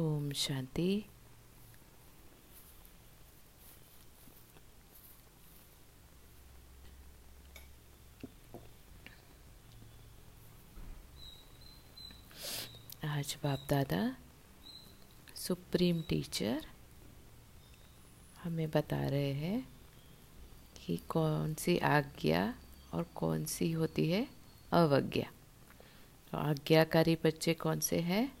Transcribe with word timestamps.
ओम 0.00 0.30
शांति। 0.32 1.04
आज 13.04 13.36
बाप 13.42 13.66
दादा, 13.70 14.16
सुप्रीम 15.34 16.02
टीचर 16.02 16.66
हमें 18.44 18.70
बता 18.70 19.08
रहे 19.08 19.32
हैं 19.32 19.68
कि 20.76 20.96
कौन 20.96 21.54
सी 21.54 21.78
आज्ञा 21.78 22.54
और 22.94 23.02
कौन 23.14 23.44
सी 23.44 23.72
होती 23.72 24.10
है 24.10 24.26
अवज्ञा। 24.72 25.30
तो 26.32 26.38
आज्ञाकारी 26.38 27.18
बच्चे 27.24 27.54
कौन 27.54 27.80
से 27.80 28.00
हैं 28.00 28.32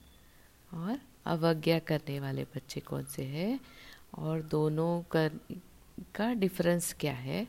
और 0.74 1.09
अवज्ञा 1.26 1.78
करने 1.78 2.20
वाले 2.20 2.44
बच्चे 2.44 2.80
कौन 2.80 3.04
से 3.04 3.24
हैं? 3.24 3.60
और 4.18 4.42
दोनों 4.42 5.02
कर, 5.02 5.32
का 6.14 6.34
डिफरेंस 6.34 6.96
क्या 7.00 7.12
है? 7.12 7.46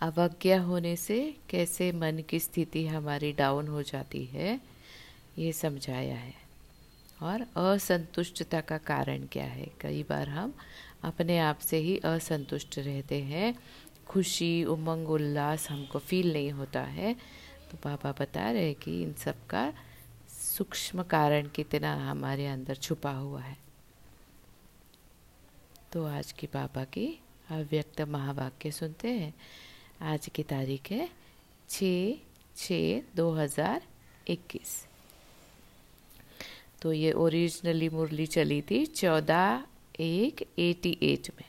अवज्ञा 0.00 0.60
होने 0.60 0.96
से 0.96 1.36
कैसे 1.50 1.92
मन 1.92 2.22
की 2.28 2.40
स्थिति 2.40 2.86
हमारी 2.86 3.32
डाउन 3.32 3.68
हो 3.68 3.82
जाती 3.82 4.24
है 4.24 4.60
ये 5.38 5.52
समझाया 5.52 6.16
है। 6.16 6.34
और 7.22 7.42
असंतुष्टता 7.42 8.60
का 8.60 8.78
कारण 8.78 9.26
क्या 9.32 9.44
है? 9.44 9.70
कई 9.80 10.02
बार 10.02 10.28
हम 10.28 10.54
अपने 11.02 11.38
आप 11.38 11.58
से 11.58 11.76
ही 11.76 11.98
असंतुष्ट 11.98 12.78
रहते 12.78 13.22
हैं। 13.22 13.54
खुशी 14.06 14.64
उमंग 14.64 15.10
उल्लास 15.10 15.70
हमको 15.70 15.98
फील 15.98 16.32
नहीं 16.32 16.50
होता 16.50 16.82
है। 16.82 17.14
तो 17.70 17.76
पापा 17.76 18.12
बता 18.12 18.50
रहे 18.50 18.74
कि 18.74 19.02
इन 19.02 19.12
सब 19.12 19.46
का 19.46 19.72
सूक्ष्म 20.54 21.02
कारण 21.02 21.46
कितना 21.48 21.94
हमारे 22.00 22.46
अंदर 22.46 22.76
छुपा 22.76 23.10
हुआ 23.10 23.40
है। 23.40 23.56
तो 25.92 26.04
आज 26.06 26.30
की 26.32 26.46
पापा 26.46 26.84
की 26.84 27.06
अव्यक्त 27.50 28.00
महावाक्य 28.00 28.70
सुनते 28.70 29.08
हैं। 29.10 29.32
आज 30.02 30.28
की 30.34 30.42
तारीख 30.42 30.90
है 30.90 31.08
छ 31.70 31.84
छ 32.56 32.72
दो 33.16 33.30
हज़ार 33.32 33.82
इक्कीस। 34.28 34.76
तो 36.82 36.92
ये 36.92 37.12
ओरिजिनली 37.14 37.88
मुरली 37.88 38.26
चली 38.26 38.60
थी 38.62 38.84
चौदह 38.86 39.64
एक 40.00 40.46
एटी 40.58 40.96
एट 41.02 41.30
में। 41.30 41.48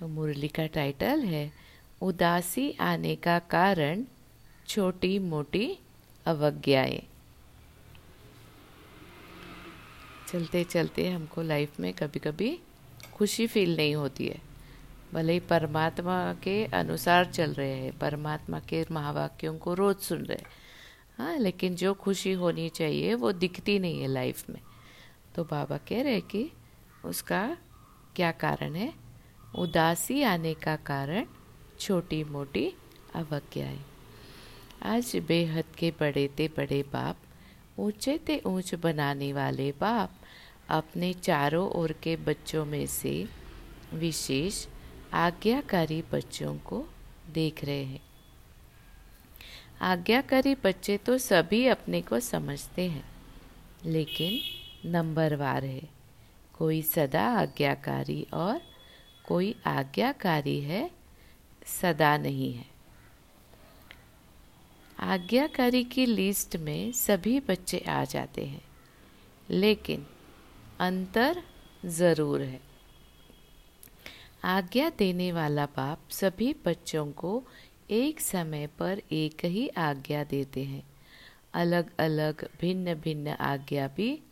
तो 0.00 0.08
मुरली 0.08 0.48
का 0.48 0.66
टाइटल 0.68 1.24
है, 1.24 1.50
उदासी 2.02 2.70
आने 2.80 3.14
का 3.18 3.38
कारण 3.50 4.04
छोटी 4.68 5.18
मोटी 5.18 5.66
अवज्ञाएँ। 6.26 7.02
चलते 10.32 10.64
चलते 10.64 11.10
हमको 11.10 11.42
लाइफ 11.42 11.80
में 11.80 11.94
कभी 11.94 12.18
कभी 12.18 12.60
खुशी 13.14 13.46
फील 13.46 13.76
नहीं 13.76 13.94
होती 13.94 14.26
है। 14.26 14.40
भले 15.12 15.32
ही 15.32 15.40
परमात्मा 15.40 16.34
के 16.34 16.64
अनुसार 16.64 17.24
चल 17.24 17.52
रहे 17.52 17.72
हैं, 17.72 17.98
परमात्मा 17.98 18.60
के 18.60 18.84
महावाक्यों 18.90 19.58
को 19.58 19.74
रोज 19.74 19.96
सुन 19.96 20.18
रहे 20.18 20.38
हैं। 20.38 20.46
हाँ 21.18 21.38
लेकिन 21.38 21.74
जो 21.74 21.94
खुशी 21.94 22.32
होनी 22.32 22.68
चाहिए, 22.68 23.14
वो 23.14 23.32
दिखती 23.32 23.78
नहीं 23.78 24.00
है 24.00 24.08
लाइफ 24.08 24.50
में। 24.50 24.60
तो 25.34 25.44
बाबा 25.44 25.76
कह 25.76 26.02
रहे 26.02 26.20
कि 26.20 26.50
उसका 27.04 27.56
क्या 28.16 28.30
कारण 28.30 28.74
है? 28.74 28.94
उदासी 29.58 30.22
आने 30.22 30.54
का 30.54 30.76
कारण 30.76 31.26
छोटी 31.80 32.24
मोटी 32.24 32.72
अवज्ञाएँ। 33.14 33.80
आज 34.82 35.16
बेहद 35.16 35.64
के 35.78 35.90
बड़े 35.90 36.28
ते 36.28 36.48
बड़े 36.48 36.82
बाप, 36.82 37.16
ऊँचे 37.78 38.18
ते 38.18 38.42
ऊंच 38.46 38.74
बनाने 38.74 39.32
वाले 39.32 39.72
बाप 39.72 40.10
अपने 40.70 41.12
चारों 41.12 41.68
ओर 41.70 41.92
के 41.92 42.16
बच्चों 42.16 42.64
में 42.64 42.86
से 42.86 43.28
विशेष 43.94 44.66
आज्ञाकारी 45.12 46.02
बच्चों 46.12 46.54
को 46.58 46.84
देख 47.32 47.64
रहे 47.64 47.84
हैं। 47.84 48.00
आज्ञाकारी 49.80 50.54
बच्चे 50.54 50.96
तो 50.96 51.18
सभी 51.18 51.66
अपने 51.66 52.00
को 52.02 52.20
समझते 52.20 52.88
हैं, 52.88 53.04
लेकिन 53.84 54.90
नंबरवार 54.90 55.64
है। 55.64 55.88
कोई 56.58 56.82
सदा 56.82 57.24
आज्ञाकारी 57.32 58.26
और 58.34 58.60
कोई 59.24 59.54
आज्ञाकारी 59.66 60.60
है, 60.60 60.90
सदा 61.80 62.16
नहीं 62.18 62.52
है। 62.54 62.66
आज्ञाकारी 65.00 65.84
की 65.84 66.06
लिस्ट 66.06 66.56
में 66.56 66.92
सभी 66.92 67.38
बच्चे 67.40 67.78
आ 67.78 68.04
जाते 68.04 68.44
हैं, 68.44 68.62
लेकिन 69.50 70.06
अंतर 70.80 71.42
ज़रूर 71.86 72.42
है। 72.42 72.60
आज्ञा 74.44 74.90
देने 74.90 75.32
वाला 75.32 75.66
बाप 75.66 76.00
सभी 76.10 76.56
बच्चों 76.66 77.12
को 77.12 77.42
एक 77.90 78.20
समय 78.20 78.66
पर 78.66 79.02
एक 79.12 79.44
ही 79.44 79.68
आज्ञा 79.68 80.24
देते 80.24 80.64
हैं। 80.64 80.82
अलग 81.54 81.90
अलग 81.98 82.48
भिन्न 82.60 82.94
भिन्न 82.94 83.28
आज्ञा 83.28 83.88
भी 83.88 84.22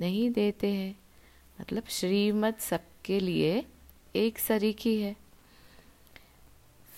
नहीं 0.00 0.30
देते 0.30 0.72
हैं। 0.72 0.98
मतलब 1.60 1.82
श्रीमत 1.88 2.60
सबके 2.60 3.20
लिए 3.20 3.64
एक 4.16 4.38
सरीखी 4.38 5.00
है। 5.02 5.16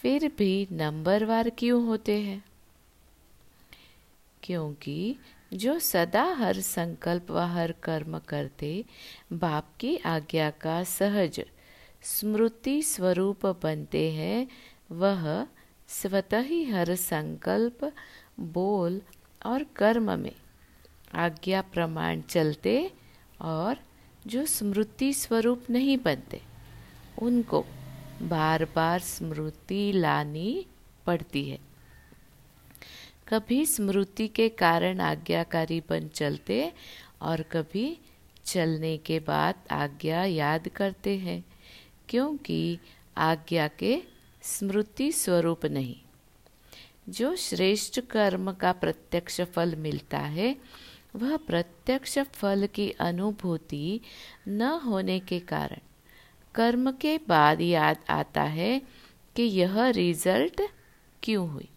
फिर 0.03 0.33
भी 0.39 0.69
नंबरवार 0.72 1.50
क्यों 1.50 1.87
होते 1.87 2.19
हैं? 2.21 2.50
क्योंकि 4.50 5.16
जो 5.53 5.78
सदा 5.78 6.22
हर 6.22 6.61
संकल्प 6.61 7.31
व 7.31 7.38
हर 7.38 7.72
कर्म 7.72 8.19
करते, 8.19 8.84
बाप 9.33 9.69
की 9.81 9.97
आज्ञा 9.97 10.50
का 10.50 10.84
सहज, 10.84 11.44
स्मृति 12.03 12.83
स्वरूप 12.83 13.47
बनते 13.47 14.12
हैं, 14.12 14.49
वह 14.93 15.47
स्वतः 15.89 16.41
ही 16.41 16.65
हर 16.65 16.94
संकल्प, 16.94 17.93
बोल 18.41 19.03
और 19.47 19.66
कर्म 19.77 20.19
में 20.19 20.34
आज्ञा 21.15 21.62
प्रमाण 21.62 22.21
चलते 22.21 22.93
और 23.41 23.77
जो 24.27 24.47
स्मृति 24.47 25.12
स्वरूप 25.12 25.71
नहीं 25.71 25.99
बनते, 25.99 26.41
उनको 27.22 27.65
बार 28.22 28.65
बार 28.65 29.00
स्मृति 29.00 29.93
लानी 29.93 30.66
पड़ती 31.06 31.49
है। 31.50 31.69
कभी 33.30 33.66
स्मृति 33.66 34.28
के 34.28 34.48
कारण 34.48 35.00
आज्ञाकारी 35.00 35.82
बन 35.88 36.08
चलते 36.08 36.72
और 37.22 37.42
कभी 37.42 37.98
चलने 38.44 38.96
के 38.96 39.18
बाद 39.20 39.54
आज्ञा 39.70 40.24
याद 40.24 40.68
करते 40.68 41.18
हैं, 41.18 41.44
क्योंकि 42.08 42.78
आज्ञा 43.16 43.68
के 43.68 44.02
स्मृति 44.42 45.12
स्वरूप 45.12 45.66
नहीं। 45.66 45.96
जो 47.08 47.36
श्रेष्ठ 47.36 48.00
कर्म 48.00 48.52
का 48.52 48.72
प्रत्यक्ष 48.72 49.41
फल 49.41 49.76
मिलता 49.76 50.18
है, 50.18 50.56
वह 51.16 51.36
प्रत्यक्ष 51.36 52.18
फल 52.18 52.66
की 52.66 52.91
अनुभूति 52.91 54.00
न 54.48 54.62
होने 54.62 55.20
के 55.20 55.41
कारण 55.41 55.78
कर्म 56.54 56.92
के 56.92 57.18
बाद 57.28 57.60
याद 57.60 57.97
आता 58.10 58.42
है 58.42 58.82
कि 59.36 59.42
यह 59.42 59.86
रिज़ल्ट 59.86 60.62
क्यों 61.22 61.48
हुई। 61.48 61.68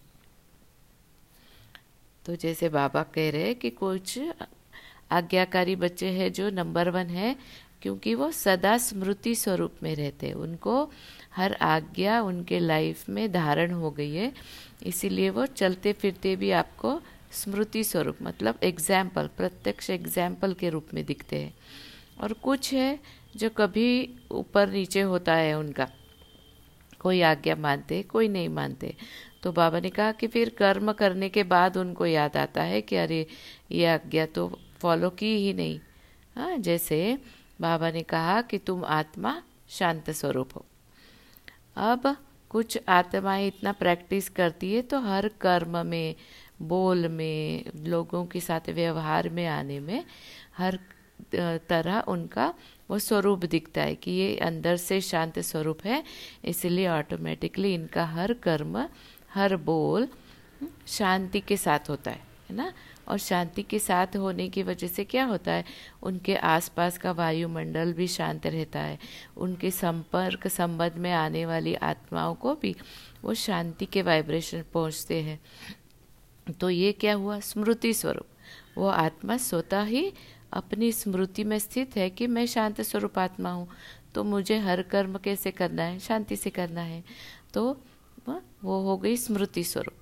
तो 2.26 2.36
जैसे 2.36 2.70
बाबा 2.70 3.04
कह 3.14 3.30
रहे 3.30 3.44
हैं 3.44 3.56
कि 3.56 3.70
कुछ 3.72 4.20
आज्ञाकारी 5.12 5.76
बच्चे 5.76 6.10
हैं 6.10 6.32
जो 6.34 6.50
नंबर 6.52 6.90
वन 6.90 7.08
है, 7.10 7.36
क्योंकि 7.82 8.14
वो 8.16 8.30
सदा 8.32 8.78
स्मृति 8.78 9.34
स्वरूप 9.36 9.74
में 9.84 9.94
रहते 9.96 10.28
हैं। 10.28 10.34
उनको 10.36 10.92
हर 11.36 11.54
आज्ञा 11.62 12.22
उनके 12.22 12.60
लाइफ 12.60 13.10
में 13.10 13.32
धारण 13.32 13.72
हो 13.72 13.92
गई 13.92 14.14
है। 14.14 14.32
इसीलिए 14.86 15.30
वो 15.30 15.46
चलते 15.46 15.94
फिरते 15.94 16.36
भी 16.36 16.52
आपको 16.54 17.00
स्मृति 17.34 17.84
स्वरूप 17.84 18.18
मतलब 18.22 18.60
एग्ज़ाम्पल 18.64 19.30
प्रत्यक्ष 19.38 19.90
एग्ज़ाम्पल 19.90 20.54
के 20.54 20.70
रूप 20.70 20.94
में 20.94 21.04
दिखते 21.06 21.40
हैं। 21.40 21.54
और 22.22 22.34
कुछ 22.34 22.74
है 22.74 23.00
जो 23.36 23.50
कभी 23.50 24.10
ऊपर 24.32 24.70
नीचे 24.70 25.02
होता 25.02 25.36
है 25.36 25.54
उनका। 25.54 25.88
कोई 27.00 27.22
आज्ञा 27.24 27.56
मानते, 27.56 28.02
कोई 28.04 28.28
नहीं 28.28 28.50
मानते। 28.50 28.96
तो 29.44 29.52
बाबा 29.52 29.80
ने 29.80 29.90
कहा 29.90 30.12
कि 30.12 30.28
फिर 30.28 30.50
कर्म 30.50 30.92
करने 30.94 31.30
के 31.30 31.44
बाद 31.46 31.78
उनको 31.78 32.06
याद 32.06 32.38
आता 32.38 32.64
है 32.64 32.82
कि 32.82 32.96
अरे, 32.96 33.26
ये 33.72 33.86
आज्ञा 33.86 34.26
तो 34.26 34.48
फॉलो 34.80 35.10
की 35.10 35.36
ही 35.38 35.54
नहीं। 35.54 35.80
हाँ 36.36 36.58
जैसे 36.58 37.18
बाबा 37.62 37.90
ने 37.92 38.02
कहा 38.04 38.42
कि 38.42 38.58
तुम 38.58 38.86
आत्मा 38.86 39.42
शांत 39.70 40.10
स्वरूप 40.12 40.56
हो। 40.56 40.66
अब 41.78 42.16
कुछ 42.52 42.78
आत्माएँ 42.90 43.48
इतना 43.48 43.72
प्रैक्टिस 43.72 44.30
करती 44.30 44.74
है 44.74 44.82
तो 44.82 45.00
हर 45.02 45.28
कर्म 45.42 45.78
में, 45.88 46.16
बोल 46.62 47.08
में, 47.08 47.64
लोगों 47.86 48.26
के 48.26 48.40
साथ 48.40 48.70
व्यवहार 48.70 49.30
में 49.30 49.46
आने 49.48 49.80
में 49.80 50.04
हर 50.58 50.80
तरह 51.70 52.00
उनका 52.08 52.54
वो 52.90 52.98
स्वरूप 53.00 53.46
दिखता 53.46 53.82
है 53.82 53.96
कि 53.96 54.12
ये 54.12 54.36
अंदर 54.38 54.78
से 54.78 55.00
शांत 55.02 55.40
स्वरूप 55.40 55.86
है, 55.86 56.04
इसलिए 56.46 56.88
ऑटोमेटिकली 56.90 57.74
इनका 57.74 58.06
हर 58.06 58.34
कर्म 58.44 58.78
हर 59.34 59.56
बोल 59.56 60.08
शांति 60.88 61.40
के 61.40 61.58
साथ 61.58 61.80
होता 61.90 62.12
है 62.12 62.34
है 62.50 62.56
ना? 62.56 62.74
और 63.08 63.18
शांति 63.18 63.64
के 63.64 63.80
साथ 63.80 64.08
होने 64.18 64.50
की 64.50 64.64
वजह 64.64 64.88
से 64.88 65.04
क्या 65.04 65.26
होता 65.26 65.52
है? 65.52 65.66
उनके 66.04 66.36
आसपास 66.36 66.98
का 66.98 67.12
वायुमंडल 67.12 67.94
भी 67.94 68.08
शांत 68.08 68.48
रहता 68.48 68.80
है। 68.80 69.00
उनके 69.38 69.72
संपर्क, 69.72 70.48
संबंध 70.48 70.94
में 70.94 71.12
आने 71.12 71.46
वाली 71.46 71.76
आत्माओं 71.76 72.36
को 72.36 72.56
भी 72.56 72.76
वो 73.24 73.34
शांति 73.34 73.86
के 73.86 74.02
वाइब्रेशन 74.02 74.64
पहुँचते 74.74 75.22
हैं। 75.22 75.40
तो 76.52 76.70
ये 76.70 76.92
क्या 76.92 77.14
हुआ? 77.14 77.40
स्मृति 77.40 77.94
स्वरूप। 77.94 78.28
वो 78.78 78.88
आत्मा 78.88 79.38
स्वतः 79.38 79.84
ही 79.84 80.14
अपनी 80.54 80.92
स्मृति 80.92 81.44
में 81.44 81.60
स्थित 81.60 81.96
है 81.96 82.10
कि 82.10 82.28
मैं 82.28 82.46
शांत 82.46 82.82
स्वरूप 82.82 83.20
आत्मा 83.20 83.52
हूँ। 83.52 83.68
तो 84.16 84.24
मुझे 84.24 84.60
हर 84.60 84.82
कर्म 84.82 85.18
कैसे 85.18 85.52
करना 85.52 85.84
है? 85.84 86.00
शांति 86.00 86.36
से 86.36 86.50
करना 86.50 86.82
है। 86.82 87.04
तो 87.54 87.82
वो 88.64 88.82
हो 88.82 88.98
गई 88.98 89.18
स्मृति 89.18 89.64
स्वरूप 89.64 89.94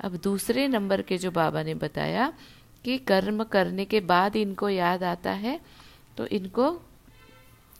अब 0.00 0.16
दूसरे 0.16 0.68
नंबर 0.68 1.02
के 1.02 1.18
जो 1.18 1.30
बाबा 1.30 1.62
ने 1.62 1.74
बताया 1.74 2.32
कि 2.84 2.98
कर्म 2.98 3.44
करने 3.44 3.84
के 3.84 4.00
बाद 4.00 4.36
इनको 4.36 4.68
याद 4.68 5.02
आता 5.02 5.30
है 5.30 5.60
तो 6.16 6.26
इनको 6.26 6.82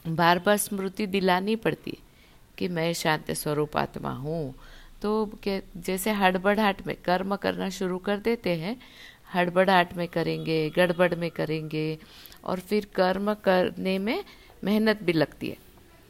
बार 0.07 0.39
बार 0.39 0.57
स्मृति 0.57 1.07
दिलानी 1.07 1.55
पड़ती 1.55 1.91
है 1.91 1.97
कि 2.57 2.67
मैं 2.67 2.93
शांत 2.93 3.31
स्वरूप 3.31 3.77
आत्मा 3.77 4.11
हूँ 4.11 4.55
तो 5.01 5.31
जैसे 5.77 6.11
हड़बड़ाहट 6.11 6.87
में 6.87 6.95
कर्म 6.95 7.35
करना 7.35 7.69
शुरू 7.69 7.97
कर 7.97 8.17
देते 8.17 8.55
हैं, 8.55 8.77
हड़बड़ाहट 9.33 9.93
में 9.93 10.07
करेंगे, 10.07 10.69
गड़बड़ 10.69 11.15
में 11.15 11.31
करेंगे, 11.31 11.99
और 12.43 12.59
फिर 12.59 12.87
कर्म 12.95 13.33
करने 13.33 13.99
में 13.99 14.23
मेहनत 14.63 15.03
भी 15.03 15.13
लगती 15.13 15.47
है, 15.47 15.57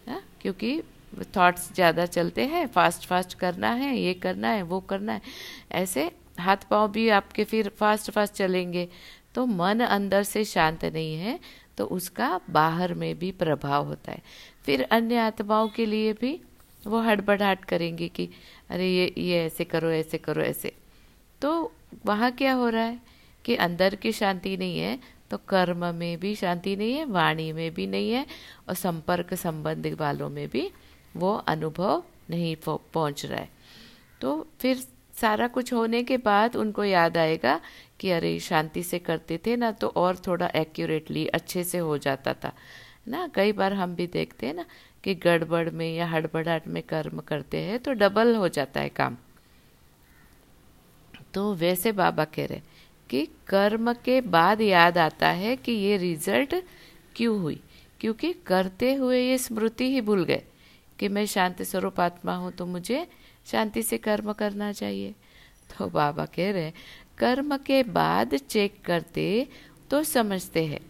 हा? 0.10 0.22
क्योंकि 0.42 0.82
थॉट्स 1.36 1.72
ज़्यादा 1.74 2.06
चलते 2.08 2.46
हैं 2.46 2.66
फास्ट 2.68 3.06
फास्ट 3.08 3.34
करना 3.36 3.72
है, 3.74 3.96
ये 3.98 4.14
करना 4.16 4.50
है, 4.50 4.62
वो 4.64 4.80
करना 4.82 5.14
है। 5.14 5.22
ऐसे 5.74 6.10
हाथ 6.40 6.58
पाँव 6.70 6.92
भी 6.92 7.08
आपके 7.12 7.44
फिर 7.44 7.70
फास्ट 7.80 8.12
फास्ट 8.12 8.34
चलेंगे 8.34 8.88
तो 9.36 9.46
मन 9.46 9.80
अंदर 9.82 10.24
से 10.24 10.44
शांत 10.46 10.86
नहीं 10.86 11.16
है 11.16 11.40
तो 11.78 11.86
उसका 11.88 12.40
बाहर 12.50 12.94
में 12.94 13.18
भी 13.20 13.32
प्रभाव 13.34 13.86
होता 13.86 14.12
है। 14.12 14.22
फिर 14.66 14.82
अन्य 14.84 15.18
आत्माओं 15.18 15.68
के 15.70 15.86
लिए 15.86 16.14
भी 16.14 16.40
वो 16.84 17.00
हड़बड़ाहट 17.02 17.64
करेंगे 17.66 18.08
कि, 18.08 18.30
अरे 18.70 18.88
ये 18.88 19.14
ये 19.18 19.46
ऐसे 19.46 19.64
करो 19.66 19.92
ऐसे 19.92 20.18
करो, 20.18 20.42
ऐसे। 20.42 20.74
तो 21.42 21.72
वहाँ 22.06 22.32
क्या 22.32 22.54
हो 22.54 22.70
रहा 22.70 22.84
है 22.84 23.00
कि 23.46 23.56
अंदर 23.58 23.96
की 23.96 24.12
शांति 24.14 24.56
नहीं 24.58 24.80
है 24.80 25.00
तो 25.32 25.38
कर्म 25.50 25.86
में 25.96 26.20
भी 26.20 26.34
शांति 26.36 26.76
नहीं 26.76 26.94
है, 26.94 27.06
वाणी 27.06 27.52
में 27.54 27.74
भी 27.74 27.88
नहीं 27.88 28.12
है 28.12 28.26
और 28.68 28.76
संपर्क 28.76 29.34
संबंध 29.36 29.88
वालों 30.00 30.30
में 30.30 30.48
भी 30.50 30.70
वो 31.16 31.34
अनुभव 31.48 32.04
नहीं 32.30 32.56
पहुँच 32.66 33.26
रहा 33.26 33.40
है। 33.40 33.50
तो 34.22 34.48
फिर 34.60 34.86
सारा 35.22 35.48
कुछ 35.48 35.72
होने 35.74 36.04
के 36.04 36.18
बाद 36.18 36.56
उनको 36.56 36.84
याद 36.84 37.18
आएगा 37.18 37.60
कि 38.00 38.12
अरे, 38.12 38.40
शांति 38.40 38.84
से 38.84 39.00
करते 39.00 39.40
थे 39.46 39.56
ना 39.56 39.72
तो 39.72 39.88
और 39.88 40.18
थोड़ा 40.18 40.48
एक्यूरेटली 40.56 41.26
अच्छे 41.28 41.64
से 41.64 41.78
हो 41.78 41.98
जाता 41.98 42.34
था। 42.34 42.54
ना, 43.08 43.28
कई 43.28 43.52
बार 43.52 43.74
हम 43.74 43.96
भी 43.96 44.08
देखते 44.08 44.48
हैं 44.48 44.54
ना 44.54 44.66
कि 45.04 45.16
गड़बड़ 45.16 45.70
में 45.70 45.96
या 45.96 46.08
हड़बड़ाहट 46.08 46.68
में 46.68 46.82
कर्म 46.84 47.20
करते 47.20 47.58
हैं 47.58 47.80
तो 47.80 47.94
डबल 47.94 48.36
हो 48.36 48.48
जाता 48.48 48.80
है 48.80 48.90
काम। 48.90 49.18
तो 51.34 51.54
वैसे 51.54 51.92
बाबा 51.92 52.26
कह 52.26 52.46
रहे 52.46 52.62
कि 53.10 53.28
कर्म 53.48 53.94
के 53.94 54.20
बाद 54.22 54.62
याद 54.62 54.98
आता 54.98 55.28
है 55.28 55.56
कि 55.56 55.72
ये 55.72 55.98
रिज़ल्ट 55.98 56.56
क्यों 57.16 57.40
हुई? 57.42 57.60
क्योंकि 58.00 58.34
करते 58.46 58.94
हुए 58.94 59.22
ये 59.22 59.38
स्मृति 59.38 59.90
ही 59.92 60.02
भूल 60.02 60.24
गए। 60.24 60.44
कि 61.00 61.08
मैं 61.08 61.26
शांति 61.26 61.66
स्वरूप 61.66 62.00
आत्मा 62.00 62.36
हूँ 62.36 62.52
तो 62.52 62.66
मुझे 62.66 63.08
शांति 63.46 63.84
से 63.84 63.98
कर्म 63.98 64.34
करना 64.34 64.72
चाहिए। 64.72 65.16
तो 65.70 65.88
बाबा 65.88 66.26
कह 66.26 66.52
रहे, 66.52 66.72
कर्म 67.18 67.58
के 67.58 67.84
बाद 67.84 68.36
चेक 68.36 68.82
करते 68.86 69.48
तो 69.92 70.04
समझते 70.04 70.66
हैं। 70.66 70.82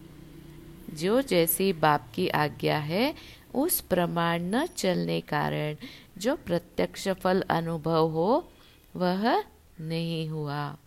जो 0.96 1.22
जैसी 1.22 1.74
बाप 1.74 2.12
की 2.16 2.28
आज्ञा 2.28 2.78
है, 2.78 3.14
उस 3.56 3.80
प्रमाण 3.82 4.44
न 4.44 4.66
चलने 4.66 5.22
कारण 5.22 5.76
जो 6.18 6.36
प्रत्यक्ष 6.36 7.08
फल 7.10 7.44
अनुभव 7.50 8.10
हो, 8.10 8.52
वह 8.96 9.44
नहीं 9.82 10.30
हुआ। 10.30 10.78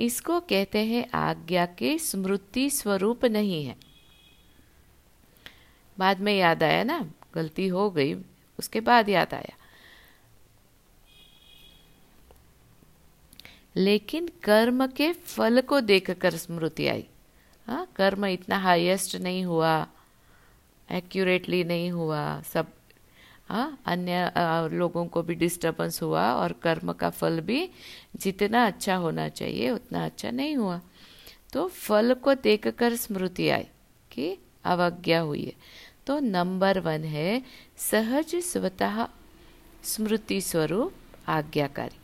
इसको 0.00 0.40
कहते 0.40 0.78
हैं 0.78 1.10
आज्ञा 1.10 1.66
के 1.66 1.98
स्मृति 1.98 2.70
स्वरूप 2.70 3.24
नहीं 3.24 3.64
है। 3.64 3.76
बाद 5.98 6.20
में 6.20 6.38
याद 6.38 6.62
आया 6.62 6.84
ना? 6.84 7.10
गलती 7.34 7.66
हो 7.68 7.90
गई, 7.90 8.14
उसके 8.58 8.80
बाद 8.80 9.08
याद 9.08 9.34
आया। 9.34 9.56
लेकिन 13.76 14.28
कर्म 14.42 14.86
के 14.86 15.12
फल 15.12 15.60
को 15.60 15.80
देखकर 15.80 16.36
स्मृति 16.36 16.86
आई। 16.86 17.04
हाँ 17.66 17.86
कर्म 17.96 18.24
इतना 18.26 18.58
हाईएस्ट 18.58 19.16
नहीं 19.16 19.44
हुआ, 19.44 19.86
एक्यूरेटली 20.88 21.62
नहीं 21.64 21.90
हुआ, 21.90 22.40
सब 22.42 22.72
हाँ 23.48 23.78
अन्य 23.86 24.32
लोगों 24.72 25.06
को 25.06 25.22
भी 25.22 25.34
डिस्टर्बेंस 25.34 26.00
हुआ 26.02 26.22
और 26.32 26.52
कर्म 26.52 26.92
का 26.92 27.10
फल 27.10 27.40
भी 27.40 27.68
जितना 28.16 28.66
अच्छा 28.66 28.96
होना 28.96 29.28
चाहिए, 29.28 29.70
उतना 29.70 30.04
अच्छा 30.04 30.30
नहीं 30.30 30.56
हुआ। 30.56 30.80
तो 31.52 31.66
फल 31.68 32.14
को 32.14 32.34
देखकर 32.34 32.96
स्मृति 32.96 33.48
आई 33.48 33.66
कि 34.10 34.36
अवज्ञा 34.64 35.20
हुई 35.20 35.44
है। 35.44 35.54
तो 36.08 36.18
नंबर 36.18 36.78
वन 36.78 37.04
है 37.04 37.42
सहज 37.76 38.34
स्वतः 38.34 39.08
स्मृति 39.84 40.40
स्वरूप 40.40 40.92
आज्ञाकारी। 41.28 41.98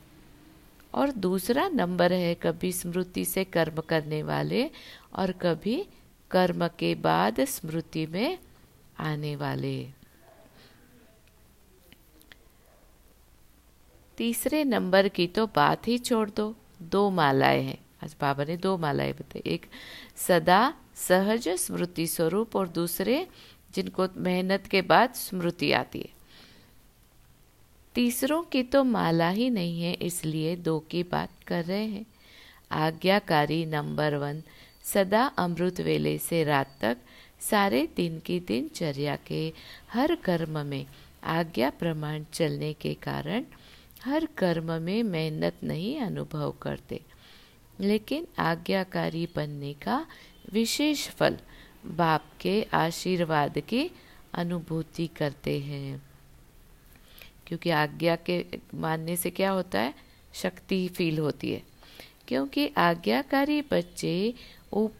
और 0.94 1.10
दूसरा 1.10 1.68
नंबर 1.68 2.12
है 2.12 2.34
कभी 2.34 2.72
स्मृति 2.72 3.24
से 3.24 3.44
कर्म 3.44 3.80
करने 3.80 4.22
वाले 4.22 4.70
और 5.14 5.32
कभी 5.32 5.86
कर्म 6.30 6.68
के 6.68 6.94
बाद 6.94 7.44
स्मृति 7.44 8.06
में 8.06 8.38
आने 8.98 9.36
वाले। 9.36 9.90
तीसरे 14.16 14.64
नंबर 14.64 15.08
की 15.08 15.26
तो 15.26 15.46
बात 15.46 15.88
ही 15.88 15.98
छोड़ 15.98 16.30
दो। 16.30 16.56
दो 16.82 17.10
मालाएँ 17.10 17.62
हैं। 17.62 17.78
आज 18.04 18.16
बाबा 18.20 18.44
ने 18.44 18.56
दो 18.56 18.76
मालाएँ 18.78 19.12
बताई। 19.12 19.42
एक, 19.46 19.66
सदा 20.16 20.74
सहज 20.94 21.48
स्मृति 21.48 22.06
स्वरूप 22.06 22.56
और 22.56 22.68
दूसरे 22.68 23.28
जिनको 23.74 24.08
मेहनत 24.16 24.66
के 24.66 24.82
बाद 24.82 25.12
स्मृति 25.12 25.72
आती 25.72 25.98
है। 25.98 26.08
तीसरों 27.94 28.42
की 28.42 28.62
तो 28.62 28.84
माला 28.84 29.28
ही 29.28 29.50
नहीं 29.50 29.82
है, 29.82 29.92
इसलिए 29.92 30.56
दो 30.56 30.78
की 30.78 31.02
बात 31.02 31.30
कर 31.46 31.64
रहे 31.64 31.84
हैं। 31.84 32.06
आज्ञाकारी 32.72 33.66
नंबर 33.66 34.14
वन, 34.14 34.42
सदा 34.84 35.24
अमृत 35.24 35.80
वेले 35.80 36.18
से 36.18 36.44
रात 36.44 36.78
तक 36.80 36.96
सारे 37.40 37.88
दिन 37.96 38.18
की 38.18 38.40
दिनचर्या 38.40 39.16
के 39.16 39.52
हर 39.92 40.14
कर्म 40.14 40.66
में 40.66 40.86
आज्ञा 41.24 41.70
प्रमाण 41.70 42.24
चलने 42.32 42.72
के 42.72 42.94
कारण 42.94 43.44
हर 44.04 44.26
कर्म 44.26 44.72
में 44.72 45.02
मेहनत 45.02 45.54
नहीं 45.64 46.00
अनुभव 46.00 46.54
करते। 46.62 47.00
लेकिन 47.80 48.26
आज्ञाकारी 48.38 49.28
बनने 49.36 49.72
का 49.72 50.06
विशेष 50.52 51.08
फल 51.08 51.38
बाप 51.86 52.24
के 52.40 52.62
आशीर्वाद 52.62 53.58
की 53.58 53.90
अनुभूति 54.34 55.06
करते 55.06 55.58
हैं। 55.58 56.02
क्योंकि 57.46 57.70
आज्ञा 57.70 58.16
के 58.16 58.46
मानने 58.74 59.16
से 59.16 59.30
क्या 59.30 59.50
होता 59.50 59.80
है? 59.80 59.94
शक्ति 60.34 60.88
फील 60.88 61.18
होती 61.18 61.52
है। 61.52 61.62
क्योंकि 62.28 62.72
आज्ञाकारी 62.76 63.62
बच्चे 63.62 64.34
उप 64.72 64.94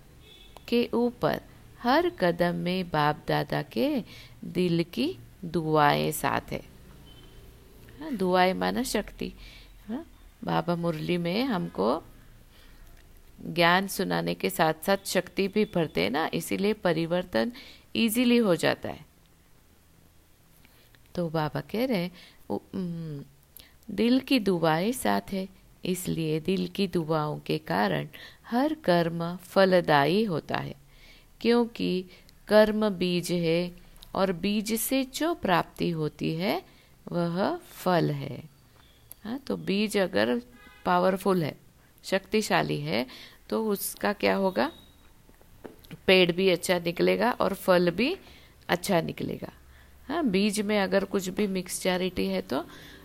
के 0.69 0.89
ऊपर 0.95 1.41
हर 1.83 2.11
कदम 2.11 2.55
में 2.55 2.91
बाप 2.91 3.25
दादा 3.29 3.63
के 3.63 4.05
दिल 4.45 4.85
की 4.85 5.19
दुआएँ 5.45 6.13
साथ 6.13 6.53
है। 6.53 6.63
हाँ, 8.01 8.17
दुआएँ 8.17 8.53
माना 8.53 8.83
शक्ति। 8.83 9.33
हाँ 9.89 10.07
बाबा 10.45 10.77
मुरली 10.77 11.17
में 11.17 11.45
हमको 11.45 12.03
ज्ञान 13.39 13.87
सुनाने 13.87 14.35
के 14.35 14.51
साथ 14.51 14.85
साथ 14.87 15.07
शक्ति 15.07 15.47
भी 15.49 15.65
भरते 15.65 16.03
हैं 16.03 16.11
ना, 16.11 16.29
इसीलिए 16.35 16.73
परिवर्तन 16.75 17.53
इजीली 17.97 18.37
हो 18.37 18.55
जाता 18.57 18.89
है। 18.89 19.05
तो 21.15 21.29
बाबा 21.31 21.61
कह 21.71 21.85
रहे 21.85 21.99
हैं 21.99 23.25
दिल 23.91 24.21
की 24.21 24.39
दुआएँ 24.41 24.93
साथ 24.93 25.33
है, 25.33 25.49
इसलिए 25.85 26.39
दिल 26.41 26.67
की 26.69 26.87
दुआओं 26.89 27.39
के 27.39 27.59
कारण 27.61 28.09
हर 28.47 28.75
कर्म 28.85 29.37
फलदायी 29.43 30.23
होता 30.25 30.57
है, 30.57 30.75
क्योंकि 31.41 32.05
कर्म 32.49 32.89
बीज 32.91 33.31
है 33.33 33.73
और 34.15 34.33
बीज 34.35 34.73
से 34.81 35.03
जो 35.15 35.33
प्राप्ति 35.35 35.91
होती 35.91 36.35
है, 36.35 36.63
वह 37.13 37.57
फल 37.57 38.11
है। 38.11 38.43
हाँ 39.25 39.39
तो 39.39 39.57
बीज 39.59 39.97
अगर 39.99 40.41
पावरफुल 40.85 41.43
है 41.43 41.55
शक्तिशाली 42.05 42.81
है 42.81 43.07
तो 43.51 43.65
उसका 43.67 44.13
क्या 44.13 44.35
होगा? 44.37 44.71
पेड़ 46.07 46.33
भी 46.33 46.49
अच्छा 46.51 46.79
निकलेगा 46.79 47.31
और 47.31 47.55
फल 47.55 47.91
भी 47.91 48.17
अच्छा 48.69 49.01
निकलेगा। 49.01 49.53
हाँ 50.09 50.25
बीज 50.25 50.61
में 50.61 50.79
अगर 50.81 51.05
कुछ 51.05 51.29
भी 51.29 51.47
मिक्सचैरिटी 51.47 52.27
है 52.27 52.41
तो 52.43 52.59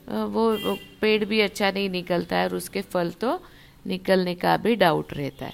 वो, 0.07 0.75
पेड़ 1.01 1.25
भी 1.25 1.41
अच्छा 1.41 1.71
नहीं 1.71 1.89
निकलता 1.89 2.37
है 2.37 2.47
और 2.47 2.55
उसके 2.55 2.81
फल 2.81 3.11
तो 3.11 3.39
निकलने 3.87 4.35
का 4.35 4.55
भी 4.57 4.75
डाउट 4.75 5.13
रहता 5.13 5.45
है। 5.45 5.53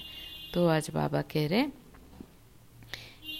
तो 0.54 0.68
आज 0.68 0.90
बाबा 0.90 1.22
कह 1.22 1.48
रहे 1.48 1.66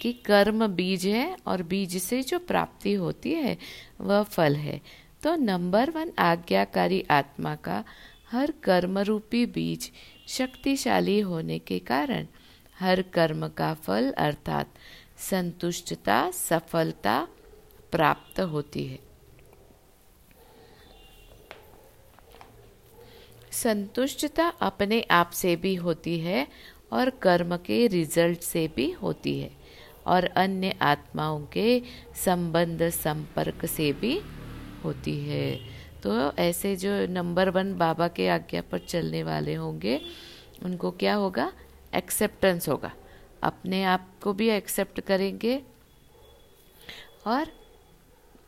कि 0.02 0.12
कर्म 0.26 0.66
बीज 0.66 1.06
है 1.06 1.36
और 1.46 1.62
बीज 1.62 1.96
से 2.02 2.22
जो 2.22 2.38
प्राप्ति 2.38 2.92
होती 2.94 3.32
है 3.34 3.56
वह 4.00 4.22
फल 4.22 4.56
है। 4.56 4.80
तो 5.22 5.34
नंबर 5.36 5.90
वन 5.90 6.12
आज्ञाकारी 6.18 7.04
आत्मा 7.10 7.54
का 7.56 7.82
हर 8.36 8.50
कर्म 8.62 8.98
रूपी 8.98 9.44
बीज 9.46 9.90
शक्तिशाली 10.28 11.20
होने 11.20 11.58
के 11.58 11.78
कारण 11.78 12.26
हर 12.80 13.02
कर्म 13.02 13.48
का 13.48 13.72
फल 13.74 14.10
अर्थात 14.18 14.74
संतुष्टता, 15.18 16.30
सफलता 16.30 17.28
प्राप्त 17.92 18.40
होती 18.40 18.86
है। 18.86 18.98
संतुष्टता 23.52 24.48
अपने 24.48 25.00
आप 25.10 25.30
से 25.30 25.56
भी 25.56 25.74
होती 25.74 26.18
है 26.20 26.46
और 26.92 27.10
कर्म 27.10 27.56
के 27.56 27.86
रिज़ल्ट 27.86 28.40
से 28.40 28.66
भी 28.76 28.90
होती 28.90 29.38
है 29.38 29.50
और 30.06 30.24
अन्य 30.36 30.74
आत्माओं 30.82 31.40
के 31.46 31.82
संबंध 32.24 32.88
संपर्क 32.90 33.66
से 33.66 33.92
भी 33.92 34.18
होती 34.84 35.18
है। 35.20 35.75
तो 36.06 36.32
ऐसे 36.38 36.74
जो 36.76 36.90
नंबर 37.06 37.48
वन 37.50 37.72
बाबा 37.78 38.06
के 38.08 38.28
आज्ञा 38.28 38.60
पर 38.62 38.78
चलने 38.78 39.22
वाले 39.22 39.54
होंगे, 39.54 40.00
उनको 40.64 40.90
क्या 40.90 41.14
होगा? 41.14 41.52
एक्सेप्टेंस 41.94 42.68
होगा। 42.68 42.92
अपने 43.42 43.82
आप 43.84 44.06
को 44.22 44.32
भी 44.32 44.48
एक्सेप्ट 44.48 45.00
करेंगे 45.00 45.56
और 47.26 47.52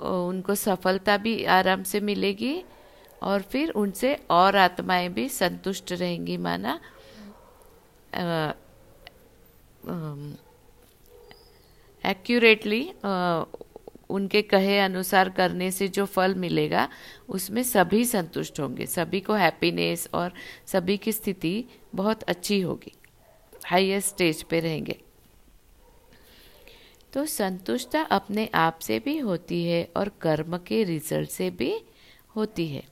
उनको 0.00 0.55
सफलता 0.55 1.17
भी 1.17 1.45
आराम 1.45 1.83
से 1.83 2.00
मिलेगी 2.00 2.62
और 3.23 3.43
फिर 3.43 3.71
उनसे 3.71 4.15
और 4.31 4.57
आत्माएँ 4.57 5.09
भी 5.09 5.29
संतुष्ट 5.29 5.93
रहेंगी, 5.93 6.37
माना 6.37 6.81
एक्यूरेटली 12.05 12.83
उनके 14.11 14.43
कहे 14.43 14.79
अनुसार 14.79 15.29
करने 15.29 15.71
से 15.71 15.88
जो 15.88 16.05
फल 16.05 16.35
मिलेगा, 16.35 16.88
उसमें 17.29 17.62
सभी 17.62 18.05
संतुष्ट 18.05 18.61
होंगे। 18.61 18.87
सभी 18.87 19.21
को 19.21 19.33
हैप्पीनेस 19.33 20.09
और 20.15 20.33
सभी 20.67 20.97
की 20.97 21.12
स्थिति 21.12 21.65
बहुत 21.95 22.23
अच्छी 22.23 22.61
होगी। 22.61 22.93
हाईएस्ट 23.65 24.09
स्टेज 24.09 24.43
पे 24.43 24.61
रहेंगे। 24.61 25.00
तो 27.12 27.27
संतुष्टता 27.27 28.03
अपने 28.03 28.49
आप 28.55 28.79
से 28.79 28.99
भी 28.99 29.19
होती 29.19 29.65
है 29.65 29.88
और 29.97 30.09
कर्म 30.21 30.59
के 30.59 30.85
रिज़ल्ट 30.85 31.31
से 31.31 31.50
भी 31.50 31.81
होती 32.37 32.67
है 32.69 32.85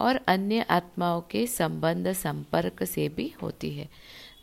और 0.00 0.20
अन्य 0.26 0.60
आत्माओं 0.60 1.20
के 1.20 1.46
संबंध, 1.46 2.12
संपर्क 2.12 2.84
से 2.84 3.08
भी 3.08 3.34
होती 3.42 3.70
है। 3.70 3.88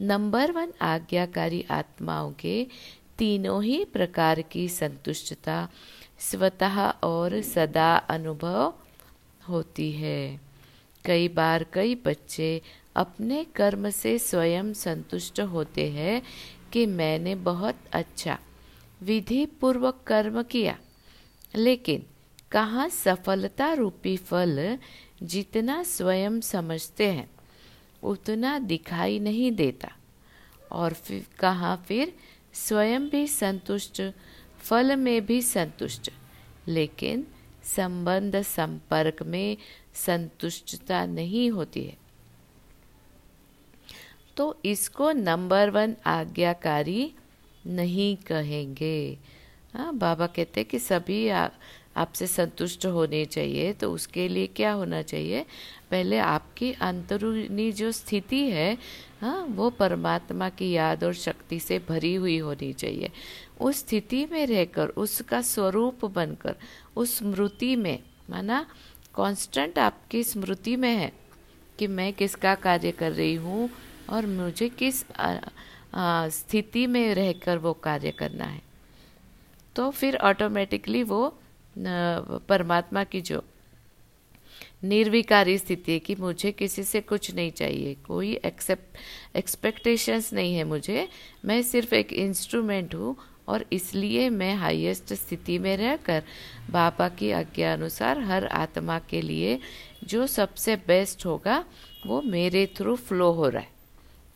नंबर 0.01 0.51
वन 0.51 0.73
आज्ञाकारी 0.81 1.65
आत्माओं 1.71 2.31
के 2.31 2.67
तीनों 3.17 3.63
ही 3.63 3.85
प्रकार 3.85 4.41
की 4.41 4.69
संतुष्टता 4.69 5.69
स्वतः 6.19 6.79
और 7.03 7.41
सदा 7.41 7.95
अनुभव 7.95 8.73
होती 9.49 9.91
है। 9.91 10.39
कई 11.05 11.27
बार 11.27 11.65
कई 11.73 11.95
बच्चे 11.95 12.61
अपने 12.95 13.43
कर्म 13.55 13.89
से 13.89 14.17
स्वयं 14.19 14.73
संतुष्ट 14.73 15.39
होते 15.41 15.89
हैं 15.91 16.21
कि 16.73 16.85
मैंने 16.85 17.35
बहुत 17.35 17.75
अच्छा 17.93 18.37
विधि 19.01 19.45
पूर्वक 19.61 19.99
कर्म 20.07 20.41
किया, 20.43 20.77
लेकिन 21.55 22.05
कहाँ 22.51 22.87
सफलता 22.89 23.71
रूपी 23.73 24.15
फल 24.17 24.77
जितना 25.23 25.81
स्वयं 25.83 26.39
समझते 26.41 27.09
हैं, 27.11 27.29
उतना 28.03 28.57
दिखाई 28.59 29.19
नहीं 29.19 29.51
देता। 29.51 29.91
और 30.71 30.93
फिर 30.93 31.25
कहाँ 31.39 31.75
फिर 31.87 32.13
स्वयं 32.53 33.09
भी 33.09 33.27
संतुष्ट 33.27 34.01
फल 34.63 34.95
में 34.95 35.25
भी 35.25 35.41
संतुष्ट, 35.41 36.09
लेकिन 36.67 37.25
संबंध 37.65 38.41
संपर्क 38.41 39.23
में 39.23 39.57
संतुष्टता 39.95 41.05
नहीं 41.05 41.49
होती 41.51 41.83
है। 41.83 41.97
तो 44.37 44.55
इसको 44.65 45.11
नंबर 45.11 45.69
वन 45.69 45.95
आज्ञाकारी 46.05 47.11
नहीं 47.67 48.15
कहेंगे। 48.27 49.17
हाँ 49.73 49.93
बाबा 49.95 50.27
कहते 50.27 50.59
हैं 50.59 50.69
कि 50.69 50.79
सभी 50.79 51.27
आपसे 51.27 52.27
संतुष्ट 52.27 52.85
होने 52.85 53.23
चाहिए 53.25 53.73
तो 53.73 53.91
उसके 53.91 54.27
लिए 54.27 54.47
क्या 54.47 54.71
होना 54.71 55.01
चाहिए? 55.01 55.45
पहले 55.91 56.17
आपकी 56.17 56.71
अंतरूनी 56.81 57.71
जो 57.71 57.91
स्थिति 57.91 58.39
है 58.49 58.77
हाँ 59.21 59.45
वो 59.49 59.69
परमात्मा 59.69 60.49
की 60.49 60.71
याद 60.71 61.03
और 61.03 61.13
शक्ति 61.13 61.59
से 61.59 61.79
भरी 61.79 62.13
हुई 62.15 62.37
होनी 62.37 62.71
चाहिए। 62.73 63.11
उस 63.63 63.79
स्थिति 63.79 64.25
में 64.31 64.45
रहकर, 64.47 64.87
उसका 64.87 65.41
स्वरूप 65.43 66.05
बनकर, 66.07 66.55
उस 66.95 67.17
स्मृति 67.17 67.75
में, 67.75 67.99
माना 68.29 68.65
कांस्टेंट 69.15 69.79
आपकी 69.79 70.23
स्मृति 70.23 70.75
में 70.75 70.91
है 70.91 71.11
कि 71.79 71.87
मैं 71.89 72.11
किसका 72.13 72.55
कार्य 72.57 72.91
कर 72.91 73.11
रही 73.11 73.35
हूँ 73.35 73.69
और 74.09 74.25
मुझे 74.27 74.69
किस 74.71 75.03
स्थिति 76.33 76.85
में 76.87 77.13
रहकर 77.15 77.57
वो 77.57 77.73
कार्य 77.83 78.11
करना 78.11 78.45
है। 78.45 78.61
तो 79.75 79.89
फिर 79.91 80.15
ऑटोमेटिकली 80.17 81.03
वो 81.03 81.27
परमात्मा 81.75 83.03
की 83.03 83.21
जो 83.21 83.43
निर्विकारी 84.83 85.57
स्थिति 85.57 85.91
है 85.91 85.99
कि 85.99 86.15
मुझे 86.15 86.51
किसी 86.51 86.83
से 86.83 87.01
कुछ 87.01 87.33
नहीं 87.35 87.51
चाहिए, 87.51 87.93
कोई 88.05 88.33
एक्सेप्ट 88.35 88.97
एक्सपेक्टेशंस 89.37 90.31
नहीं 90.33 90.55
है 90.55 90.63
मुझे, 90.63 91.07
मैं 91.45 91.61
सिर्फ़ 91.63 91.93
एक 91.95 92.13
इंस्ट्रूमेंट 92.13 92.95
हूँ 92.95 93.15
और 93.47 93.65
इसलिए 93.73 94.29
मैं 94.29 94.53
हाईएस्ट 94.55 95.13
स्थिति 95.13 95.57
में 95.59 95.75
रहकर 95.77 96.23
बाबा 96.71 97.07
की 97.09 97.31
आज्ञा 97.31 97.73
अनुसार 97.73 98.19
हर 98.21 98.45
आत्मा 98.47 98.99
के 98.99 99.21
लिए 99.21 99.59
जो 100.03 100.27
सबसे 100.27 100.75
बेस्ट 100.87 101.25
होगा, 101.25 101.63
वो 102.05 102.21
मेरे 102.21 102.65
थ्रू 102.77 102.95
फ्लो 102.95 103.31
हो 103.31 103.49
रहा 103.49 103.61
है। 103.61 103.71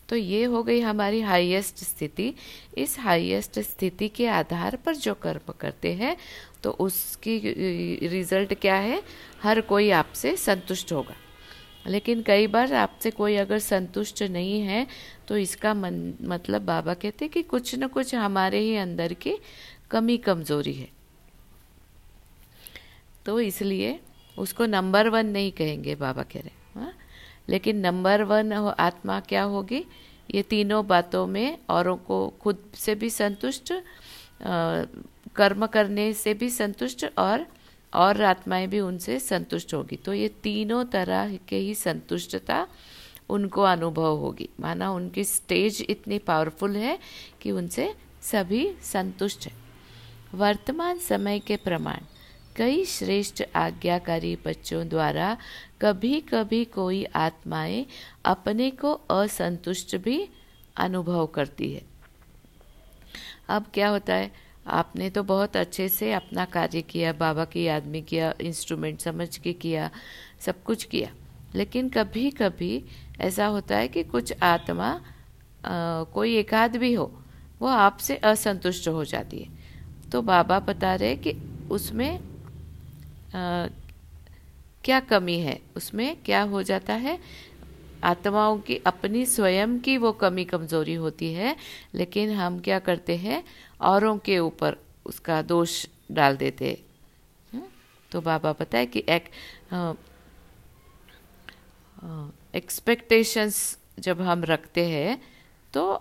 तो 0.09 0.15
ये 0.15 0.43
हो 0.43 0.61
गई 0.63 0.79
हमारी 0.79 1.21
हाईएस्ट 1.21 1.83
स्थिति। 1.83 2.33
इस 2.77 2.97
हाईएस्ट 2.99 3.59
स्थिति 3.59 4.07
के 4.09 4.27
आधार 4.27 4.75
पर 4.75 4.95
जो 4.95 5.13
कर्म 5.13 5.53
करते 5.59 5.93
हैं 5.93 6.15
तो 6.63 6.71
उसकी 6.71 7.37
रिज़ल्ट 8.07 8.53
क्या 8.53 8.75
है? 8.75 9.01
हर 9.43 9.61
कोई 9.61 9.89
आपसे 9.91 10.35
संतुष्ट 10.37 10.93
होगा। 10.93 11.15
लेकिन 11.88 12.22
कई 12.22 12.48
बार 12.48 12.74
आपसे 12.74 13.12
कोई 13.12 13.36
अगर 13.36 13.60
संतुष्ट 13.60 14.24
नहीं 14.24 14.60
है 14.62 14.86
तो 15.27 15.38
इसका 15.38 15.74
मन 15.74 16.13
मतलब 16.22 16.62
बाबा 16.62 16.94
कहते 16.94 17.27
कि 17.27 17.41
कुछ 17.44 17.75
न 17.75 17.88
कुछ 17.88 18.13
हमारे 18.15 18.60
ही 18.60 18.75
अंदर 18.75 19.13
की 19.13 19.38
कमी 19.91 20.17
कमज़ोरी 20.17 20.74
है। 20.74 20.89
तो 23.25 23.39
इसलिए 23.39 24.00
उसको 24.38 24.65
नंबर 24.65 25.08
वन 25.10 25.25
नहीं 25.25 25.51
कहेंगे 25.51 25.96
बाबा 25.96 26.24
कह 26.24 26.39
रहे 26.39 26.79
हाँ 26.79 26.94
लेकिन 27.50 27.77
नंबर 27.77 28.24
वन 28.24 28.53
आत्मा 28.79 29.20
क्या 29.20 29.44
होगी? 29.44 29.84
ये 30.36 30.41
तीनों 30.44 30.86
बातों 30.88 31.25
में 31.27 31.58
औरों 31.70 31.96
को 31.98 32.27
खुद 32.41 32.58
से 32.75 32.96
भी 32.96 33.10
संतुष्ट 33.10 33.74
कर्म 35.36 35.65
करने 35.65 36.12
से 36.13 36.34
भी 36.34 36.50
संतुष्ट 36.50 37.06
और 37.17 37.46
और 37.94 38.22
आत्माएँ 38.22 38.67
भी 38.67 38.79
उनसे 38.79 39.20
संतुष्ट 39.20 39.74
होगी। 39.74 39.96
तो 39.96 40.13
ये 40.13 40.27
तीनों 40.27 40.86
तरह 40.86 41.36
के 41.38 41.56
ही 41.56 41.75
संतुष्टता 41.75 42.67
उनको 43.29 43.62
अनुभव 43.62 44.17
होगी। 44.17 44.50
माना 44.60 44.91
उनकी 44.91 45.24
स्टेज 45.24 45.86
इतनी 45.89 46.20
पावरफुल 46.20 46.75
है 46.75 47.00
कि 47.41 47.51
उनसे 47.51 47.96
सभी 48.22 48.75
संतुष्ट 48.82 49.46
है। 49.46 49.53
वर्तमान 50.34 50.98
समय 50.98 51.39
के 51.39 51.56
प्रमाण। 51.56 51.98
कई 52.56 52.86
श्रेष्ठ 52.86 53.44
आज्ञाकारी 53.56 54.36
बच्चों 54.36 54.88
द्वारा 54.88 55.38
कभी 55.82 56.20
कभी 56.22 56.65
कोई 56.65 57.03
आत्माएँ 57.03 57.86
अपने 58.25 58.72
को 58.72 58.94
असंतुष्ट 58.94 59.96
भी 59.96 60.29
अनुभव 60.75 61.25
करती 61.25 61.74
है। 61.74 61.82
अब 63.50 63.65
क्या 63.74 63.89
होता 63.89 64.13
है? 64.13 64.46
आपने 64.67 65.09
तो 65.09 65.24
बहुत 65.24 65.57
अच्छे 65.57 65.88
से 65.89 66.12
अपना 66.13 66.45
कार्य 66.45 66.81
किया 66.81 67.13
बाबा 67.13 67.45
की 67.45 67.63
याद 67.63 67.86
में 67.86 68.01
किया 68.03 68.33
इंस्ट्रूमेंट 68.41 69.00
समझ 69.01 69.38
के 69.38 69.53
किया 69.53 69.89
सब 70.39 70.63
कुछ 70.63 70.83
किया। 70.83 71.09
लेकिन 71.55 71.89
कभी 71.89 72.29
कभी 72.31 72.83
ऐसा 73.21 73.45
होता 73.45 73.77
है 73.77 73.88
कि 73.88 74.03
कुछ 74.03 74.33
आत्मा 74.43 74.89
आ, 75.65 76.03
कोई 76.03 76.36
एकाध 76.36 76.75
भी 76.75 76.93
हो 76.93 77.12
वो 77.62 77.67
आपसे 77.67 78.15
असंतुष्ट 78.15 78.88
हो 78.88 79.03
जाती 79.05 79.39
है। 79.39 79.50
तो 80.12 80.21
बाबा 80.21 80.59
बता 80.59 80.95
रहे 80.95 81.15
कि 81.15 81.33
उसमें 81.71 82.17
आ, 83.36 83.67
क्या 84.83 85.00
कमी 85.00 85.39
है? 85.39 85.59
उसमें 85.75 86.15
क्या 86.25 86.41
हो 86.41 86.63
जाता 86.63 86.93
है? 86.93 87.19
आत्माओं 88.03 88.57
की 88.57 88.75
अपनी 88.86 89.25
स्वयं 89.25 89.79
की 89.79 89.97
वो 89.97 90.12
कमी 90.12 90.43
कमज़ोरी 90.45 90.93
होती 90.93 91.31
है 91.33 91.55
लेकिन 91.95 92.31
हम 92.31 92.59
क्या 92.59 92.79
करते 92.79 93.15
हैं? 93.15 93.43
औरों 93.81 94.17
के 94.17 94.39
ऊपर 94.39 94.77
उसका 95.05 95.41
दोष 95.41 95.86
डाल 96.12 96.38
देते। 96.38 96.72
हम्म? 97.53 97.65
तो 98.12 98.22
बाबा 98.22 98.53
बताए 98.53 98.86
कि 98.86 99.03
एक 99.10 99.29
एक्सपेक्टेशंस 102.55 103.77
जब 104.00 104.22
हम 104.22 104.43
रखते 104.43 104.86
हैं 104.89 105.22
तो 105.74 105.96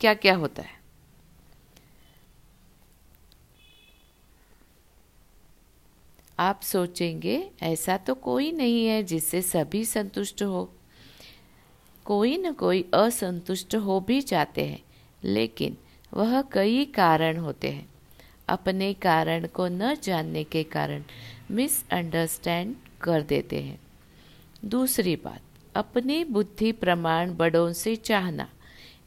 क्या 0.00 0.14
क्या 0.14 0.34
होता 0.36 0.62
है? 0.62 0.74
आप 6.38 6.60
सोचेंगे, 6.62 7.50
ऐसा 7.62 7.96
तो 7.96 8.14
कोई 8.14 8.50
नहीं 8.52 8.86
है 8.86 9.02
जिससे 9.02 9.42
सभी 9.42 9.84
संतुष्ट 9.84 10.42
हो। 10.42 10.72
कोई 12.04 12.36
न 12.36 12.52
कोई 12.52 12.84
असंतुष्ट 12.94 13.74
हो 13.76 14.00
भी 14.00 14.20
जाते 14.20 14.64
हैं, 14.64 14.82
लेकिन 15.24 15.76
वह 16.16 16.40
कई 16.42 16.84
कारण 16.94 17.36
होते 17.36 17.70
हैं। 17.70 17.86
अपने 18.48 18.92
कारण 18.94 19.46
को 19.46 19.66
न 19.68 19.94
जानने 20.02 20.44
के 20.44 20.62
कारण 20.64 21.02
मिसअंडरस्टैंड 21.50 22.74
कर 23.02 23.22
देते 23.24 23.60
हैं। 23.62 23.78
दूसरी 24.66 25.16
बात, 25.16 25.40
अपनी 25.74 26.22
बुद्धि 26.26 26.72
प्रमाण 26.74 27.34
बड़ों 27.36 27.72
से 27.74 27.96
चाहना। 27.96 28.48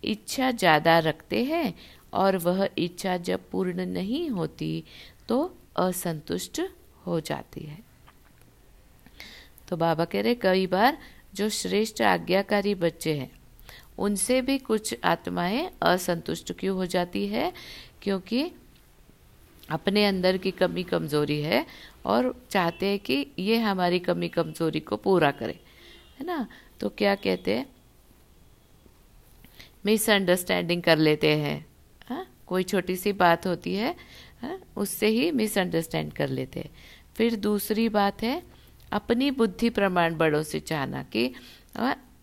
इच्छा 0.04 0.52
ज़्यादा 0.54 0.98
रखते 1.00 1.44
हैं 1.44 1.74
और 2.14 2.38
वह 2.38 2.68
इच्छा 2.78 3.18
जब 3.20 3.50
पूर्ण 3.52 3.86
नहीं 3.88 4.30
होती 4.30 4.84
तो 5.28 5.40
असंतुष्ट 5.78 6.62
हो 7.06 7.20
जाती 7.22 7.62
है। 7.62 7.78
तो 9.68 9.78
बाबा 9.78 10.06
कह 10.06 10.22
रहे 10.22 10.36
कई 10.38 10.68
बार 10.68 10.98
जो 11.36 11.50
श्रेष्ठ 11.52 12.02
आज्ञाकारी 12.04 12.76
बच्चे 12.78 13.14
हैं 13.14 13.32
उनसे 14.00 14.42
भी 14.42 14.58
कुछ 14.58 14.96
आत्माएँ 15.04 15.70
असंतुष्ट 15.82 16.54
क्यों 16.54 16.78
हो 16.78 16.86
जाती 16.86 17.28
है? 17.28 17.54
क्योंकि 18.02 18.52
अपने 19.70 20.06
अंदर 20.06 20.38
की 20.38 20.52
कमी 20.52 20.84
कमज़ोरी 20.84 21.42
है 21.42 21.66
और 22.06 22.46
चाहते 22.50 22.86
हैं 22.86 23.00
कि 23.00 23.28
ये 23.40 23.58
हमारी 23.58 24.00
कमी 24.00 24.28
कमज़ोरी 24.28 24.80
को 24.80 24.98
पूरा 24.98 25.32
करे, 25.32 25.60
है 26.20 26.26
ना? 26.26 26.48
तो 26.80 26.90
क्या 26.90 27.16
कहते 27.16 27.58
हैं? 27.58 27.66
मिसअंडरस्टैंडिंग 29.86 30.84
कर 30.84 30.98
लेते 30.98 31.36
हैं। 31.38 31.66
हा? 32.10 32.26
कोई 32.48 32.64
छोटी 32.64 32.96
सी 32.96 33.14
बात 33.14 33.48
होती 33.48 33.76
है, 33.76 33.96
हा? 34.42 34.58
उससे 34.78 35.08
ही 35.08 35.32
मिसअंडरस्टैंड 35.32 36.14
कर 36.14 36.30
लेते 36.30 36.60
हैं। 36.60 36.70
फिर 37.16 37.36
दूसरी 37.36 37.90
बात 37.90 38.24
है, 38.24 38.44
अपनी 38.92 39.32
बुद्धि 39.32 39.70
प्रमाण 39.70 40.16
बड़ों 40.16 40.44
से 40.44 40.60
चाहना 40.60 41.04
कि 41.04 41.34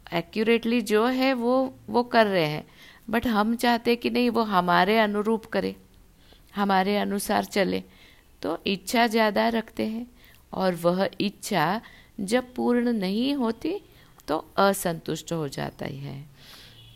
एक्यूरेटली 0.07 0.81
जो 0.83 1.05
है 1.07 1.33
वो 1.35 1.55
वो 1.89 2.03
कर 2.05 2.27
रहे 2.27 2.47
हैं। 2.47 2.67
बट 3.11 3.27
हम 3.27 3.55
चाहते 3.57 3.97
कि 3.97 4.11
नहीं, 4.11 4.31
वो 4.31 4.43
हमारे 4.45 4.99
अनुरूप 4.99 5.45
करे, 5.47 5.75
हमारे 6.55 6.97
अनुसार 6.99 7.45
चले। 7.47 7.83
तो 8.43 8.59
इच्छा 8.67 9.07
ज़्यादा 9.07 9.49
रखते 9.51 9.87
हैं 9.87 10.07
और 10.53 10.75
वह 10.77 11.09
इच्छा 11.21 11.81
जब 12.23 12.53
पूर्ण 12.55 12.93
नहीं 12.95 13.35
होती 13.35 13.81
तो 14.29 14.45
असंतुष्ट 14.59 15.33
हो 15.33 15.49
जाता 15.49 15.87
ही 15.87 15.99
है। 15.99 16.25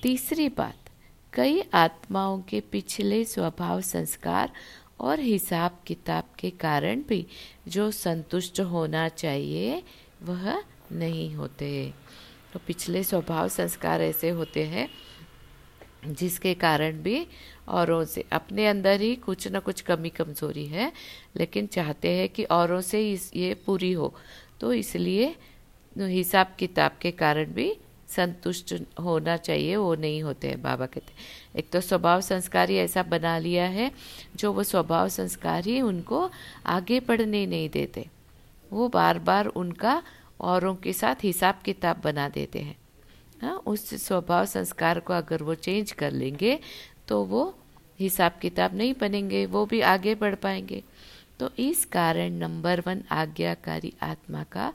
तीसरी 0.03 0.49
बात, 0.51 0.91
कई 1.33 1.63
आत्माओं 1.75 2.41
के 2.41 2.61
पिछले 2.73 3.25
स्वभाव 3.27 3.81
संस्कार 3.83 4.53
और 5.01 5.21
हिसाब 5.21 5.79
किताब 5.87 6.25
के 6.39 6.51
कारण 6.61 7.03
भी 7.09 7.27
जो 7.69 7.91
संतुष्ट 7.93 8.61
होना 8.63 9.09
चाहिए, 9.11 9.83
वह 10.23 10.63
नहीं 10.93 11.35
होते। 11.35 11.93
तो 12.53 12.61
पिछले 12.67 13.03
स्वभाव 13.05 13.49
संस्कार 13.49 14.03
ऐसे 14.03 14.29
होते 14.31 14.65
हैं, 14.65 14.89
जिसके 16.07 16.55
कारण 16.55 17.03
भी 17.03 17.27
औरों 17.69 18.05
से, 18.05 18.25
अपने 18.33 18.67
अंदर 18.67 19.01
ही 19.01 19.15
कुछ 19.17 19.49
ना 19.49 19.59
कुछ 19.59 19.81
कमी 19.81 20.09
कमज़ोरी 20.09 20.67
है, 20.67 20.93
लेकिन 21.37 21.67
चाहते 21.67 22.09
हैं 22.09 22.29
कि 22.29 22.45
औरों 22.45 22.81
से 22.81 23.11
इस, 23.13 23.31
ये 23.37 23.55
पूरी 23.67 23.93
हो। 23.93 24.13
तो 24.61 24.73
इसलिए 24.73 25.35
हिसाब 25.97 26.55
किताब 26.59 26.97
के 27.01 27.11
कारण 27.11 27.53
भी 27.53 27.73
संतुष्ट 28.09 28.75
होना 29.01 29.37
चाहिए, 29.37 29.77
वो 29.77 29.95
नहीं 29.95 30.23
होते 30.23 30.49
हैं, 30.49 30.63
बाबा 30.63 30.87
कहते 30.87 31.59
एक 31.59 31.71
तो 31.71 31.81
स्वभाव 31.81 32.21
संस्कार 32.21 32.71
ही 32.71 32.77
ऐसा 32.79 33.03
बना 33.03 33.39
लिया 33.39 33.65
है, 33.67 33.91
जो 34.37 34.53
वो 34.53 34.63
स्वभाव 34.63 35.09
संस्कार 35.09 35.65
ही 35.65 35.81
उनको 35.81 36.31
आगे 36.67 37.01
बढ़ने 37.01 37.47
नहीं 37.47 37.69
देते। 37.71 38.07
वो 38.73 38.89
बार 38.89 39.19
बार 39.19 39.47
उनका 39.47 40.03
औरों 40.41 40.75
के 40.75 40.93
साथ 40.93 41.15
हिसाब 41.23 41.61
किताब 41.65 42.01
बना 42.05 42.29
देते 42.29 42.59
हैं। 42.59 42.77
हाँ 43.43 43.57
उस 43.67 43.95
स्वभाव 43.95 44.45
संस्कार 44.47 45.01
को 45.01 45.13
अगर 45.13 45.43
वो 45.43 45.55
चेंज 45.55 45.93
कर 45.93 46.11
लेंगे 46.11 46.59
तो 47.09 47.25
वो 47.25 47.59
हिसाब 48.01 48.33
किताब 48.43 48.75
नहीं 48.75 48.95
बनेंगे, 49.01 49.47
वो 49.47 49.67
भी 49.67 49.81
आगे 49.81 50.15
बढ़ 50.15 50.35
पाएँगे। 50.35 50.83
तो 51.41 51.51
इस 51.59 51.85
कारण 51.85 52.33
नंबर 52.33 52.81
वन 52.87 53.03
आज्ञाकारी 53.11 53.93
आत्मा 54.03 54.43
का 54.43 54.73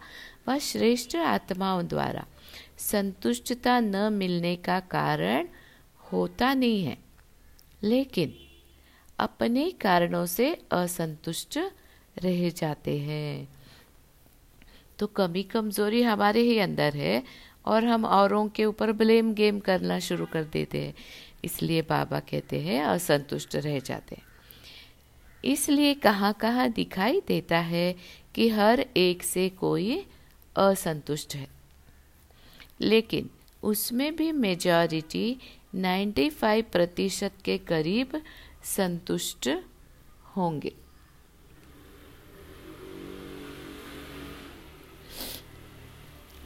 व 0.48 0.58
श्रेष्ठ 0.58 1.16
आत्माओं 1.16 1.88
द्वारा 1.88 2.26
संतुष्टता 2.78 3.80
न 3.80 4.14
मिलने 4.14 4.56
का 4.56 4.80
कारण 4.80 5.48
होता 6.14 6.54
नहीं 6.54 6.84
है। 6.84 6.98
लेकिन 7.84 8.34
अपने 9.20 9.72
कारणों 9.72 10.26
से 10.26 10.54
असंतुष्ट 10.72 11.58
रह 12.18 12.50
जाते 12.50 12.98
हैं। 13.00 13.55
तो 15.00 15.08
कमी 15.08 15.44
कमज़ोरी 15.44 16.02
हमारे 16.02 16.42
ही 16.42 16.60
अंदर 16.60 16.94
है 16.94 17.24
और 17.66 17.86
हम 17.86 18.06
औरों 18.06 18.48
के 18.48 18.66
ऊपर 18.66 18.92
ब्लेम 18.92 19.34
गेम 19.34 19.60
करना 19.60 20.00
शुरू 20.00 20.26
कर 20.26 20.44
देते 20.44 20.82
हैं। 20.86 20.94
इसलिए 21.46 21.82
बाबा 21.82 22.20
कहते 22.20 22.62
हैं, 22.62 22.84
असंतुष्ट 22.84 23.56
रह 23.56 23.80
जाते 23.80 24.16
हैं। 24.16 24.24
इसलिए 25.46 25.94
कहाँ 25.94 26.34
कहाँ 26.34 26.70
दिखाई 26.70 27.22
देता 27.28 27.58
है 27.58 27.96
कि 28.36 28.50
हर 28.50 28.86
एक 28.98 29.24
से 29.24 29.50
कोई 29.50 30.06
असंतुष्ट 30.58 31.36
है। 31.36 31.48
लेकिन 32.82 33.30
उसमें 33.64 34.16
भी 34.16 34.32
मेजॉरिटी 34.32 35.38
95 35.76 36.62
प्रतिशत 36.62 37.32
के 37.46 37.58
करीब 37.58 38.22
संतुष्ट 38.64 39.50
होंगे। 40.38 40.85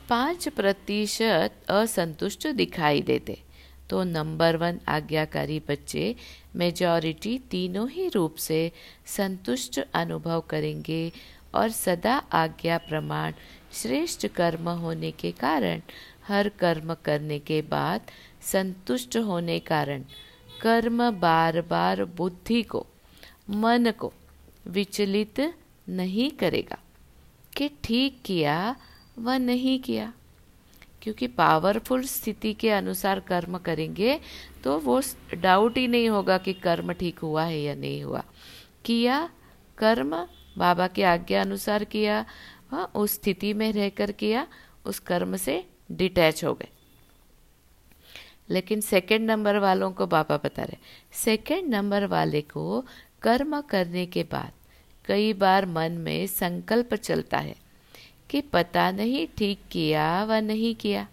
पाँच 0.10 0.48
प्रतिशत 0.48 1.72
असंतुष्ट 1.72 2.48
दिखाई 2.48 3.02
देते। 3.02 3.43
तो 3.89 4.04
नंबर 4.04 4.56
वन 4.56 4.78
आज्ञाकारी 4.88 5.60
बच्चे 5.60 6.15
मेजॉरिटी 6.56 7.38
तीनों 7.52 7.89
ही 7.89 8.10
रूप 8.10 8.36
से 8.39 8.72
संतुष्ट 9.06 9.80
अनुभव 9.93 10.39
करेंगे 10.39 11.12
और 11.56 11.69
सदा 11.69 12.17
आज्ञा 12.32 12.78
प्रमाण 12.78 13.34
श्रेष्ठ 13.74 14.28
कर्म 14.28 14.69
होने 14.69 15.12
के 15.12 15.32
कारण, 15.32 15.82
हर 16.28 16.50
कर्म 16.50 16.93
करने 16.93 17.39
के 17.39 17.62
बाद 17.62 18.02
संतुष्ट 18.41 19.17
होने 19.17 19.60
कारण, 19.60 20.04
कर्म 20.62 21.12
बार 21.12 21.62
बार 21.62 22.06
बुद्धि 22.06 22.63
को, 22.63 22.86
मन 23.50 23.91
को 23.91 24.13
विचलित 24.67 25.54
नहीं 25.89 26.32
करेगा। 26.32 26.78
कि 27.58 27.69
ठीक 27.84 28.22
किया 28.26 28.76
व 29.19 29.29
नहीं 29.32 29.79
किया। 29.79 30.13
क्योंकि 31.01 31.27
पावरफुल 31.27 32.03
स्थिति 32.03 32.53
के 32.53 32.69
अनुसार 32.69 33.19
कर्म 33.19 33.58
करेंगे 33.58 34.19
तो 34.63 34.77
वो 34.79 35.01
डाउट 35.34 35.77
ही 35.77 35.88
नहीं 35.88 36.10
होगा 36.10 36.38
कि 36.38 36.53
कर्म 36.53 36.91
ठीक 36.93 37.19
हुआ 37.19 37.43
है 37.43 37.60
या 37.62 37.75
नहीं 37.75 38.03
हुआ। 38.03 38.23
किया, 38.86 39.29
कर्म, 39.77 40.15
बाबा 40.58 40.88
की 40.88 41.01
आज्ञा 41.01 41.41
अनुसार 41.41 41.84
किया 41.84 42.25
हाँ 42.71 42.91
उस 42.95 43.13
स्थिति 43.13 43.53
में 43.53 43.71
रहकर 43.73 44.12
किया, 44.12 44.47
उस 44.86 44.99
कर्म 44.99 45.36
से 45.38 45.63
डिटैच 45.91 46.43
हो 46.43 46.53
गए। 46.53 46.67
लेकिन 48.49 48.82
सेकंड 48.82 49.29
नंबर 49.32 49.58
वालों 49.58 49.91
को 49.91 50.08
बाबा 50.08 50.38
बता 50.38 50.63
रहे 50.63 50.77
सेकंड 51.13 51.75
नंबर 51.75 52.05
वाले 52.05 52.41
को 52.41 52.86
कर्म 53.21 53.60
करने 53.62 54.05
के 54.05 54.23
बाद 54.23 54.51
कई 55.05 55.34
बार 55.34 55.65
मन 55.65 55.91
में 55.91 56.27
संकल्प 56.27 56.93
चलता 56.93 57.38
है। 57.38 57.55
कि 58.29 58.41
पता 58.53 58.89
नहीं 58.91 59.27
ठीक 59.37 59.59
किया 59.71 60.23
व 60.25 60.33
नहीं 60.41 60.73
किया 60.75 61.07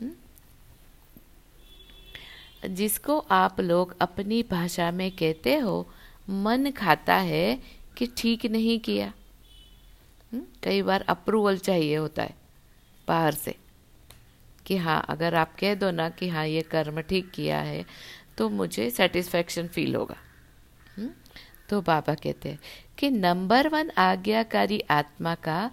हम्म? 0.00 0.12
जिसको 2.74 3.18
आप 3.30 3.60
लोग 3.60 3.94
अपनी 4.00 4.42
भाषा 4.50 4.90
में 4.90 5.10
कहते 5.10 5.58
हो, 5.58 5.86
मन 6.30 6.70
खाता 6.70 7.14
है 7.14 7.58
कि 7.96 8.06
ठीक 8.16 8.46
नहीं 8.46 8.78
किया 8.80 9.12
हम्म? 10.32 10.42
कई 10.62 10.82
बार 10.82 11.04
अप्रूवल 11.08 11.58
चाहिए 11.58 11.96
होता 11.96 12.22
है 12.22 12.34
बाहर 13.08 13.34
से 13.34 13.54
कि 14.66 14.76
हाँ 14.76 15.00
अगर 15.08 15.34
आप 15.34 15.54
कह 15.60 15.74
दो 15.74 15.90
ना 15.90 16.08
कि 16.10 16.28
हाँ 16.28 16.46
ये 16.46 16.62
कर्म 16.62 17.00
ठीक 17.00 17.30
किया 17.30 17.58
है 17.60 17.84
तो 18.38 18.48
मुझे 18.48 18.88
सेटिस्फेक्शन 18.90 19.66
फील 19.68 19.94
होगा 19.94 20.16
हम्म? 20.96 21.10
तो 21.68 21.80
बाबा 21.80 22.14
कहते 22.14 22.48
हैं 22.48 22.58
कि 22.98 23.10
नंबर 23.10 23.68
वन 23.68 23.90
आज्ञाकारी 23.98 24.80
आत्मा 24.90 25.34
का 25.34 25.70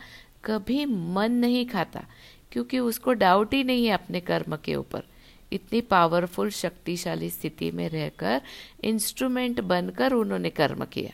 कभी 0.48 0.86
मन 0.86 1.32
नहीं 1.32 1.66
खाता, 1.66 2.04
क्योंकि 2.52 2.80
उसको 2.80 3.14
डाउट 3.14 3.54
ही 3.54 3.64
नहीं 3.64 3.86
है 3.86 3.94
अपने 3.94 4.20
कर्म 4.22 4.56
के 4.56 4.76
ऊपर। 4.76 5.04
इतनी 5.52 5.82
पावरफुल 5.82 6.50
शक्तिशाली 6.50 7.30
स्थिति 7.30 7.72
में 7.72 7.88
रहकर 7.90 8.42
इंस्ट्रूमेंट 8.84 9.60
बनकर 9.62 10.14
उन्होंने 10.14 10.50
कर्म 10.50 10.86
किया। 10.86 11.12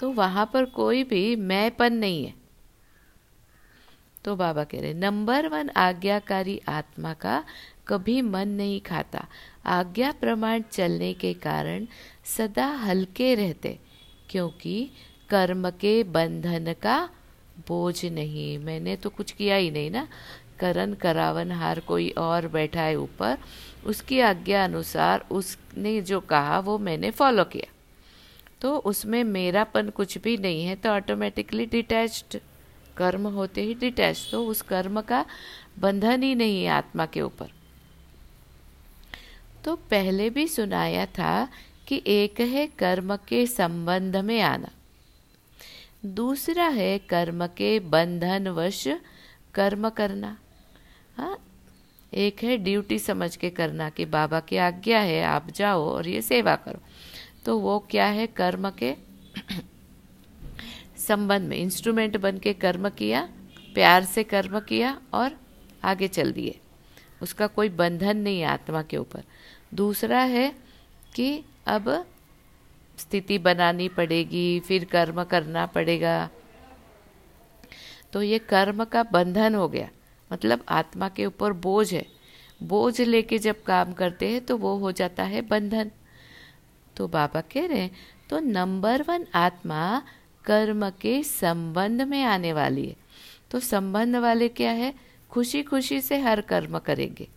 तो 0.00 0.10
वहाँ 0.10 0.50
पर 0.54 0.64
कोई 0.64 1.02
भी 1.04 1.24
मैंपन 1.36 1.92
नहीं 1.92 2.24
है। 2.24 2.34
तो 4.24 4.34
बाबा 4.36 4.64
कह 4.64 4.80
रहे 4.80 4.94
नंबर 4.94 5.48
वन 5.48 5.70
आज्ञाकारी 5.76 6.60
आत्मा 6.68 7.12
का 7.14 7.42
कभी 7.88 8.20
मन 8.22 8.48
नहीं 8.48 8.80
खाता। 8.80 9.26
आज्ञा 9.66 10.10
प्रमाण 10.12 10.62
चलने 10.72 11.12
के 11.14 11.32
कारण 11.34 11.86
सदा 12.26 12.66
हल्के 12.66 13.34
रहते, 13.34 13.78
क्योंकि 14.30 14.90
कर्म 15.30 15.70
के 15.70 16.02
बंधन 16.04 16.72
का 16.72 17.08
बोझ 17.68 18.04
नहीं। 18.04 18.58
मैंने 18.58 18.96
तो 18.96 19.10
कुछ 19.10 19.30
किया 19.32 19.56
ही 19.56 19.70
नहीं 19.70 19.90
ना। 19.90 20.08
करण 20.60 20.94
करावन 20.94 21.52
हार 21.52 21.80
कोई 21.80 22.08
और 22.10 22.46
बैठा 22.48 22.82
है 22.82 22.96
ऊपर। 22.96 23.38
उसकी 23.86 24.20
आज्ञा 24.20 24.64
अनुसार 24.64 25.26
उसने 25.30 26.00
जो 26.00 26.20
कहा, 26.20 26.58
वो 26.58 26.78
मैंने 26.78 27.10
फॉलो 27.10 27.44
किया। 27.44 27.70
तो 28.60 28.76
उसमें 28.76 29.22
मेरापन 29.24 29.88
कुछ 29.88 30.18
भी 30.18 30.36
नहीं 30.36 30.64
है 30.64 30.74
तो 30.76 30.88
ऑटोमेटिकली 30.88 31.66
डिटैच्ड 31.66 32.38
कर्म 32.96 33.26
होते 33.28 33.62
ही 33.62 33.74
डिटैच 33.74 34.28
तो 34.30 34.44
उस 34.46 34.62
कर्म 34.62 35.00
का 35.00 35.24
बंधन 35.78 36.22
ही 36.22 36.34
नहीं 36.34 36.62
है 36.62 36.68
आत्मा 36.68 37.06
के 37.06 37.20
ऊपर। 37.20 37.50
तो 39.64 39.74
पहले 39.90 40.30
भी 40.30 40.46
सुनाया 40.48 41.06
था 41.06 41.48
कि 41.88 42.02
एक 42.06 42.40
है 42.40 42.66
कर्म 42.66 43.16
के 43.16 43.46
संबंध 43.46 44.16
में 44.16 44.40
आना। 44.40 44.68
दूसरा 46.06 46.64
है 46.64 46.98
कर्म 46.98 47.46
के 47.46 47.80
बंधन 47.80 48.48
वश 48.48 48.88
कर्म 49.54 49.88
करना। 49.88 50.36
हाँ 51.16 51.36
एक 52.14 52.42
है 52.42 52.56
ड्यूटी 52.56 52.98
समझ 52.98 53.36
के 53.36 53.50
करना 53.50 53.90
कि 53.90 54.04
बाबा 54.04 54.40
की 54.40 54.56
आज्ञा 54.56 55.00
है, 55.00 55.22
आप 55.24 55.50
जाओ 55.50 55.84
और 55.84 56.08
ये 56.08 56.22
सेवा 56.22 56.56
करो। 56.56 56.80
तो 57.44 57.58
वो 57.58 57.78
क्या 57.90 58.06
है 58.06 58.26
कर्म 58.26 58.70
के 58.70 58.94
संबंध 60.98 61.48
में 61.48 61.56
इंस्ट्रूमेंट 61.56 62.16
बन 62.16 62.38
के 62.38 62.52
कर्म 62.52 62.88
किया, 62.88 63.28
प्यार 63.74 64.04
से 64.04 64.24
कर्म 64.24 64.60
किया 64.60 65.00
और 65.14 65.40
आगे 65.84 66.08
चल 66.08 66.32
दिए। 66.32 66.58
उसका 67.22 67.46
कोई 67.46 67.68
बंधन 67.68 68.16
नहीं 68.16 68.40
है 68.40 68.46
आत्मा 68.46 68.82
के 68.82 68.96
ऊपर। 68.96 69.22
दूसरा 69.74 70.20
है 70.20 70.56
कि 71.14 71.44
अब 71.66 72.06
स्थिति 72.98 73.38
बनानी 73.38 73.88
पड़ेगी, 73.88 74.60
फिर 74.60 74.84
कर्म 74.84 75.24
करना 75.24 75.66
पड़ेगा। 75.66 76.28
तो 78.12 78.22
ये 78.22 78.38
कर्म 78.38 78.84
का 78.84 79.02
बंधन 79.02 79.54
हो 79.54 79.68
गया। 79.68 79.88
मतलब 80.30 80.64
आत्मा 80.68 81.08
के 81.08 81.26
ऊपर 81.26 81.52
बोझ 81.52 81.92
है। 81.94 82.06
बोझ 82.62 83.00
लेके 83.00 83.38
जब 83.38 83.62
काम 83.62 83.92
करते 83.92 84.28
हैं 84.28 84.44
तो 84.44 84.56
वो 84.56 84.76
हो 84.76 84.92
जाता 84.92 85.22
है 85.22 85.40
बंधन। 85.42 85.90
तो 86.96 87.08
बाबा 87.08 87.40
कह 87.40 87.66
रहे 87.66 87.80
हैं 87.80 87.90
तो 88.30 88.38
नंबर 88.38 89.02
वन 89.02 89.26
आत्मा 89.34 90.02
कर्म 90.44 90.88
के 90.90 91.22
संबंध 91.22 92.02
में 92.02 92.22
आने 92.24 92.52
वाली 92.52 92.86
है। 92.86 92.96
तो 93.50 93.60
संबंध 93.60 94.16
वाले 94.16 94.48
क्या 94.48 94.70
है? 94.70 94.94
खुशी 95.30 95.62
खुशी 95.62 96.00
से 96.00 96.18
हर 96.18 96.40
कर्म 96.40 96.78
करेंगे। 96.78 97.28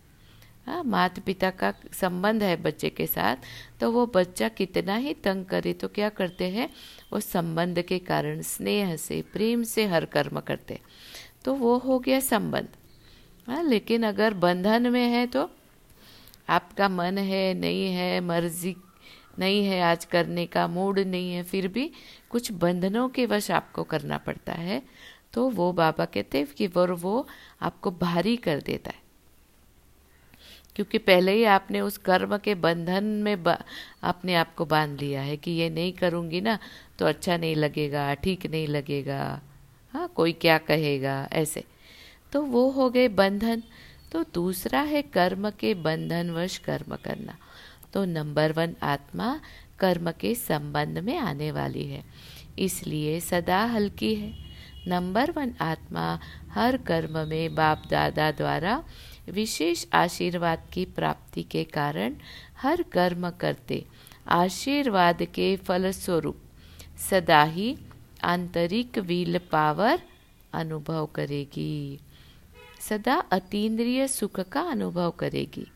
माता 0.66 1.22
पिता 1.26 1.50
का 1.52 1.72
संबंध 1.92 2.42
है 2.42 2.56
बच्चे 2.56 2.90
के 2.90 3.06
साथ 3.06 3.36
तो 3.80 3.90
वो 3.92 4.06
बच्चा 4.06 4.48
कितना 4.48 4.96
ही 4.96 5.14
तंग 5.14 5.44
करे 5.44 5.72
तो 5.72 5.88
क्या 5.88 6.08
करते 6.08 6.48
हैं? 6.50 6.68
वो 7.12 7.20
संबंध 7.20 7.82
के 7.82 7.98
कारण 7.98 8.40
स्नेह 8.42 8.96
से, 8.96 9.22
प्रेम 9.22 9.62
से 9.62 9.86
हर 9.86 10.04
कर्म 10.04 10.40
करते 10.40 10.80
तो 11.44 11.54
वो 11.54 11.76
हो 11.78 11.98
गया 11.98 12.20
संबंध। 12.20 12.68
हाँ 13.46 13.62
लेकिन 13.62 14.02
अगर 14.02 14.34
बंधन 14.34 14.90
में 14.92 15.06
है 15.06 15.26
तो 15.26 15.48
आपका 16.48 16.88
मन 16.88 17.18
है, 17.18 17.54
नहीं 17.54 17.86
है, 17.86 18.20
मर्ज़ी 18.20 18.76
नहीं 19.38 19.64
है, 19.66 19.80
आज 19.82 20.04
करने 20.04 20.46
का 20.46 20.66
मूड 20.68 20.98
नहीं 20.98 21.32
है, 21.32 21.42
फिर 21.42 21.68
भी 21.68 21.90
कुछ 22.30 22.52
बंधनों 22.52 23.08
के 23.08 23.26
वश 23.26 23.50
आपको 23.50 23.82
करना 23.84 24.18
पड़ता 24.18 24.52
है। 24.52 24.82
तो 25.32 25.48
वो 25.50 25.72
बाबा 25.72 26.04
कहते 26.04 26.38
हैं 26.38 26.46
कि 26.48 26.66
वो 26.66 26.86
वो 26.86 27.26
आपको 27.62 27.90
भारी 27.90 28.36
कर 28.36 28.60
देता 28.60 28.90
है। 28.90 29.05
क्योंकि 30.76 30.98
पहले 30.98 31.32
ही 31.32 31.44
आपने 31.44 31.80
उस 31.80 31.96
कर्म 31.98 32.36
के 32.38 32.54
बंधन 32.54 33.04
में 33.04 33.36
अपने 34.02 34.34
आप 34.34 34.54
को 34.54 34.64
बाँध 34.64 35.00
लिया 35.00 35.20
है 35.20 35.36
कि 35.36 35.50
ये 35.50 35.70
नहीं 35.70 35.92
करूँगी 35.92 36.40
ना 36.40 36.58
तो 36.98 37.06
अच्छा 37.06 37.36
नहीं 37.36 37.56
लगेगा, 37.56 38.14
ठीक 38.14 38.46
नहीं 38.46 38.66
लगेगा। 38.66 39.40
हाँ 39.92 40.08
कोई 40.08 40.32
क्या 40.32 40.58
कहेगा, 40.58 41.28
ऐसे। 41.32 41.64
तो 42.32 42.42
वो 42.42 42.68
हो 42.70 42.90
गए 42.90 43.08
बंधन। 43.08 43.62
तो 44.12 44.24
दूसरा 44.34 44.80
है 44.80 45.02
कर्म 45.02 45.50
के 45.50 45.74
बंधन 45.74 46.30
वश 46.30 46.58
कर्म 46.58 46.96
करना। 46.96 47.36
तो 47.92 48.04
नंबर 48.04 48.52
वन 48.52 48.74
आत्मा 48.82 49.40
कर्म 49.78 50.10
के 50.10 50.34
संबंध 50.34 50.98
में 50.98 51.16
आने 51.18 51.50
वाली 51.50 51.86
है। 51.86 52.04
इसलिए 52.58 53.20
सदा 53.20 53.64
हल्की 53.64 54.14
है। 54.14 54.32
नंबर 54.88 55.30
वन 55.30 55.54
आत्मा 55.60 56.18
हर 56.50 56.76
कर्म 56.76 57.18
में 57.28 57.54
बाप 57.54 57.82
दादा 57.90 58.30
द्वारा 58.30 58.84
विशेष 59.30 59.86
आशीर्वाद 59.92 60.62
की 60.72 60.84
प्राप्ति 60.84 61.42
के 61.42 61.64
कारण 61.64 62.16
हर 62.58 62.82
कर्म 62.82 63.30
करते। 63.30 63.84
आशीर्वाद 64.28 65.22
के 65.22 65.56
फलस्वरूप 65.56 66.36
सदा 67.10 67.42
ही 67.42 67.78
आंतरिक 68.24 68.98
विल 68.98 69.38
पावर 69.38 70.02
अनुभव 70.52 71.06
करेगी। 71.06 72.00
सदा 72.80 73.14
अतीन्द्रिय 73.14 74.08
सुख 74.08 74.40
का 74.40 74.60
अनुभव 74.60 75.10
करेगी। 75.10 75.66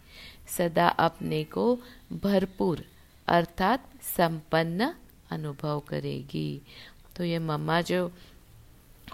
सदा 0.48 0.88
अपने 0.88 1.44
को 1.44 1.78
भरपूर 2.12 2.84
अर्थात 3.28 4.02
संपन्न 4.02 4.94
अनुभव 5.30 5.80
करेगी। 5.80 6.62
तो 7.16 7.24
ये 7.24 7.38
मम्मा 7.38 7.80
जो 7.80 8.12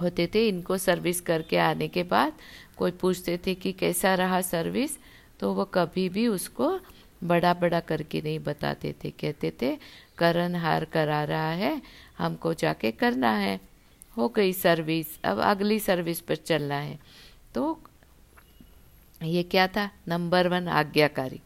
होते 0.00 0.30
थे, 0.34 0.48
इनको 0.48 0.78
सर्विस 0.78 1.20
करके 1.20 1.56
आने 1.56 1.88
के 1.88 2.02
बाद 2.02 2.32
कोई 2.76 2.90
पूछते 2.90 3.38
थे 3.46 3.54
कि 3.54 3.72
कैसा 3.72 4.14
रहा 4.14 4.40
सर्विस 4.40 4.98
तो 5.40 5.52
वो 5.52 5.64
कभी 5.64 6.08
भी 6.08 6.26
उसको 6.28 6.78
बड़ा 7.24 7.52
बड़ा 7.54 7.80
करके 7.80 8.20
नहीं 8.20 8.38
बताते 8.38 8.94
थे। 9.04 9.10
कहते 9.10 9.52
थे, 9.62 9.76
करण 10.18 10.54
हार 10.54 10.84
करा 10.84 11.22
रहा 11.24 11.50
है, 11.50 11.80
हमको 12.18 12.52
जाके 12.54 12.90
करना 12.92 13.30
है। 13.30 13.60
हो 14.16 14.28
गई 14.28 14.52
सर्विस 14.52 15.20
अब 15.24 15.40
अगली 15.40 15.78
सर्विस 15.78 16.20
पर 16.20 16.36
चलना 16.36 16.74
है। 16.74 16.98
तो 17.54 17.80
ये 19.22 19.42
क्या 19.42 19.66
था? 19.68 19.90
नंबर 20.08 20.48
वन 20.48 20.68
आज्ञाकारी। 20.68 21.40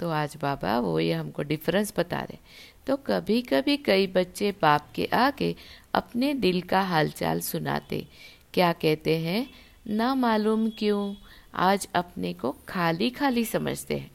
तो 0.00 0.10
आज 0.10 0.36
बाबा 0.42 0.78
वो 0.78 0.98
ये 1.00 1.12
हमको 1.12 1.42
डिफरेंस 1.42 1.92
बता 1.96 2.20
रहे 2.20 2.38
तो 2.86 2.96
कभी 3.06 3.40
कभी 3.42 3.76
कई 3.76 4.06
बच्चे 4.06 4.50
बाप 4.52 4.88
के 4.94 5.04
आगे 5.14 5.54
अपने 5.94 6.32
दिल 6.34 6.60
का 6.62 6.80
हालचाल 6.82 7.40
सुनाते। 7.40 8.06
क्या 8.54 8.72
कहते 8.72 9.18
हैं? 9.18 9.50
ना 9.86 10.14
मालूम 10.14 10.70
क्यों 10.70 11.14
आज 11.54 11.88
अपने 11.94 12.32
को 12.32 12.56
खाली 12.68 13.10
खाली 13.10 13.44
समझते 13.44 13.98
हैं। 13.98 14.10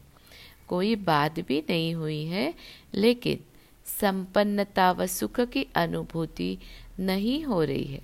कोई 0.68 0.96
बात 0.96 1.40
भी 1.40 1.64
नहीं 1.70 1.96
हुई 1.96 2.26
है, 2.26 2.54
लेकिन 2.94 3.40
संपन्नता 3.86 4.92
व 4.92 5.06
सुख 5.06 5.40
की 5.40 5.68
अनुभूति 5.76 6.58
नहीं 7.00 7.44
हो 7.44 7.64
रही 7.64 7.84
है। 7.84 8.02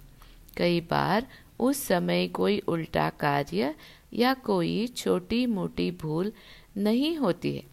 कई 0.57 0.81
बार 0.81 1.27
उस 1.59 1.83
समय 1.83 2.27
कोई 2.27 2.59
उल्टा 2.59 3.09
कार्य 3.09 3.75
या 4.13 4.33
कोई 4.33 4.87
छोटी 4.87 5.45
मोटी 5.45 5.91
भूल 5.91 6.33
नहीं 6.77 7.17
होती 7.17 7.55
है। 7.55 7.63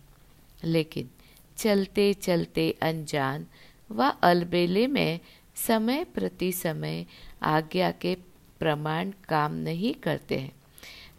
लेकिन 0.64 1.10
चलते 1.56 2.14
चलते 2.14 2.78
अनजान 2.82 3.46
व 3.90 4.02
अलबेले 4.22 4.86
में 4.86 5.20
समय 5.54 6.04
प्रति 6.04 6.52
समय 6.52 7.06
आज्ञा 7.42 7.90
के 7.90 8.29
प्रमाण 8.60 9.10
काम 9.28 9.54
नहीं 9.58 9.94
करते 9.94 10.38
हैं। 10.38 10.52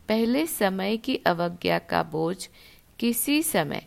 पहले 0.10 0.46
समय 0.48 0.98
की 0.98 1.16
अवज्ञा 1.26 1.80
का 1.80 2.04
बोझ 2.04 2.38
किसी 3.00 3.42
समय, 3.44 3.86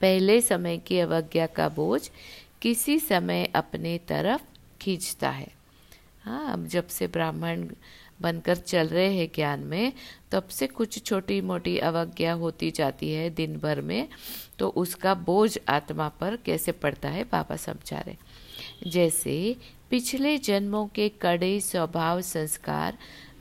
पहले 0.00 0.40
समय 0.40 0.78
की 0.78 0.98
अवज्ञा 1.00 1.46
का 1.48 1.68
बोझ 1.68 2.08
किसी 2.62 2.98
समय 2.98 3.44
अपने 3.54 3.96
तरफ़ 4.08 4.42
खींचता 4.80 5.30
है। 5.30 5.48
हाँ 6.22 6.52
अब 6.52 6.66
जब 6.66 6.86
से 6.88 7.06
ब्राह्मण 7.06 7.66
बनकर 8.22 8.56
चल 8.56 8.86
रहे 8.86 9.14
हैं 9.14 9.28
ज्ञान 9.34 9.60
में, 9.60 9.92
तब 10.32 10.48
से 10.48 10.66
कुछ 10.66 11.02
छोटी 11.02 11.40
मोटी 11.40 11.76
अवज्ञा 11.78 12.32
होती 12.32 12.70
जाती 12.70 13.10
है 13.12 13.28
दिन 13.30 13.56
भर 13.58 13.80
में 13.80 14.08
तो 14.58 14.68
उसका 14.76 15.14
बोझ 15.14 15.58
आत्मा 15.68 16.08
पर 16.20 16.36
कैसे 16.36 16.72
पड़ता 16.74 17.08
है, 17.08 17.24
बाबा 17.24 17.56
समझा 17.56 17.98
रहे 17.98 18.90
जैसे 18.90 19.56
पिछले 19.90 20.38
जन्मों 20.38 20.86
के 20.86 21.08
कड़े 21.08 21.60
स्वभाव 21.60 22.20
संस्कार 22.20 22.98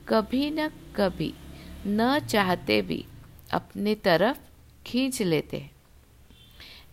कभी 0.08 0.52
न 0.52 0.68
कभी 0.96 1.34
न 1.88 2.20
चाहते 2.20 2.82
भी 2.82 3.06
अपने 3.52 3.96
तरफ़ 3.96 4.38
खींच 4.86 5.22
लेते। 5.22 5.58
हैं 5.58 5.72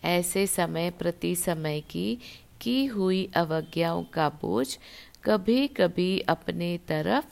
ऐसे 0.03 0.47
समय 0.47 0.89
प्रति 0.89 1.35
समय 1.35 1.81
की 1.81 2.17
की 2.61 2.85
हुई 2.85 3.29
अवज्ञाओं 3.35 4.03
का 4.03 4.29
बोझ 4.29 4.77
कभी 5.23 5.67
कभी 5.67 6.19
अपने 6.19 6.77
तरफ़ 6.87 7.25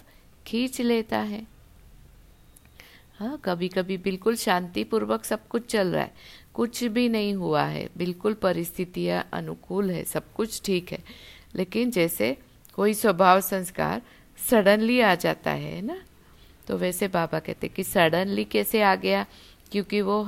खींच 0.47 0.81
लेता 0.81 1.17
है। 1.17 1.47
हाँ 3.19 3.37
कभी 3.45 3.67
कभी 3.67 3.97
बिल्कुल 3.97 4.35
शांतिपूर्वक 4.35 5.23
सब 5.23 5.47
कुछ 5.47 5.65
चल 5.65 5.87
रहा 5.87 6.03
है। 6.03 6.13
कुछ 6.53 6.83
भी 6.83 7.09
नहीं 7.09 7.33
हुआ 7.33 7.63
है। 7.63 7.89
बिल्कुल 7.97 8.33
परिस्थितियाँ 8.33 9.29
अनुकूल 9.33 9.91
है। 9.91 10.03
सब 10.03 10.33
कुछ 10.33 10.61
ठीक 10.65 10.91
है। 10.91 11.03
लेकिन 11.55 11.91
जैसे 11.91 12.37
कोई 12.75 12.93
स्वभाव 12.93 13.41
संस्कार 13.41 14.01
सडनली 14.49 14.99
आ 15.01 15.13
जाता 15.15 15.51
है 15.51 15.81
ना? 15.81 15.97
तो 16.67 16.77
वैसे 16.77 17.07
बाबा 17.07 17.39
कहते 17.39 17.67
कि 17.67 17.83
सडनली 17.83 18.43
कैसे 18.43 18.81
आ 18.81 18.95
गया? 18.95 19.25
क्योंकि 19.71 20.01
वो 20.01 20.23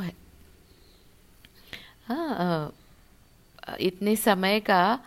हाँ 2.07 2.73
इतने 3.79 4.15
समय 4.15 4.59
का 4.59 4.99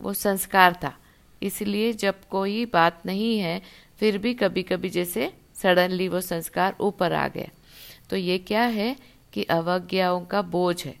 वो 0.00 0.12
संस्कार 0.12 0.74
था। 0.74 0.96
इसलिए 1.42 1.92
जब 1.92 2.24
कोई 2.30 2.64
बात 2.66 3.02
नहीं 3.06 3.38
है, 3.38 3.60
फिर 3.98 4.18
भी 4.18 4.34
कभी 4.34 4.62
कभी 4.62 4.88
जैसे 4.90 5.32
सडनली 5.54 6.08
वो 6.08 6.20
संस्कार 6.20 6.76
ऊपर 6.80 7.12
आ 7.12 7.26
गया। 7.28 7.48
तो 8.10 8.16
ये 8.16 8.38
क्या 8.38 8.62
है 8.62 8.96
कि 9.32 9.42
अवज्ञाओं 9.44 10.24
का 10.24 10.42
बोझ 10.42 10.84
है। 10.86 10.94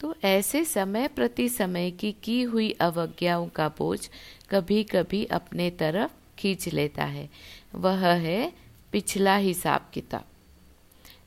तो 0.00 0.14
ऐसे 0.24 0.64
समय 0.64 1.08
प्रति 1.08 1.48
समय 1.48 1.90
की 1.90 2.12
की 2.12 2.42
हुई 2.42 2.70
अवज्ञाओं 2.70 3.48
का 3.48 3.68
बोझ 3.68 4.08
कभी 4.50 4.84
कभी 4.84 5.24
अपने 5.24 5.70
तरफ़ 5.70 6.12
खींच 6.38 6.68
लेता 6.68 7.04
है। 7.04 7.30
वह 7.74 8.06
है 8.06 8.52
पिछला 8.92 9.36
हिसाब 9.36 9.90
किताब। 9.94 10.24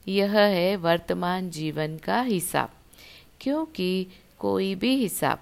यह 0.07 0.39
है 0.39 0.75
वर्तमान 0.75 1.49
जीवन 1.49 1.97
का 1.97 2.21
हिसाब। 2.21 2.69
क्योंकि 3.41 4.07
कोई 4.39 4.75
भी 4.75 4.95
हिसाब, 4.95 5.39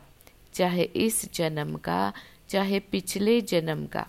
चाहे 0.53 0.83
इस 0.83 1.33
जन्म 1.33 1.75
का, 1.75 2.13
चाहे 2.49 2.79
पिछले 2.79 3.41
जन्म 3.41 3.85
का, 3.85 4.07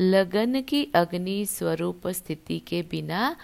लगन 0.00 0.62
की 0.62 0.88
अग्नि 0.94 1.46
स्वरूप 1.46 2.08
स्थिति 2.08 2.58
के 2.58 2.82
बिना 2.82 3.36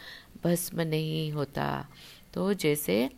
भस्म 0.45 0.81
नहीं 0.81 1.33
होता। 1.33 1.89
तो 2.35 2.55
जैसे 2.55 3.11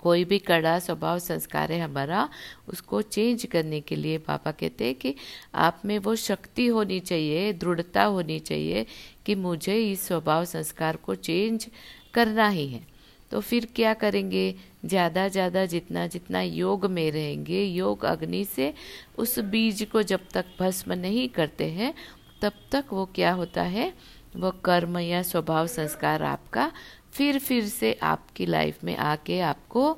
कोई 0.00 0.24
भी 0.24 0.38
कड़ा, 0.38 0.78
स्वभाव, 0.78 1.18
संस्कार 1.18 1.72
है 1.72 1.80
हमारा, 1.80 2.28
उसको 2.68 3.02
चेंज 3.02 3.44
करने 3.46 3.80
के 3.80 3.96
लिए 3.96 4.18
पापा 4.18 4.50
कहते 4.50 4.84
हैं 4.84 4.94
कि 4.94 5.14
आप 5.54 5.82
में 5.84 5.98
वो 5.98 6.14
शक्ति 6.16 6.66
होनी 6.66 7.00
चाहिए, 7.00 7.52
दृढ़ता 7.52 8.04
होनी 8.04 8.38
चाहिए 8.38 8.86
कि 9.26 9.34
मुझे 9.34 9.76
इस 9.92 10.06
स्वभाव, 10.06 10.44
संस्कार 10.44 10.96
को 10.96 11.14
चेंज 11.14 11.68
करना 12.14 12.48
ही 12.48 12.66
है। 12.68 12.86
तो 13.30 13.40
फिर 13.40 13.66
क्या 13.76 13.94
करेंगे? 13.94 14.54
ज़्यादा 14.84 15.28
ज़्यादा, 15.28 15.64
जितना 15.66 16.06
जितना 16.06 16.40
योग 16.40 16.86
में 16.86 17.10
रहेंगे, 17.12 17.62
योग 17.64 18.04
अग्नि 18.04 18.44
से 18.44 18.74
उस 19.18 19.38
बीज 19.38 19.82
को 19.82 20.02
जब 20.02 20.20
तक 20.34 20.44
भस्म 20.60 20.92
नहीं 20.92 21.28
करते 21.28 21.70
हैं, 21.70 21.94
तब 22.42 22.52
तक 22.72 22.84
वो 22.92 23.06
क्या 23.14 23.32
होता 23.32 23.62
है? 23.62 23.92
वो 24.36 24.50
कर्म 24.64 24.98
या 24.98 25.22
स्वभाव, 25.22 25.66
संस्कार 25.66 26.22
आपका 26.22 26.70
फिर 27.12 27.38
फिर 27.38 27.68
से 27.68 27.92
आपकी 28.02 28.46
लाइफ 28.46 28.84
में 28.84 28.96
आके 28.96 29.40
आपको 29.40 29.96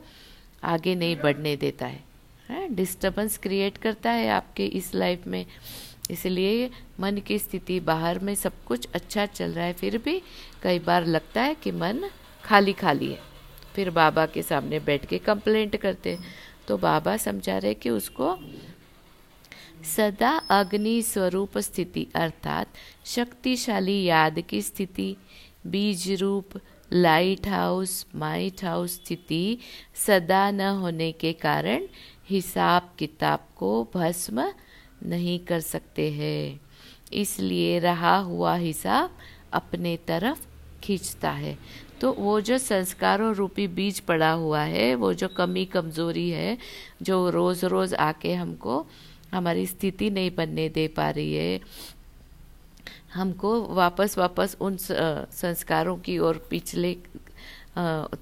आगे 0.64 0.94
नहीं 0.94 1.16
बढ़ने 1.16 1.56
देता 1.56 1.86
है। 1.86 2.68
डिस्टर्बेंस 2.70 3.36
क्रिएट 3.38 3.76
करता 3.76 4.10
है 4.10 4.28
आपके 4.28 4.66
इस 4.66 4.94
लाइफ 4.94 5.26
में। 5.26 5.44
इसलिए 6.10 6.70
मन 7.00 7.18
की 7.18 7.38
स्थिति 7.38 7.78
बाहर 7.80 8.18
में 8.18 8.34
सब 8.34 8.52
कुछ 8.64 8.88
अच्छा 8.94 9.26
चल 9.26 9.52
रहा 9.52 9.64
है, 9.64 9.72
फिर 9.72 9.98
भी 9.98 10.20
कई 10.62 10.78
बार 10.78 11.06
लगता 11.06 11.42
है 11.42 11.54
कि 11.54 11.72
मन 11.72 12.08
खाली 12.44 12.72
खाली 12.72 13.10
है। 13.12 13.18
फिर 13.74 13.90
बाबा 13.90 14.26
के 14.26 14.42
सामने 14.42 14.80
बैठ 14.80 15.06
के 15.06 15.18
कंप्लेंट 15.18 15.76
करते 15.76 16.18
तो 16.68 16.76
बाबा 16.78 17.16
समझा 17.16 17.56
रहे 17.58 17.74
कि 17.74 17.90
उसको 17.90 18.36
सदा 19.86 20.30
अग्नि 20.50 21.00
स्वरूप 21.02 21.58
स्थिति 21.58 22.06
अर्थात 22.14 22.68
शक्तिशाली 23.06 24.02
याद 24.04 24.40
की 24.40 24.60
स्थिति, 24.62 25.16
बीज 25.66 26.10
रूप 26.12 26.60
लाइट 26.94 27.46
हाउस 27.48 28.06
माइट 28.16 28.64
हाउस 28.64 28.94
स्थिति 28.94 29.58
सदा 29.94 30.50
न 30.50 30.60
होने 30.60 31.12
के 31.12 31.32
कारण 31.32 31.86
हिसाब 32.28 32.90
किताब 32.98 33.46
को 33.56 33.88
भस्म 33.94 34.52
नहीं 35.06 35.38
कर 35.38 35.60
सकते 35.60 36.10
हैं। 36.10 36.60
इसलिए 37.12 37.78
रहा 37.78 38.16
हुआ 38.16 38.54
हिसाब 38.56 39.16
अपने 39.52 39.96
तरफ़ 39.96 40.46
खींचता 40.82 41.30
है। 41.30 41.58
तो 42.00 42.12
वो 42.12 42.40
जो 42.40 42.58
संस्कारों 42.58 43.34
रूपी 43.34 43.66
बीज 43.68 44.00
पड़ा 44.00 44.30
हुआ 44.30 44.60
है, 44.60 44.94
वो 44.94 45.12
जो 45.14 45.28
कमी 45.28 45.64
कमज़ोरी 45.64 46.30
है, 46.30 46.58
जो 47.02 47.30
रोज़ 47.30 47.66
रोज़ 47.66 47.94
आके 47.94 48.34
हमको 48.34 48.86
हमारी 49.32 49.66
स्थिति 49.66 50.10
नहीं 50.10 50.30
बनने 50.36 50.68
दे 50.68 50.88
पा 50.88 51.10
रही 51.10 51.34
है 51.34 51.60
हमको 53.14 53.60
वापस 53.74 54.16
वापस 54.18 54.56
उन 54.60 54.76
संस्कारों 54.80 55.96
की 55.96 56.18
ओर, 56.18 56.46
पिछले 56.50 56.96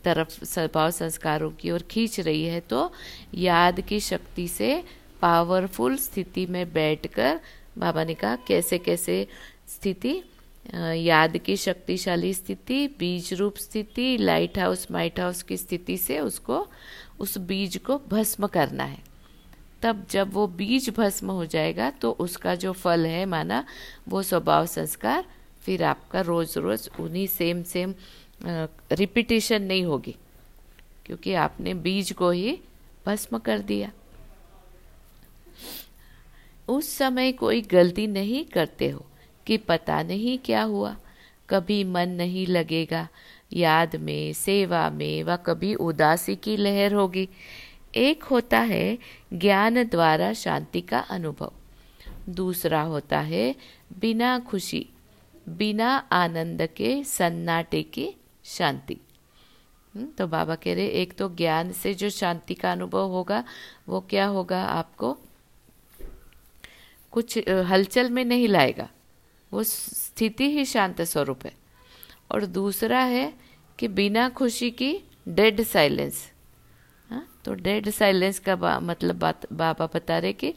तरफ़ 0.05 0.45
स्वभाव 0.45 0.91
संस्कारों 0.91 1.51
की 1.51 1.71
ओर 1.71 1.83
खींच 1.91 2.19
रही 2.21 2.45
है 2.45 2.61
तो 2.61 2.91
याद 3.35 3.81
की 3.81 4.01
शक्ति 4.01 4.47
से 4.49 4.83
पावरफुल 5.23 5.97
स्थिति 5.97 6.47
में 6.47 6.73
बैठकर 6.73 7.41
बाबा 7.79 8.05
ने 8.05 8.15
कहा, 8.15 8.37
कैसे 8.49 8.79
कैसे 8.79 9.27
स्थिति? 9.69 10.23
याद 10.97 11.37
की 11.37 11.57
शक्तिशाली 11.57 12.33
स्थिति 12.35 12.87
बीज 12.99 13.33
रूप 13.35 13.57
स्थिति 13.57 14.17
लाइट 14.17 14.59
हाउस 14.59 14.87
माइट 14.91 15.21
हाउस 15.21 15.43
की 15.43 15.57
स्थिति 15.57 15.97
से 15.97 16.19
उसको, 16.21 16.67
उस 17.21 17.39
बीज 17.39 17.77
को 17.77 18.01
भस्म 18.09 18.47
करना 18.47 18.85
है। 18.85 18.99
तब 19.83 20.07
जब 20.11 20.33
वो 20.33 20.47
बीज 20.49 20.89
भस्म 20.97 21.31
हो 21.31 21.47
जाएगा 21.47 21.91
तो 21.93 22.11
उसका 22.21 22.55
जो 22.55 22.73
फल 22.73 23.07
है 23.07 23.25
माना, 23.27 23.65
वो 24.09 24.23
स्वभाव 24.23 24.67
संस्कार, 24.67 25.25
फिर 25.63 25.83
आपका 25.85 26.21
रोज 26.21 26.57
रोज 26.59 26.89
उन्हीं 27.01 27.27
सेम 27.27 27.63
सेम 27.63 27.95
रिपीटेशन 28.93 29.63
नहीं 29.63 29.85
होगी। 29.85 30.15
क्योंकि 31.07 31.35
आपने 31.35 31.75
बीज 31.75 32.13
को 32.13 32.31
ही 32.31 32.59
भस्म 33.07 33.39
कर 33.39 33.59
दिया। 33.61 33.91
उस 36.69 36.89
समय 36.89 37.33
कोई 37.33 37.61
गलती 37.63 38.07
नहीं 38.07 38.45
करते 38.45 38.89
हो, 38.89 39.05
कि 39.47 39.57
पता 39.59 40.03
नहीं 40.03 40.39
क्या 40.39 40.63
हुआ। 40.63 40.97
कभी 41.49 41.83
मन 41.85 42.09
नहीं 42.09 42.47
लगेगा, 42.47 43.07
याद 43.53 43.97
में, 43.97 44.33
सेवा 44.33 44.89
में, 44.91 45.23
व 45.23 45.37
कभी 45.37 45.75
उदासी 45.75 46.37
की 46.37 46.57
लहर 46.57 46.93
होगी। 46.93 47.29
एक 47.95 48.23
होता 48.23 48.61
है 48.61 48.99
ज्ञान 49.33 49.85
द्वारा 49.85 50.33
शांति 50.33 50.81
का 50.81 50.99
अनुभव। 50.99 51.53
दूसरा 52.29 52.83
होता 52.83 53.21
है 53.21 53.55
बिना 53.99 54.39
खुशी 54.39 54.89
बिना 55.49 55.97
आनंद 55.97 56.67
के 56.67 57.05
सन्नाटे 57.05 57.83
की 57.83 58.15
शांति। 58.45 58.97
हम्म, 59.95 60.07
तो 60.07 60.27
बाबा 60.27 60.55
कह 60.55 60.75
रहे 60.75 60.87
एक 60.87 61.13
तो 61.13 61.29
ज्ञान 61.29 61.73
से 61.73 61.95
जो 61.95 62.11
शांति 62.11 62.55
का 62.55 62.73
अनुभव 62.73 63.09
होगा 63.09 63.45
वो 63.89 64.01
क्या 64.01 64.27
होगा 64.27 64.65
आपको? 64.65 65.19
कुछ 67.11 67.49
हलचल 67.49 68.11
में 68.11 68.25
नहीं 68.25 68.49
लाएगा। 68.49 68.89
वो 69.53 69.63
स्थिति 69.63 70.45
ही 70.45 70.65
शांत 70.65 71.03
स्वरूप 71.03 71.47
है। 71.47 71.53
और 72.31 72.47
दूसरा 72.47 73.01
है 73.01 73.35
कि 73.79 73.89
बिना 73.89 74.29
खुशी 74.29 74.71
की 74.71 75.01
डेड 75.29 75.63
साइलेंस 75.63 76.32
तो 77.45 77.55
डेड 77.55 77.89
साइलेंस 77.91 78.39
का 78.39 78.57
बा, 78.57 78.79
मतलब 78.81 79.19
बात 79.19 79.53
बाबा 79.53 79.87
बता 79.95 80.19
रहे 80.19 80.33
कि 80.33 80.55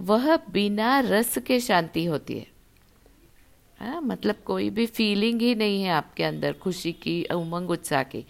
वह 0.00 0.36
बिना 0.50 0.98
रस 1.00 1.38
के 1.38 1.58
शांति 1.60 2.04
होती 2.04 2.38
है। 2.38 2.46
हाँ 3.78 4.00
मतलब 4.00 4.36
कोई 4.44 4.68
भी 4.70 4.86
फीलिंग 4.86 5.40
ही 5.42 5.54
नहीं 5.54 5.82
है 5.82 5.90
आपके 5.90 6.24
अंदर 6.24 6.52
खुशी 6.52 6.92
की 6.92 7.22
उमंग 7.24 7.70
उत्साह 7.70 8.02
की। 8.02 8.24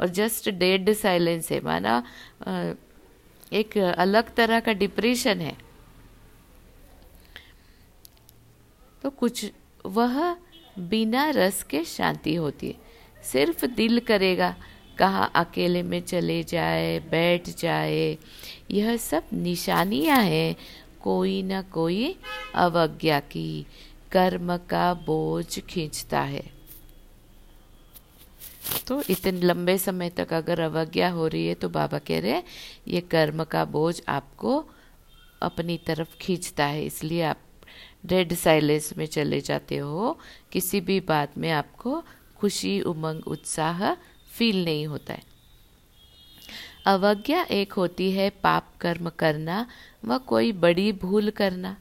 और 0.00 0.08
जस्ट 0.08 0.48
डेड 0.50 0.92
साइलेंस 0.92 1.50
है 1.52 1.60
माना 1.60 2.02
एक 3.52 3.76
अलग 3.78 4.34
तरह 4.34 4.60
का 4.60 4.72
डिप्रेशन 4.72 5.40
है। 5.40 5.56
तो 9.02 9.10
कुछ 9.10 9.44
वह 9.86 10.36
बिना 10.78 11.28
रस 11.30 11.62
के 11.62 11.84
शांति 11.84 12.34
होती 12.34 12.68
है। 12.68 13.22
सिर्फ़ 13.22 13.64
दिल 13.66 14.00
करेगा 14.00 14.54
कहाँ, 15.00 15.30
अकेले 15.34 15.82
में 15.82 16.00
चले 16.00 16.42
जाए, 16.44 16.98
बैठ 17.00 17.48
जाए, 17.58 18.16
यह 18.70 18.96
सब 18.96 19.28
निशानियाँ 19.32 20.22
हैं, 20.22 20.56
कोई 21.02 21.42
न 21.42 21.62
कोई 21.62 22.14
अवज्ञा 22.54 23.20
की, 23.20 23.66
कर्म 24.12 24.56
का 24.70 24.92
बोझ 25.06 25.58
खींचता 25.60 26.20
है। 26.20 26.42
तो 28.86 29.02
इतने 29.10 29.40
लंबे 29.40 29.76
समय 29.78 30.10
तक 30.10 30.32
अगर 30.32 30.60
अवज्ञा 30.60 31.08
हो 31.10 31.26
रही 31.26 31.46
है 31.46 31.54
तो 31.54 31.68
बाबा 31.68 31.98
कह 31.98 32.20
रहे 32.20 32.30
हैं, 32.30 32.42
ये 32.88 33.00
कर्म 33.00 33.44
का 33.44 33.64
बोझ 33.64 34.00
आपको 34.08 34.64
अपनी 35.42 35.76
तरफ़ 35.86 36.16
खींचता 36.20 36.64
है, 36.64 36.84
इसलिए 36.84 37.22
आप 37.22 37.40
डेड 38.06 38.34
साइलेंस 38.34 38.92
में 38.98 39.06
चले 39.06 39.40
जाते 39.40 39.76
हो। 39.76 40.18
किसी 40.52 40.80
भी 40.80 41.00
बात 41.00 41.38
में 41.38 41.50
आपको 41.50 42.02
खुशी, 42.38 42.80
उमंग, 42.80 43.26
उत्साह 43.26 43.82
फील 44.40 44.64
नहीं 44.64 44.86
होता 44.86 45.14
है। 45.14 45.22
अवज्ञा 46.86 47.42
एक 47.42 47.72
होती 47.72 48.12
है 48.12 48.30
पाप 48.30 48.72
कर्म 48.80 49.08
करना, 49.08 49.66
व 50.04 50.18
कोई 50.18 50.52
बड़ी 50.52 50.92
भूल 50.92 51.30
करना, 51.30 51.76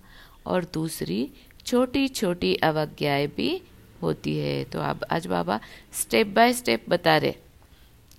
और 0.45 0.65
दूसरी 0.73 1.29
छोटी 1.65 2.07
छोटी 2.07 2.55
अवज्ञाएँ 2.55 3.27
भी 3.27 3.61
होती 4.01 4.37
है। 4.37 4.63
तो 4.63 4.79
अब 4.79 5.05
आज 5.11 5.27
बाबा 5.27 5.59
स्टेप 5.93 6.27
बाय 6.27 6.53
स्टेप 6.53 6.85
बता 6.89 7.17
रहे 7.17 7.33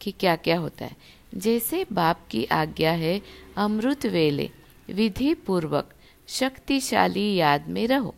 कि 0.01 0.11
क्या 0.11 0.37
क्या 0.37 0.59
होता 0.59 0.85
है। 0.85 0.97
जैसे 1.35 1.87
बाप 1.93 2.29
की 2.31 2.45
आज्ञा 2.45 2.93
है, 2.93 3.23
अमृत 3.57 4.07
वेले 4.07 4.51
विधि 4.91 5.35
पूर्वक 5.35 5.95
शक्तिशाली 6.29 7.35
याद 7.35 7.69
में 7.69 7.87
रहो। 7.87 8.15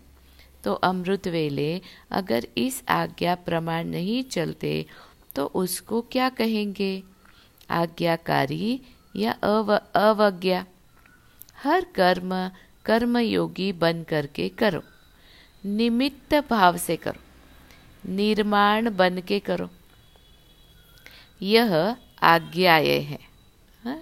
तो 0.64 0.74
अमृत 0.74 1.28
वेले 1.28 1.80
अगर 2.10 2.46
इस 2.58 2.82
आज्ञा 2.88 3.34
प्रमाण 3.34 3.84
नहीं 3.84 4.24
चलते 4.24 4.86
तो 5.34 5.46
उसको 5.46 6.00
क्या 6.00 6.28
कहेंगे? 6.28 7.02
आज्ञाकारी 7.70 8.80
या 9.16 9.32
अव, 9.32 9.72
अवज्ञा। 9.94 10.66
हर 11.64 11.84
कर्म, 11.84 12.50
कर्मयोगी 12.84 13.72
बन 13.72 14.02
करके 14.02 14.48
करो। 14.48 14.82
निमित्त 15.66 16.34
भाव 16.50 16.76
से 16.76 16.96
करो। 16.96 17.20
निर्माण 18.08 18.96
बन 18.96 19.20
के 19.20 19.40
करो। 19.40 19.70
यह 21.42 21.96
आज्ञाएँ 22.22 23.00
है। 23.00 23.18
हा? 23.84 23.98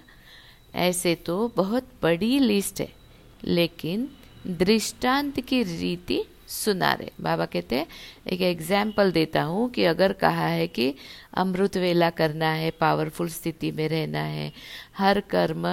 ऐसे 0.75 1.15
तो 1.15 1.53
बहुत 1.57 1.89
बड़ी 2.03 2.39
लिस्ट 2.39 2.81
है, 2.81 2.93
लेकिन 3.45 4.11
दृष्टांत 4.47 5.41
की 5.41 5.63
रीति 5.63 6.23
सुना 6.51 6.93
रहे 6.93 7.11
बाबा 7.21 7.45
कहते 7.47 7.77
हैं, 7.77 7.87
एक 8.27 8.41
एग्ज़ाम्पल 8.43 9.13
देता 9.13 9.43
हूँ 9.43 9.69
कि 9.71 9.85
अगर 9.85 10.13
कहा 10.13 10.47
है 10.47 10.67
कि 10.69 10.95
अमृत 11.35 11.77
वेला 11.77 12.11
करना 12.13 12.51
है 12.53 12.71
पावरफुल 12.81 13.29
स्थिति 13.31 13.71
में 13.73 13.89
रहना 13.89 14.23
है, 14.23 14.53
हर 14.99 15.21
कर्म 15.31 15.67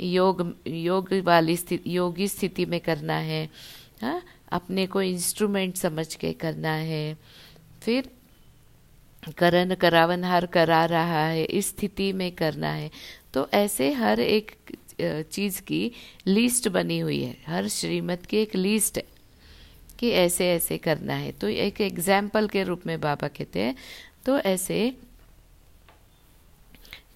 योग 0.00 0.54
योग 0.66 1.12
वाली 1.24 1.56
स्थिति, 1.56 1.94
योगी 1.94 2.28
स्थिति 2.28 2.64
में 2.66 2.80
करना 2.80 3.16
है, 3.16 3.44
हा? 4.02 4.20
अपने 4.52 4.86
को 4.86 5.02
इंस्ट्रूमेंट 5.02 5.76
समझ 5.76 6.14
के 6.14 6.32
करना 6.34 6.72
है, 6.72 7.16
फिर 7.82 8.10
करण 9.38 9.74
करावन 9.74 10.24
हर 10.24 10.46
करा 10.46 10.84
रहा 10.86 11.26
है, 11.26 11.44
इस 11.44 11.68
स्थिति 11.68 12.12
में 12.12 12.30
करना 12.32 12.70
है 12.70 12.90
तो 13.34 13.48
ऐसे 13.54 13.92
हर 13.92 14.20
एक 14.20 14.50
चीज़ 15.00 15.60
की 15.62 15.90
लिस्ट 16.26 16.68
बनी 16.68 16.98
हुई 16.98 17.22
है 17.22 17.36
हर 17.46 17.68
श्रीमत 17.68 18.26
की 18.26 18.36
एक 18.36 18.54
लिस्ट 18.56 18.96
है 18.98 19.04
कि 20.00 20.10
ऐसे 20.10 20.50
ऐसे 20.52 20.78
करना 20.78 21.14
है। 21.14 21.32
तो 21.32 21.48
एक 21.48 21.80
एग्ज़ाम्पल 21.80 22.48
के 22.48 22.62
रूप 22.64 22.86
में 22.86 23.00
बाबा 23.00 23.28
कहते 23.28 23.62
हैं। 23.62 23.74
तो 24.26 24.38
ऐसे 24.40 24.78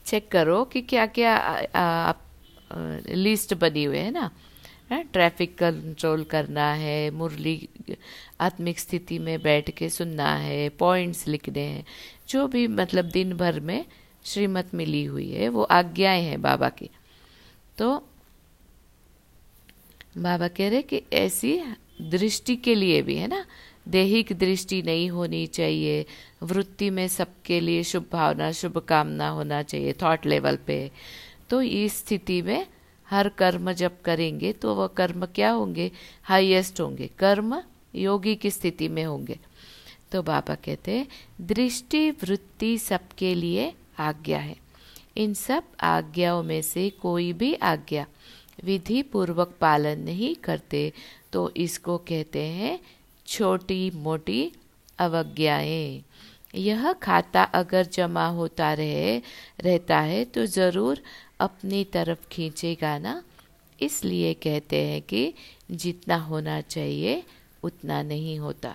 चेक 0.07 0.31
करो 0.31 0.65
कि 0.65 0.81
क्या 0.83 1.07
क्या 1.09 1.35
आप 1.77 2.21
लिस्ट 3.09 3.55
बनी 3.55 3.85
हुई 3.85 3.99
है 3.99 4.11
ना? 4.11 4.31
ट्रैफ़िक 4.93 5.57
कंट्रोल 5.59 6.25
करना 6.25 6.73
है, 6.73 7.11
मुरली, 7.11 7.69
आत्मिक 8.41 8.79
स्थिति 8.79 9.19
में 9.19 9.43
बैठ 9.43 9.71
के 9.71 9.89
सुनना 9.91 10.35
है 10.37 10.69
पॉइंट्स 10.79 11.27
लिखने 11.29 11.61
हैं। 11.61 11.85
जो 12.29 12.47
भी 12.49 12.67
मतलब 12.69 13.05
दिन 13.05 13.33
भर 13.37 13.61
में 13.61 13.85
श्रीमत 14.25 14.75
मिली 14.75 15.05
हुई 15.05 15.31
है, 15.31 15.49
वो 15.49 15.63
आज्ञाएँ 15.63 16.23
हैं 16.23 16.41
बाबा 16.43 16.69
की। 16.69 16.91
तो 17.79 17.97
बाबा 20.19 20.49
कह 20.49 20.69
रहे 20.69 20.83
कि 20.83 21.03
ऐसी 21.13 21.57
दृष्टि 22.03 22.57
के 22.57 22.75
लिए 22.75 23.03
भी, 23.03 23.17
है 23.17 23.27
ना? 23.27 23.47
देहिक 23.89 24.33
दृष्टि 24.33 24.83
नहीं 24.83 25.11
होनी 25.11 25.47
चाहिए। 25.47 26.07
वृत्ति 26.43 26.91
में 26.91 27.09
सबके 27.09 27.61
लिए 27.61 27.83
शुभ 27.83 28.05
भावना 28.13 28.53
शुभ 28.53 28.79
कामना 28.79 29.29
होना 29.29 29.63
चाहिए 29.63 29.93
थॉट 29.93 30.27
लेवल 30.27 30.57
पे। 30.57 30.91
तो 31.51 31.63
इस 31.63 31.97
स्थिति 31.97 32.43
में 32.43 32.67
हर 33.11 33.29
कर्म 33.29 33.73
जब 33.73 34.03
करेंगे 34.03 34.53
तो 34.53 34.75
वह 34.75 34.87
कर्म 34.87 35.27
क्या 35.27 35.51
होंगे? 35.51 35.91
हाईएस्ट 36.23 36.81
होंगे। 36.81 37.11
कर्म 37.19 37.63
योगी 37.95 38.35
की 38.35 38.51
स्थिति 38.51 38.89
में 38.89 39.05
होंगे। 39.05 39.39
तो 40.13 40.23
बाबा 40.23 40.55
कहते 40.55 40.93
हैं, 40.93 41.07
दृष्टि, 41.41 42.11
वृत्ति 42.11 42.79
सबके 42.79 43.35
लिए 43.35 43.73
आज्ञा 43.99 44.39
है। 44.39 44.57
इन 45.17 45.35
सब 45.35 45.63
आज्ञाओं 45.81 46.43
में 46.43 46.63
से 46.63 46.91
कोई 46.91 47.33
भी 47.33 47.55
आज्ञा 47.55 48.07
विधि 48.65 49.03
पूर्वक 49.03 49.55
पालन 49.61 50.01
नहीं 50.01 50.35
करते। 50.35 50.93
तो 51.35 51.51
इसको 51.57 51.97
कहते 51.99 52.43
हैं 52.43 52.79
छोटी 53.27 53.91
मोटी 53.95 54.53
अवज्ञाएँ। 54.99 56.03
यह 56.55 56.93
खाता 56.93 57.43
अगर 57.43 57.87
जमा 57.87 58.27
होता 58.27 58.73
रहे, 58.73 59.19
रहता 59.61 59.99
है 60.01 60.25
तो 60.25 60.45
ज़रूर 60.47 61.03
अपनी 61.41 61.85
तरफ़ 61.85 62.29
खींचेगा 62.33 62.99
ना? 62.99 63.23
इसलिए 63.79 64.35
कहते 64.35 64.83
हैं 64.85 65.01
कि 65.03 65.33
जितना 65.71 66.17
होना 66.17 66.61
चाहिए, 66.61 67.23
उतना 67.63 68.03
नहीं 68.03 68.39
होता। 68.39 68.75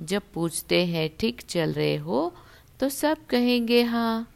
जब 0.00 0.22
पूछते 0.34 0.84
हैं, 0.86 1.08
ठीक 1.20 1.40
चल 1.40 1.72
रहे 1.72 1.96
हो? 1.96 2.32
तो 2.80 2.88
सब 2.88 3.26
कहेंगे 3.26 3.82
हाँ। 3.82 4.26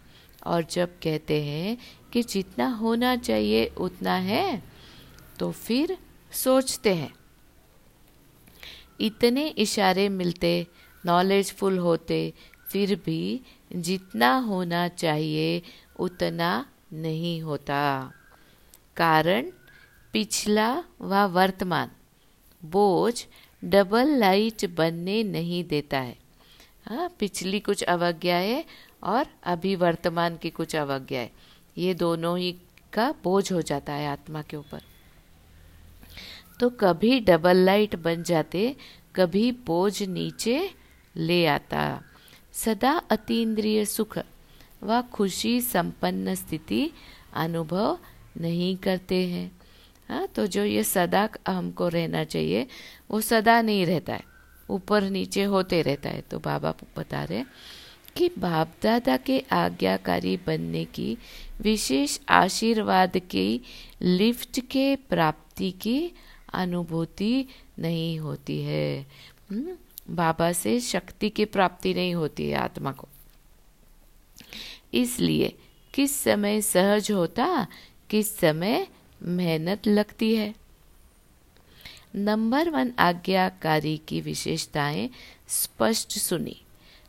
और 0.47 0.65
जब 0.71 0.99
कहते 1.03 1.43
हैं 1.43 1.77
कि 2.13 2.23
जितना 2.23 2.69
होना 2.69 3.17
चाहिए, 3.17 3.67
उतना 3.67 4.15
है 4.15 4.63
तो 5.39 5.51
फिर 5.51 5.97
सोचते 6.33 6.95
हैं। 6.95 7.13
इतने 9.01 9.49
इशारे 9.49 10.09
मिलते 10.09 10.67
नॉलेजफुल 11.07 11.79
होते, 11.79 12.33
फिर 12.69 13.01
भी 13.07 13.41
जितना 13.77 14.37
होना 14.37 14.89
चाहिए, 14.89 15.63
उतना 15.99 16.67
नहीं 16.93 17.43
होता। 17.43 18.13
कारण, 18.97 19.51
पिछला 20.13 20.85
व 21.01 21.15
वर्तमान। 21.27 21.91
बोझ 22.65 23.27
डबल 23.65 24.09
लाइट 24.09 24.75
बनने 24.75 25.23
नहीं 25.23 25.65
देता 25.65 25.99
है। 25.99 26.19
हाँ 26.87 27.17
पिछली 27.19 27.61
कुछ 27.61 27.83
अवज्ञाएँ 27.83 28.65
और 29.03 29.27
अभी 29.45 29.77
वर्तमान 29.77 30.37
की 30.37 30.51
कुछ 30.51 30.77
अवज्ञाएँ 30.77 31.31
ये 31.79 31.95
दोनों 31.95 32.39
ही 32.39 32.57
का 32.93 33.15
बोझ 33.25 33.53
हो 33.53 33.63
जाता 33.63 33.93
है 33.93 34.09
आत्मा 34.09 34.43
के 34.43 34.57
ऊपर। 34.57 34.83
तो 36.61 36.71
कभी 36.71 37.21
डबल 37.21 37.57
लाइट 37.57 37.97
बन 37.97 38.23
जाते, 38.23 38.77
कभी 39.17 39.53
बोझ 39.53 40.03
नीचे 40.03 40.71
ले 41.17 41.47
आता। 41.47 42.03
सदा 42.53 42.93
अतीन्द्रिय 43.11 43.85
सुख 43.85 44.19
व 44.83 45.03
खुशी 45.03 45.61
संपन्न 45.61 46.35
स्थिति 46.35 46.91
अनुभव 47.35 47.99
नहीं 48.41 48.77
करते 48.77 49.27
हैं। 49.27 49.51
हाँ 50.09 50.27
तो 50.27 50.47
जो 50.47 50.65
ये 50.65 50.85
सदा 50.85 51.29
हमको 51.49 51.89
रहना 51.89 52.25
चाहिए, 52.25 52.67
वो 53.11 53.21
सदा 53.21 53.63
नहीं 53.63 53.87
रहता 53.87 54.15
है। 54.15 54.25
ऊपर 54.71 55.03
नीचे 55.03 55.43
होते 55.43 55.83
रहता 55.83 56.09
है। 56.09 56.21
तो 56.21 56.39
बाबा 56.39 56.75
बता 56.97 57.25
रहे 57.25 57.45
कि 58.17 58.31
बाप 58.39 58.73
दादा 58.83 59.17
के 59.17 59.39
आज्ञाकारी 59.53 60.37
बनने 60.37 60.85
की 60.85 61.17
विशेष 61.61 62.19
आशीर्वाद 62.29 63.17
की 63.17 63.61
लिफ्ट 64.03 64.61
के 64.61 64.97
प्राप्ति 64.97 65.71
की 65.71 66.13
अनुभूति 66.55 67.47
नहीं 67.79 68.19
होती 68.19 68.63
है। 68.63 69.07
हम्म? 69.51 69.77
बाबा 70.11 70.53
से 70.53 70.81
शक्ति 70.81 71.31
की 71.31 71.45
प्राप्ति 71.45 71.95
नहीं 71.95 72.15
होती 72.15 72.49
है 72.49 72.57
आत्मा 72.57 72.93
को। 72.93 73.09
इसलिए 74.95 75.59
किस 75.95 76.17
समय 76.17 76.61
सहज 76.61 77.13
होता, 77.13 77.67
किस 78.11 78.39
समय 78.39 78.89
मेहनत 79.23 79.87
लगती 79.87 80.37
है। 80.37 80.55
नंबर 82.17 82.71
वन 82.71 82.93
आज्ञाकारी 82.99 84.01
की 84.09 84.21
विशेषताएँ 84.21 85.11
स्पष्ट 85.49 86.13
सुनी। 86.13 86.61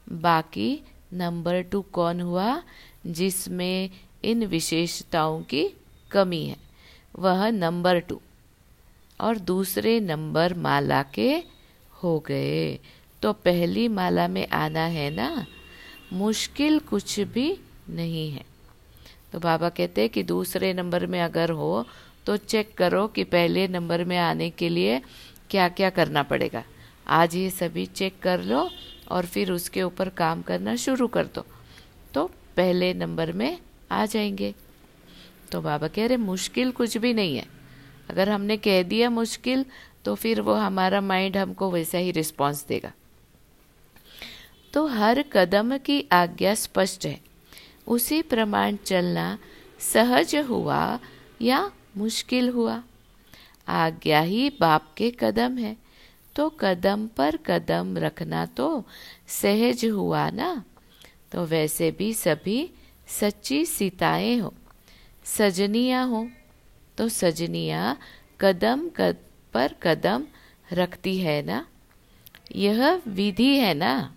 बाकी 0.10 0.82
नंबर 1.14 1.62
टू 1.62 1.82
कौन 1.82 2.22
हुआ, 2.22 2.64
जिसमें 3.08 3.90
इन 4.24 4.46
विशेषताओं 4.46 5.42
की 5.42 5.70
कमी 6.12 6.46
है, 6.46 6.58
वह 7.20 7.50
नंबर 7.50 8.00
टू। 8.00 8.22
और 9.20 9.38
दूसरे 9.38 10.00
नंबर 10.00 10.54
माला 10.54 11.04
के 11.04 11.44
हो 12.04 12.20
गए। 12.20 12.80
तो 13.22 13.34
पहली 13.34 13.88
माला 13.88 14.28
में 14.28 14.48
आना 14.48 14.86
है 14.86 15.10
ना, 15.10 15.46
मुश्किल 16.14 16.80
कुछ 16.80 17.20
भी 17.20 17.58
नहीं 17.90 18.32
है। 18.32 18.44
तो 19.34 19.40
बाबा 19.40 19.70
कहते 19.70 20.02
हैं 20.02 20.10
कि 20.10 20.24
दूसरे 20.24 20.74
नंबर 20.74 21.06
में 21.06 21.22
अगर 21.22 21.50
हो 21.50 21.86
तो 22.26 22.38
चेक 22.38 22.74
करो 22.74 23.08
कि 23.08 23.24
पहले 23.24 23.68
नंबर 23.68 24.04
में 24.04 24.18
आने 24.18 24.50
के 24.50 24.70
लिए 24.70 25.02
क्या 25.50 25.70
क्या 25.70 25.90
करना 25.90 26.24
पड़ेगा। 26.24 26.64
आज 27.08 27.36
ये 27.36 27.50
सभी 27.50 27.86
चेक 27.86 28.20
कर 28.22 28.44
लो 28.44 28.70
और 29.12 29.26
फिर 29.26 29.52
उसके 29.52 29.84
ऊपर 29.84 30.10
काम 30.10 30.42
करना 30.42 30.76
शुरू 30.76 31.08
कर 31.08 31.26
दो। 31.26 31.46
तो 32.14 32.26
पहले 32.58 32.94
नंबर 32.94 33.32
में 33.32 33.60
आ 33.92 34.06
जाएँगे। 34.06 34.54
तो 35.52 35.62
बाबा 35.62 35.88
कह 35.88 36.06
रहे 36.06 36.18
मुश्किल 36.18 36.72
कुछ 36.72 36.98
भी 36.98 37.14
नहीं 37.14 37.38
है। 37.38 37.55
अगर 38.10 38.30
हमने 38.30 38.58
कह 38.58 38.84
दिया 38.84 39.10
मुश्किल 39.10 39.66
तो 40.06 40.16
फिर 40.16 40.42
वो 40.42 40.54
हमारा 40.54 41.02
माइंड 41.02 41.38
हमको 41.38 41.72
वैसा 41.72 41.98
ही 41.98 42.12
रिस्पॉन्स 42.12 42.66
देगा। 42.66 42.92
तो 44.74 44.86
हर 44.88 45.22
कदम 45.22 45.78
की 45.78 46.08
आज्ञा 46.12 46.54
स्पष्ट 46.56 47.06
है। 47.06 47.20
उसी 47.88 48.22
प्रमाण 48.22 48.76
चलना 48.76 49.38
सहज 49.80 50.36
हुआ 50.36 51.00
या 51.42 51.72
मुश्किल 51.98 52.50
हुआ? 52.50 52.84
आज्ञा 53.68 54.20
ही 54.20 54.50
बाप 54.50 54.94
के 54.98 55.12
कदम 55.20 55.58
है। 55.58 55.76
तो 56.36 56.50
कदम 56.50 57.08
पर 57.08 57.38
कदम 57.38 57.98
रखना 57.98 58.46
तो 58.46 58.86
सहज 59.28 59.86
हुआ 59.86 60.30
ना? 60.30 60.64
तो 61.32 61.46
वैसे 61.46 61.92
भी 61.92 62.14
सभी 62.14 62.70
सच्ची 63.08 63.66
सीताएँ 63.66 64.38
हो, 64.40 64.54
सजनिया 65.26 66.02
हो। 66.04 66.28
तो 66.98 67.10
सजनिया 67.10 67.98
कदम 68.42 68.90
कद 68.90 69.18
पर 69.54 69.76
कदम 69.84 70.24
रखती 70.74 71.18
है 71.18 71.44
ना? 71.44 71.68
यह 72.56 73.02
विधि 73.08 73.58
है 73.58 73.74
ना? 73.74 74.16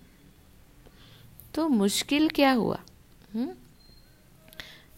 तो 1.55 1.69
मुश्किल 1.69 2.29
क्या 2.29 2.53
हुआ? 2.53 2.79
हुँ? 3.35 3.57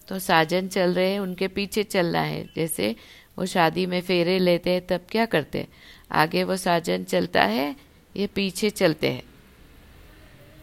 तो 0.08 0.18
साजन 0.18 0.68
चल 0.68 0.94
रहे 0.94 1.12
हैं, 1.12 1.20
उनके 1.20 1.48
पीछे 1.48 1.82
चलना 1.82 2.20
है। 2.20 2.50
जैसे 2.56 2.96
वो 3.38 3.46
शादी 3.46 3.86
में 3.86 4.00
फेरे 4.00 4.38
लेते 4.38 4.70
हैं, 4.70 4.86
तब 4.86 5.06
क्या 5.10 5.26
करते 5.26 5.58
हैं? 5.58 5.68
आगे 6.12 6.44
वो 6.44 6.56
साजन 6.56 7.04
चलता 7.04 7.42
है, 7.42 7.76
ये 8.16 8.26
पीछे 8.26 8.70
चलते 8.70 9.08
हैं। 9.08 9.22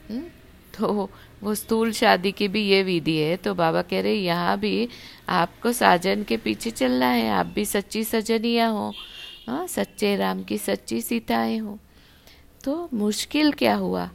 हम्म? 0.09 0.23
तो 0.77 1.09
वो 1.43 1.53
स्थूल 1.55 1.91
शादी 1.91 2.31
की 2.31 2.47
भी 2.47 2.61
ये 2.61 2.81
विधि 2.83 3.15
है 3.17 3.35
तो 3.37 3.53
बाबा 3.53 3.81
कह 3.81 4.01
रहे, 4.01 4.13
यहाँ 4.13 4.57
भी 4.59 4.87
आपको 5.29 5.71
साजन 5.73 6.23
के 6.23 6.37
पीछे 6.37 6.71
चलना 6.71 7.07
है, 7.07 7.29
आप 7.29 7.45
भी 7.45 7.65
सच्ची 7.65 8.03
सजनिया 8.03 8.67
हो 8.67 8.91
हाँ 9.47 9.65
सच्चे 9.67 10.15
राम 10.15 10.43
की 10.43 10.57
सच्ची 10.57 11.01
सीताएँ 11.01 11.57
हो 11.59 11.77
तो 12.63 12.89
मुश्किल 12.93 13.51
क्या 13.53 13.75
हुआ 13.75 14.09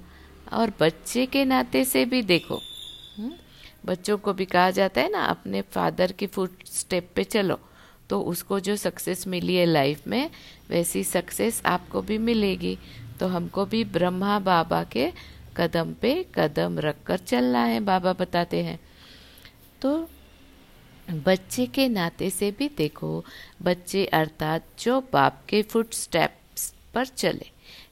और 0.52 0.72
बच्चे 0.80 1.26
के 1.26 1.44
नाते 1.44 1.84
से 1.84 2.04
भी 2.04 2.22
देखो? 2.22 2.60
हम्म? 3.16 3.32
बच्चों 3.86 4.16
को 4.18 4.32
भी 4.32 4.44
कहा 4.44 4.70
जाता 4.70 5.00
है 5.00 5.10
ना, 5.10 5.24
अपने 5.24 5.62
फादर 5.62 6.12
की 6.12 6.26
फुट 6.26 6.64
स्टेप 6.66 7.08
पे 7.16 7.24
चलो 7.24 7.58
तो 8.10 8.20
उसको 8.22 8.58
जो 8.60 8.74
सक्सेस 8.76 9.26
मिली 9.26 9.54
है 9.54 9.64
लाइफ 9.66 10.06
में, 10.06 10.30
वैसी 10.70 11.04
सक्सेस 11.04 11.62
आपको 11.66 12.02
भी 12.02 12.18
मिलेगी 12.18 12.76
तो 13.20 13.26
हमको 13.28 13.64
भी 13.66 13.84
ब्रह्मा 13.86 14.38
बाबा 14.40 14.82
के 14.84 15.10
कदम 15.57 15.94
पे 15.94 16.26
कदम 16.34 16.78
रख 16.78 17.03
कर 17.03 17.18
चलना 17.18 17.64
है, 17.64 17.80
बाबा 17.80 18.12
बताते 18.12 18.64
हैं। 18.64 18.80
तो 19.82 20.09
बच्चे 21.11 21.66
के 21.66 21.88
नाते 21.88 22.30
से 22.30 22.50
भी 22.50 22.68
देखो, 22.68 23.24
बच्चे 23.62 24.07
अर्थात 24.07 24.66
जो 24.80 25.00
बाप 25.00 25.46
के 25.48 25.62
फुट 25.62 25.94
स्टेप्स 25.94 26.74
पर 26.94 27.07
चले। 27.07 27.50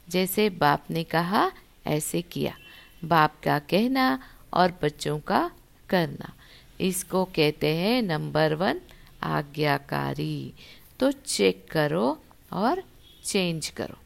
जैसे 0.09 0.51
बाप 0.51 0.85
ने 0.91 1.05
कहा, 1.05 1.53
ऐसे 1.87 2.23
किया। 2.23 2.57
बाप 3.05 3.35
का 3.45 3.59
कहना 3.59 4.23
और 4.55 4.79
बच्चों 4.83 5.19
का 5.19 5.51
करना। 5.89 6.33
इसको 6.81 7.25
कहते 7.25 7.67
हैं 7.67 8.03
नंबर 8.03 8.55
वन, 8.55 8.81
आज्ञाकारी। 9.23 10.55
तो 11.01 11.13
चेक 11.13 11.67
करो 11.71 12.23
और 12.53 12.83
चेंज 13.25 13.69
करो। 13.69 13.97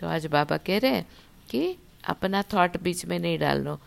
तो 0.00 0.06
आज 0.06 0.26
बाबा 0.26 0.56
कह 0.56 0.78
रहे 0.78 0.90
हैं 0.90 1.08
कि 1.50 1.76
अपना 2.04 2.42
थॉट 2.42 2.76
बीच 2.82 3.04
में 3.06 3.18
नहीं 3.18 3.38
डालना। 3.38 3.78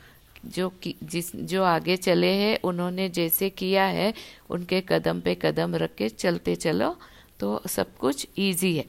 जो 0.45 0.69
कि, 0.69 0.95
जिस, 1.03 1.35
जो 1.35 1.63
आगे 1.63 1.95
चले 1.97 2.31
हैं, 2.33 2.57
उन्होंने 2.63 3.09
जैसे 3.09 3.49
किया 3.49 3.85
है, 3.85 4.13
उनके 4.49 4.81
कदम 4.81 5.19
पे 5.21 5.35
कदम 5.35 5.75
रख 5.75 5.95
के 5.95 6.09
चलते 6.09 6.55
चलो 6.55 6.95
तो 7.39 7.61
सब 7.67 7.97
कुछ 7.97 8.27
इजी 8.37 8.75
है। 8.77 8.85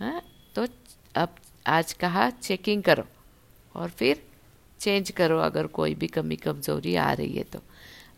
हाँ 0.00 0.22
तो 0.54 0.66
अब 1.16 1.34
आज 1.66 1.92
कहा 1.92 2.28
चेकिंग 2.30 2.82
करो, 2.82 3.04
और 3.74 3.88
फिर 3.88 4.22
चेंज 4.80 5.10
करो 5.10 5.38
अगर 5.38 5.66
कोई 5.66 5.94
भी 5.94 6.06
कमी 6.06 6.36
कमज़ोरी 6.36 6.94
आ 6.96 7.12
रही 7.12 7.36
है 7.36 7.44
तो। 7.44 7.60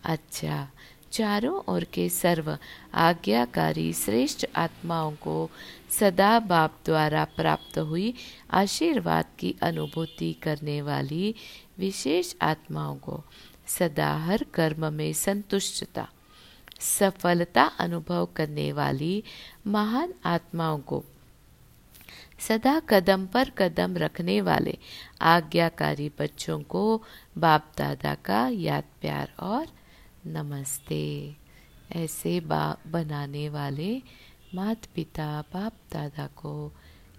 अच्छा 0.05 0.69
चारों 1.13 1.61
ओर 1.69 1.85
के 1.85 2.09
सर्व 2.09 2.57
आज्ञाकारी 2.95 3.93
श्रेष्ठ 3.93 4.47
आत्माओं 4.57 5.13
को 5.13 5.51
सदा 5.99 6.39
बाप 6.41 6.79
द्वारा 6.85 7.25
प्राप्त 7.25 7.79
हुई 7.79 8.15
आशीर्वाद 8.51 9.25
की 9.39 9.55
अनुभूति 9.63 10.33
करने 10.33 10.83
वाली 10.83 11.35
विशेष 11.79 12.35
आत्माओं 12.43 12.97
को 12.97 13.25
सदा 13.67 14.17
हर 14.17 14.45
कर्म 14.55 14.93
में 14.93 15.13
संतुष्टता, 15.13 16.09
सफलता 16.81 17.65
अनुभव 17.79 18.29
करने 18.37 18.73
वाली 18.73 19.23
महान 19.67 20.15
आत्माओं 20.25 20.79
को 20.79 21.05
सदा 22.39 22.81
कदम 22.81 23.27
पर 23.27 23.51
कदम 23.51 23.97
रखने 23.97 24.41
वाले 24.41 24.79
आज्ञाकारी 25.21 26.11
बच्चों 26.19 26.61
को 26.63 27.03
बाप 27.39 27.73
दादा 27.79 28.15
का 28.15 28.49
याद 28.49 28.85
प्यार 29.01 29.33
और 29.41 29.67
नमस्ते। 30.27 31.37
ऐसे 31.93 32.41
बा, 32.41 32.77
बनाने 32.87 33.49
वाले 33.49 34.03
माता 34.55 34.89
पिता 34.95 35.43
बाप 35.43 35.73
दादा 35.93 36.27
को 36.27 36.73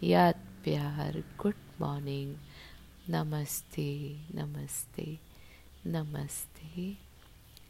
याद 0.03 0.36
प्यार 0.63 1.23
गुड 1.39 1.53
मॉर्निंग 1.81 2.36
नमस्ते 3.09 4.17
नमस्ते 4.36 5.19
नमस्ते 5.86 6.97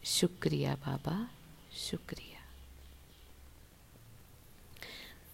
शुक्रिया 0.05 0.76
बाबा 0.76 1.30
शुक्रिया 1.74 2.41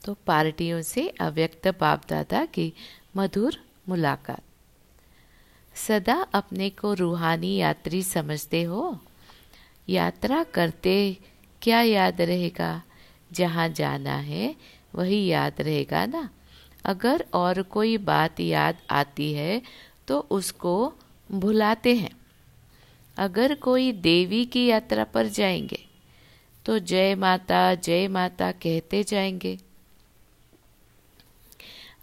तो 0.06 0.14
पार्टियों 0.14 0.82
से 0.82 1.10
अव्यक्त 1.10 1.68
बाप 1.68 2.02
दादा 2.10 2.46
की 2.46 2.74
मधुर 3.18 3.66
मुलाकात। 3.90 4.44
सदा 5.76 6.22
अपने 6.34 6.70
को 6.70 6.94
रूहानी 6.94 7.56
यात्री 7.56 8.04
समझते 8.04 8.64
हो? 8.64 9.00
यात्रा 9.90 10.44
करते 10.44 11.18
क्या 11.62 11.82
याद 11.82 12.22
रहेगा? 12.22 12.82
जहाँ 13.32 13.68
जाना 13.70 14.16
है, 14.16 14.56
वही 14.96 15.26
याद 15.26 15.62
रहेगा 15.62 16.06
ना? 16.06 16.30
अगर 16.86 17.26
और 17.34 17.62
कोई 17.62 17.98
बात 17.98 18.40
याद 18.40 18.78
आती 18.90 19.32
है 19.34 19.62
तो 20.08 20.20
उसको 20.32 20.94
भुलाते 21.30 21.96
हैं। 21.96 22.12
अगर 23.18 23.54
कोई 23.56 23.92
देवी 23.92 24.46
की 24.46 24.66
यात्रा 24.66 25.04
पर 25.04 25.28
जाएँगे 25.28 25.80
तो 26.66 26.78
जय 26.80 27.16
माता 27.16 27.74
जय 27.76 28.08
माता 28.08 28.52
कहते 28.52 29.04
जाएँगे। 29.04 29.58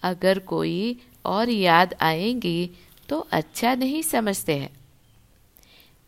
अगर 0.02 0.38
कोई 0.38 1.00
और 1.24 1.50
याद 1.50 1.94
आएँगी 2.00 2.70
तो 3.08 3.18
अच्छा 3.32 3.74
नहीं 3.74 4.02
समझते 4.02 4.56
हैं। 4.58 4.70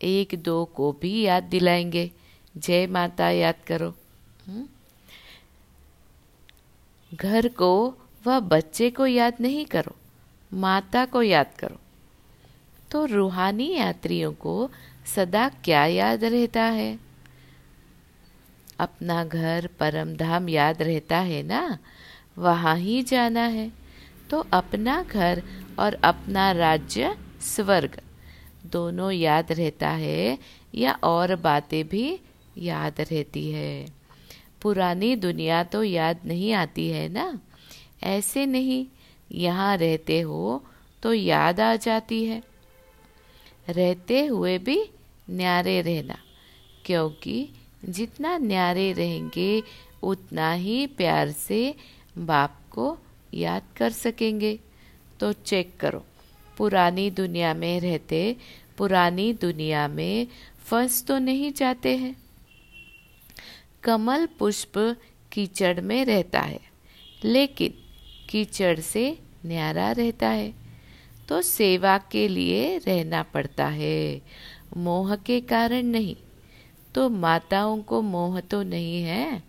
एक 0.01 0.35
दो 0.43 0.63
को 0.65 0.91
भी 1.01 1.21
याद 1.21 1.43
दिलाएँगे। 1.43 2.09
जय 2.57 2.87
माता 2.87 3.29
याद 3.29 3.55
करो। 3.67 3.89
हम्म? 4.47 4.67
घर 7.13 7.47
को 7.47 7.93
व 8.27 8.39
बच्चे 8.39 8.89
को 8.89 9.07
याद 9.07 9.33
नहीं 9.41 9.65
करो, 9.65 9.95
माता 10.53 11.05
को 11.05 11.21
याद 11.21 11.47
करो। 11.59 11.77
तो 12.91 13.05
रूहानी 13.05 13.75
यात्रियों 13.75 14.33
को 14.33 14.69
सदा 15.15 15.49
क्या 15.49 15.85
याद 15.85 16.23
रहता 16.23 16.63
है? 16.63 16.99
अपना 18.79 19.23
घर 19.23 19.69
परम 19.79 20.15
धाम 20.15 20.49
याद 20.49 20.81
रहता 20.81 21.17
है 21.17 21.43
ना? 21.43 21.79
वहाँ 22.37 22.77
ही 22.77 23.03
जाना 23.03 23.41
है। 23.41 23.71
तो 24.29 24.47
अपना 24.53 25.03
घर 25.03 25.43
और 25.79 25.93
अपना 25.93 26.51
राज्य, 26.51 27.17
स्वर्ग 27.41 28.01
दोनों 28.65 29.11
याद 29.11 29.51
रहता 29.51 29.89
है 29.89 30.37
या 30.75 30.91
और 31.03 31.35
बातें 31.35 31.87
भी 31.87 32.19
याद 32.57 33.01
रहती 33.01 33.51
है। 33.51 34.00
पुरानी 34.61 35.15
दुनिया 35.15 35.63
तो 35.63 35.83
याद 35.83 36.19
नहीं 36.25 36.51
आती 36.53 36.87
है 36.89 37.07
ना? 37.09 37.39
ऐसे 38.03 38.45
नहीं, 38.45 38.85
यहाँ 39.31 39.75
रहते 39.77 40.19
हो 40.21 40.63
तो 41.03 41.13
याद 41.13 41.59
आ 41.59 41.75
जाती 41.75 42.23
है। 42.25 42.41
रहते 43.69 44.25
हुए 44.25 44.57
भी 44.57 44.79
न्यारे 45.29 45.79
रहना, 45.81 46.17
क्योंकि 46.85 47.49
जितना 47.85 48.37
न्यारे 48.37 48.91
रहेंगे, 48.93 49.63
उतना 50.03 50.51
ही 50.53 50.85
प्यार 50.87 51.31
से 51.31 51.75
बाप 52.17 52.57
को 52.71 52.97
याद 53.33 53.63
कर 53.77 53.91
सकेंगे। 53.91 54.59
तो 55.19 55.31
चेक 55.33 55.75
करो, 55.79 56.03
पुरानी 56.57 57.09
दुनिया 57.11 57.53
में 57.53 57.79
रहते, 57.79 58.35
पुरानी 58.77 59.31
दुनिया 59.33 59.87
में 59.87 60.27
फंस 60.65 61.05
तो 61.05 61.17
नहीं 61.19 61.51
जाते 61.53 61.95
हैं? 61.97 62.15
कमल 63.83 64.25
पुष्प 64.39 64.77
कीचड़ 65.31 65.79
में 65.81 66.03
रहता 66.05 66.39
है, 66.39 66.59
लेकिन 67.23 67.73
कीचड़ 68.29 68.79
से 68.79 69.17
न्यारा 69.45 69.91
रहता 69.91 70.27
है। 70.27 70.53
तो 71.29 71.41
सेवा 71.41 71.97
के 72.11 72.27
लिए 72.27 72.77
रहना 72.77 73.21
पड़ता 73.23 73.65
है। 73.67 74.21
मोह 74.77 75.15
के 75.15 75.39
कारण 75.41 75.85
नहीं 75.85 76.15
तो 76.95 77.07
माताओं 77.09 77.77
को 77.81 78.01
मोह 78.01 78.39
तो 78.41 78.61
नहीं 78.63 79.01
है। 79.03 79.43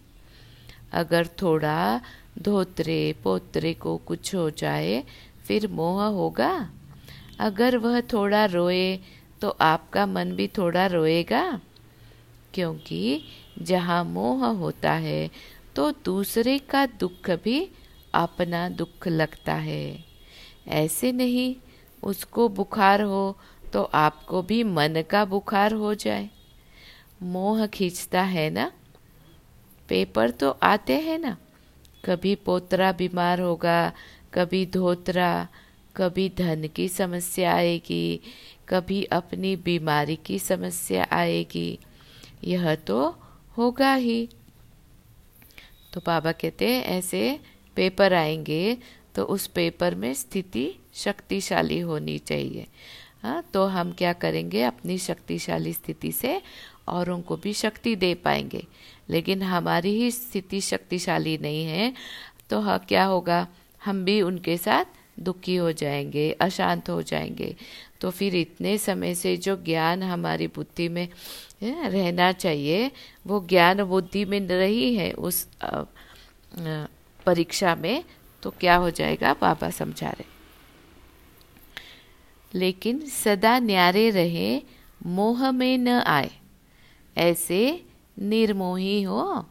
अगर 0.92 1.26
थोड़ा 1.42 2.00
धोत्रे 2.38 3.14
पोत्रे 3.24 3.72
को 3.74 3.96
कुछ 3.96 4.34
हो 4.34 4.48
जाए, 4.50 5.02
फिर 5.44 5.66
मोह 5.68 6.02
होगा। 6.04 6.70
अगर 7.40 7.76
वह 7.76 8.00
थोड़ा 8.12 8.44
रोए 8.44 8.96
तो 9.40 9.48
आपका 9.60 10.06
मन 10.06 10.32
भी 10.32 10.46
थोड़ा 10.48 10.86
रोएगा, 10.86 11.60
क्योंकि 12.54 13.22
जहाँ 13.58 14.04
मोह 14.04 14.46
होता 14.46 14.92
है 14.92 15.30
तो 15.76 15.90
दूसरे 15.90 16.58
का 16.58 16.86
दुख 16.86 17.30
भी 17.30 17.70
अपना 18.14 18.68
दुख 18.68 19.08
लगता 19.08 19.54
है। 19.54 20.04
ऐसे 20.68 21.12
नहीं, 21.12 21.56
उसको 22.02 22.48
बुखार 22.48 23.02
हो 23.02 23.38
तो 23.72 23.82
आपको 23.82 24.42
भी 24.42 24.62
मन 24.64 25.02
का 25.10 25.24
बुखार 25.24 25.72
हो 25.72 25.94
जाए। 25.94 26.30
मोह 27.22 27.66
खींचता 27.66 28.22
है 28.22 28.50
ना? 28.50 28.72
पेपर 29.88 30.30
तो 30.30 30.50
आते 30.62 30.98
हैं 31.00 31.18
ना? 31.18 31.36
कभी 32.04 32.34
पोतरा 32.34 32.92
बीमार 32.92 33.40
होगा, 33.40 33.92
कभी 34.34 34.66
धोतरा, 34.66 35.48
कभी 35.96 36.28
धन 36.28 36.68
की 36.68 36.88
समस्या 36.88 37.54
आएगी, 37.54 38.20
कभी 38.68 39.04
अपनी 39.04 39.56
बीमारी 39.56 40.16
की 40.16 40.38
समस्या 40.38 41.06
आएगी। 41.12 41.78
यह 42.44 42.74
तो 42.74 43.16
होगा 43.56 43.92
ही। 43.94 44.28
तो 45.92 46.00
बाबा 46.06 46.32
कहते 46.32 46.68
हैं, 46.68 46.84
ऐसे 46.84 47.38
पेपर 47.76 48.12
आएँगे 48.14 48.76
तो 49.14 49.24
उस 49.24 49.46
पेपर 49.46 49.94
में 49.94 50.12
स्थिति 50.14 50.72
शक्तिशाली 50.94 51.78
होनी 51.80 52.18
चाहिए। 52.18 52.66
हाँ 53.22 53.42
तो 53.54 53.64
हम 53.66 53.92
क्या 53.92 54.12
करेंगे, 54.12 54.62
अपनी 54.62 54.98
शक्तिशाली 54.98 55.72
स्थिति 55.72 56.12
से 56.12 56.40
औरों 56.88 57.20
को 57.20 57.36
भी 57.36 57.52
शक्ति 57.52 57.94
दे 57.96 58.14
पाएँगे। 58.14 58.66
लेकिन 59.10 59.42
हमारी 59.42 59.94
ही 59.94 60.10
स्थिति 60.10 60.60
शक्तिशाली 60.60 61.36
नहीं 61.38 61.64
है 61.64 61.92
तो 62.50 62.60
हाँ 62.60 62.78
क्या 62.78 63.04
होगा? 63.04 63.46
हम 63.82 64.04
भी 64.04 64.20
उनके 64.22 64.56
साथ 64.56 64.84
दुखी 65.20 65.56
हो 65.56 65.70
जाएँगे, 65.72 66.30
अशांत 66.32 66.88
हो 66.90 67.02
जाएँगे। 67.02 67.54
तो 68.02 68.10
फिर 68.10 68.34
इतने 68.34 68.76
समय 68.78 69.14
से 69.14 69.36
जो 69.36 69.56
ज्ञान 69.56 70.02
हमारी 70.02 70.46
बुद्धि 70.46 70.88
में 70.88 71.08
रहना 71.62 72.32
चाहिए, 72.34 72.90
वो 73.26 73.46
ज्ञान 73.48 73.82
बुद्धि 73.84 74.24
में 74.24 74.40
रही 74.40 74.94
है, 74.94 75.12
उस 75.12 75.46
परीक्षा 77.26 77.74
में 77.74 78.04
तो 78.42 78.50
क्या 78.50 78.76
हो 78.76 78.90
जाएगा, 78.90 79.32
बाबा 79.34 79.70
समझा 79.70 80.10
रहे। 80.10 80.30
लेकिन 82.54 82.98
सदा 83.06 83.58
न्यारे 83.58 84.10
रहे, 84.10 84.60
मोह 85.06 85.50
में 85.50 85.78
न 85.78 85.88
आए। 85.88 86.30
ऐसे 87.16 87.82
निर्मोही 88.18 89.02
हो 89.02 89.46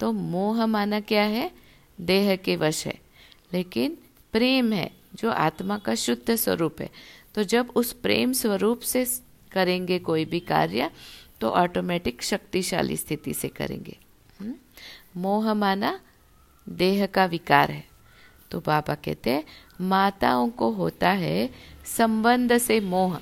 तो 0.00 0.12
मोह 0.12 0.66
माना 0.66 1.00
क्या 1.00 1.22
है? 1.24 1.50
देह 2.00 2.34
के 2.36 2.56
वश 2.56 2.86
है। 2.86 2.98
लेकिन 3.52 3.96
प्रेम 4.32 4.72
है, 4.72 4.90
जो 5.14 5.30
आत्मा 5.30 5.78
का 5.78 5.94
शुद्ध 5.94 6.34
स्वरूप 6.34 6.80
है। 6.80 6.90
तो 7.36 7.44
जब 7.44 7.72
उस 7.74 7.92
प्रेम 7.92 8.32
स्वरूप 8.32 8.80
से 8.80 9.06
करेंगे 9.52 9.98
कोई 9.98 10.24
भी 10.24 10.40
कार्य 10.40 10.90
तो 11.40 11.50
ऑटोमेटिक 11.50 12.22
शक्तिशाली 12.22 12.96
स्थिति 12.96 13.34
से 13.34 13.48
करेंगे। 13.48 13.96
हम्म? 14.40 14.54
मोह 15.16 15.54
माना 15.54 16.00
देह 16.68 17.06
का 17.06 17.26
विकार 17.26 17.70
है। 17.70 17.86
तो 18.50 18.60
बाबा 18.60 18.94
कहते 18.94 19.30
हैं, 19.30 19.44
माताओं 19.80 20.48
को 20.48 20.70
होता 20.70 21.10
है 21.10 21.50
संबंध 21.84 22.58
से 22.58 22.80
मोह 22.80 23.20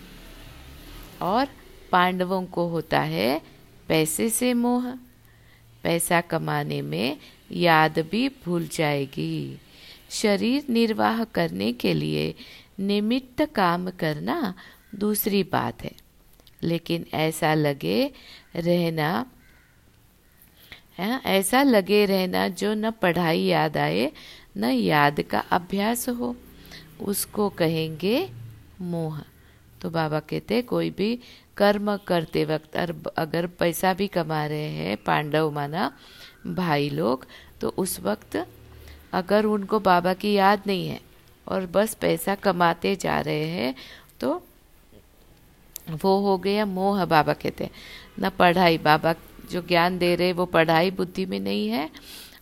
और 1.23 1.47
पांडवों 1.93 2.45
को 2.45 2.69
होता 2.69 3.01
है 3.01 3.43
पैसे 3.89 4.31
से 4.31 4.55
मोह। 4.55 4.97
पैसा 5.83 6.21
कमाने 6.21 6.83
में 6.83 7.17
याद 7.53 7.99
भी 7.99 8.29
भूल 8.29 8.69
जाएगी। 8.73 9.59
शरीर 10.11 10.65
निर्वाह 10.71 11.25
करने 11.25 11.73
के 11.73 11.95
लिए 11.95 12.35
निमित्त 12.79 13.43
काम 13.55 13.91
करना 13.91 14.55
दूसरी 14.95 15.43
बात 15.43 15.83
है। 15.83 15.93
लेकिन 16.62 17.07
ऐसा 17.14 17.55
लगे 17.55 18.12
रहना, 18.57 19.27
है, 20.99 21.20
ऐसा 21.27 21.62
लगे 21.62 22.05
रहना 22.07 22.49
जो 22.49 22.75
न 22.75 22.91
पढ़ाई 22.91 23.41
याद 23.41 23.77
आए, 23.77 24.11
न 24.57 24.64
याद 24.64 25.20
का 25.20 25.39
अभ्यास 25.51 26.09
हो, 26.09 26.37
उसको 27.01 27.49
कहेंगे 27.49 28.29
मोह। 28.81 29.20
तो 29.81 29.91
बाबा 29.91 30.20
कहते 30.20 30.62
कोई 30.62 30.91
भी 30.91 31.18
कर्म 31.57 31.97
करते 31.97 32.45
वक्त 32.45 32.77
अगर 33.16 33.47
पैसा 33.47 33.93
भी 33.95 34.07
कमा 34.09 34.45
रहे 34.47 34.70
हैं, 34.70 34.97
पांडव 34.97 35.51
माना 35.51 35.93
भाई 36.47 36.89
लोग 36.91 37.27
तो 37.61 37.68
उस 37.79 37.99
वक्त 38.01 38.47
अगर 39.12 39.45
उनको 39.45 39.81
बाबा 39.81 40.14
की 40.14 40.33
याद 40.33 40.62
नहीं 40.66 40.89
है 40.89 41.01
और 41.47 41.66
बस 41.66 41.95
पैसा 41.95 42.34
कमाते 42.36 42.95
जा 42.97 43.20
रहे 43.20 43.45
हैं 43.47 43.74
तो 44.20 44.42
वो 45.92 46.18
हो 46.20 46.36
गया 46.38 46.64
मोह 46.66 47.05
बाबा 47.05 47.32
कहते 47.34 47.64
हैं। 47.64 47.70
न 48.20 48.30
पढ़ाई, 48.30 48.78
बाबा 48.78 49.14
जो 49.51 49.62
ज्ञान 49.62 49.99
दे 49.99 50.14
रहे 50.16 50.32
वो 50.32 50.47
पढ़ाई 50.47 50.90
बुद्धि 50.90 51.26
में 51.26 51.38
नहीं 51.40 51.68
है 51.68 51.88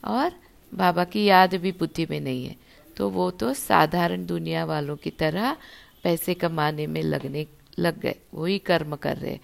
और 0.05 0.33
बाबा 0.73 1.05
की 1.05 1.25
याद 1.25 1.55
भी 1.55 1.73
बुद्धि 1.73 2.07
में 2.11 2.21
नहीं 2.21 2.45
है। 2.47 2.57
तो 2.97 3.09
वो 3.11 3.31
तो 3.33 3.53
साधारण 3.55 4.27
दुनिया 4.27 4.65
वालों 4.65 4.97
की 4.97 5.11
तरह 5.13 5.57
पैसे 6.03 6.35
कमाने 6.35 6.87
में 6.87 7.03
लगने, 7.03 7.47
लग 7.79 8.01
गए, 8.01 8.15
वही 8.35 8.59
कर्म 8.61 8.97
कर 8.97 9.17
रहे 9.17 9.39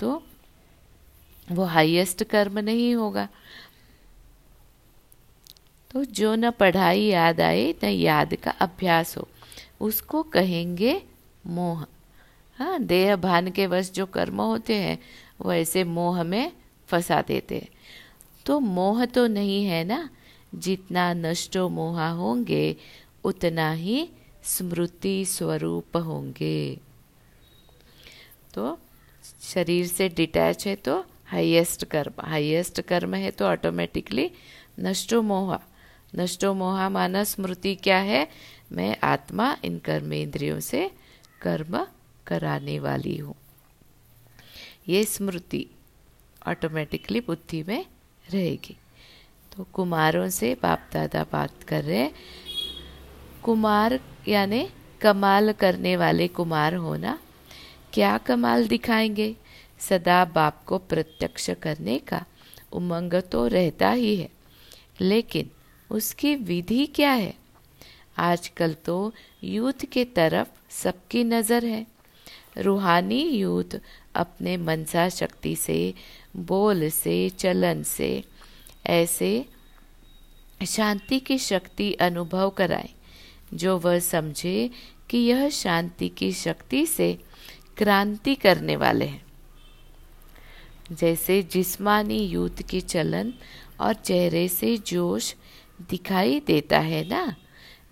तो 0.00 0.22
वो 1.48 1.64
हाईएस्ट 1.66 2.24
कर्म 2.24 2.58
नहीं 2.58 2.94
होगा। 2.94 3.28
तो 5.90 6.04
जो 6.04 6.34
न 6.34 6.50
पढ़ाई 6.50 7.00
याद 7.00 7.40
आए, 7.40 7.74
न 7.84 7.86
याद 7.86 8.34
का 8.34 8.50
अभ्यास 8.50 9.16
हो, 9.16 9.28
उसको 9.80 10.22
कहेंगे 10.22 11.02
मोह। 11.46 11.86
हाँ 12.58 12.78
देह 12.82 13.14
भान 13.16 13.50
के 13.50 13.66
वश 13.66 13.90
जो 13.90 14.06
कर्म 14.06 14.40
होते 14.40 14.74
हैं 14.74 14.98
वो 15.40 15.52
ऐसे 15.52 15.84
मोह 15.84 16.22
में 16.22 16.52
फंसा 16.88 17.20
देते 17.22 17.54
हैं। 17.54 17.68
तो 18.46 18.58
मोह 18.60 19.04
तो 19.04 19.26
नहीं 19.26 19.64
है 19.64 19.84
ना? 19.84 20.08
जितना 20.54 21.12
नष्टो 21.14 21.68
मोहा 21.68 22.08
होंगे, 22.10 22.76
उतना 23.24 23.70
ही 23.72 24.08
स्मृति 24.44 25.24
स्वरूप 25.24 25.96
होंगे। 25.96 26.78
तो 28.54 28.78
शरीर 29.42 29.86
से 29.86 30.08
डिटैच 30.08 30.66
है 30.66 30.74
तो 30.76 30.98
हाईएस्ट 31.26 31.84
कर्म 31.84 32.22
हाईएस्ट 32.24 32.80
कर्म 32.80 33.14
है 33.14 33.30
तो 33.30 33.46
ऑटोमेटिकली 33.46 34.30
नष्टो 34.80 35.22
मोहा। 35.22 35.60
नष्टो 36.16 36.54
मोहा 36.54 36.88
माना 36.88 37.24
स्मृति 37.24 37.74
क्या 37.74 37.98
है? 37.98 38.28
मैं 38.72 38.96
आत्मा 39.02 39.56
इन 39.64 39.78
कर्मेंद्रियों 39.78 40.60
से 40.60 40.90
कर्म 41.42 41.86
कराने 42.26 42.78
वाली 42.78 43.16
हूँ। 43.16 43.34
ये 44.88 45.04
स्मृति 45.04 45.66
ऑटोमेटिकली 46.48 47.20
बुद्धि 47.20 47.64
में 47.68 47.86
रहेगी। 48.30 48.76
तो 49.56 49.66
कुमारों 49.72 50.28
से 50.28 50.54
बाप 50.54 50.90
दादा 50.92 51.24
बात 51.32 51.62
कर 51.62 51.84
रहे 51.84 52.10
कुमार 53.42 54.00
यानि 54.28 54.68
कमाल 55.00 55.52
करने 55.52 55.96
वाले 55.96 56.28
कुमार 56.28 56.74
होना 56.74 57.18
क्या 57.92 58.18
कमाल 58.18 58.68
दिखाएँगे? 58.68 59.36
सदा 59.78 60.24
बाप 60.24 60.64
को 60.66 60.78
प्रत्यक्ष 60.78 61.50
करने 61.50 61.98
का 61.98 62.24
उमंग 62.72 63.14
तो 63.14 63.46
रहता 63.46 63.90
ही 63.90 64.16
है। 64.16 64.28
लेकिन 65.00 65.50
उसकी 65.90 66.34
विधि 66.34 66.86
क्या 66.86 67.10
है? 67.10 67.34
आजकल 68.18 68.74
तो 68.74 69.12
यूथ 69.44 69.84
के 69.92 70.04
तरफ़ 70.04 70.48
सबकी 70.70 71.24
नज़र 71.24 71.64
है। 71.64 71.86
रूहानी 72.58 73.22
यूथ 73.22 73.80
अपने 74.14 74.56
मनसा 74.56 75.08
शक्ति 75.08 75.56
से, 75.56 75.94
बोल 76.36 76.88
से, 76.88 77.28
चलन 77.28 77.82
से 77.82 78.24
ऐसे 78.86 79.46
शांति 80.66 81.20
की 81.20 81.38
शक्ति 81.38 81.92
अनुभव 81.92 82.50
कराए, 82.50 82.88
जो 83.54 83.78
वह 83.78 83.98
समझे 83.98 84.70
कि 85.10 85.18
यह 85.18 85.48
शांति 85.48 86.08
की 86.08 86.32
शक्ति 86.32 86.86
से 86.86 87.18
क्रांति 87.76 88.34
करने 88.34 88.76
वाले 88.76 89.04
हैं। 89.04 89.22
जैसे 90.92 91.42
जिस्मानी 91.42 92.18
यूथ 92.18 92.62
की 92.70 92.80
चलन 92.80 93.32
और 93.80 93.94
चेहरे 93.94 94.48
से 94.48 94.76
जोश 94.76 95.34
दिखाई 95.80 96.40
देता 96.40 96.78
है 96.78 97.08
ना? 97.08 97.36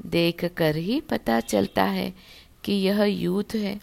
देख 0.06 0.44
कर 0.44 0.76
ही 0.76 1.00
पता 1.00 1.40
चलता 1.40 1.84
है 1.84 2.14
कि 2.64 2.72
यह 2.72 3.02
यूथ 3.02 3.54
है। 3.54 3.80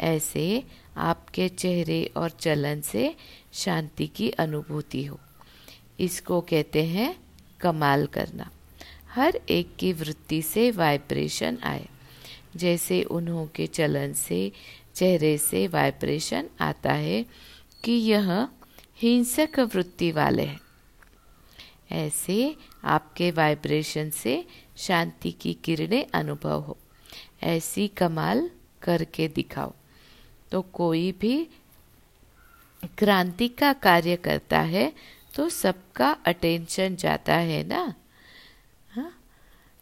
ऐसे 0.00 0.64
आपके 0.96 1.48
चेहरे 1.48 2.10
और 2.16 2.30
चलन 2.30 2.80
से 2.80 3.16
शांति 3.52 4.06
की 4.06 4.30
अनुभूति 4.30 5.04
हो। 5.04 5.20
इसको 6.00 6.40
कहते 6.40 6.84
हैं 6.84 7.16
कमाल 7.60 8.06
करना। 8.06 8.50
हर 9.14 9.40
एक 9.50 9.76
की 9.76 9.92
वृत्ति 9.92 10.42
से 10.42 10.70
वाइब्रेशन 10.70 11.58
आए। 11.62 11.88
जैसे 12.56 13.02
उन्हों 13.02 13.46
के 13.46 13.66
चलन 13.66 14.12
से, 14.12 14.52
चेहरे 14.94 15.38
से 15.38 15.68
वाइब्रेशन 15.68 16.48
आता 16.60 16.92
है 16.92 17.26
कि 17.84 17.92
यह 17.92 18.48
हिंसक 19.02 19.60
वृत्ति 19.74 20.12
वाले 20.12 20.42
हैं। 20.42 20.60
ऐसे 21.92 22.56
आपके 22.84 23.30
वाइब्रेशन 23.30 24.10
से 24.10 24.46
शांति 24.76 25.32
की 25.32 25.54
किरणें 25.54 26.06
अनुभव 26.14 26.60
हो। 26.60 26.78
ऐसी 27.42 27.88
कमाल 27.88 28.50
करके 28.82 29.28
दिखाओ। 29.28 29.72
तो 30.52 30.62
कोई 30.62 31.12
भी 31.12 31.48
क्रांति 32.98 33.48
का 33.48 33.72
कार्य 33.72 34.16
करता 34.16 34.60
है 34.60 34.92
तो 35.34 35.48
सबका 35.48 36.10
अटेंशन 36.26 36.96
जाता 36.96 37.34
है 37.34 37.64
ना? 37.64 37.94
हा? 38.90 39.12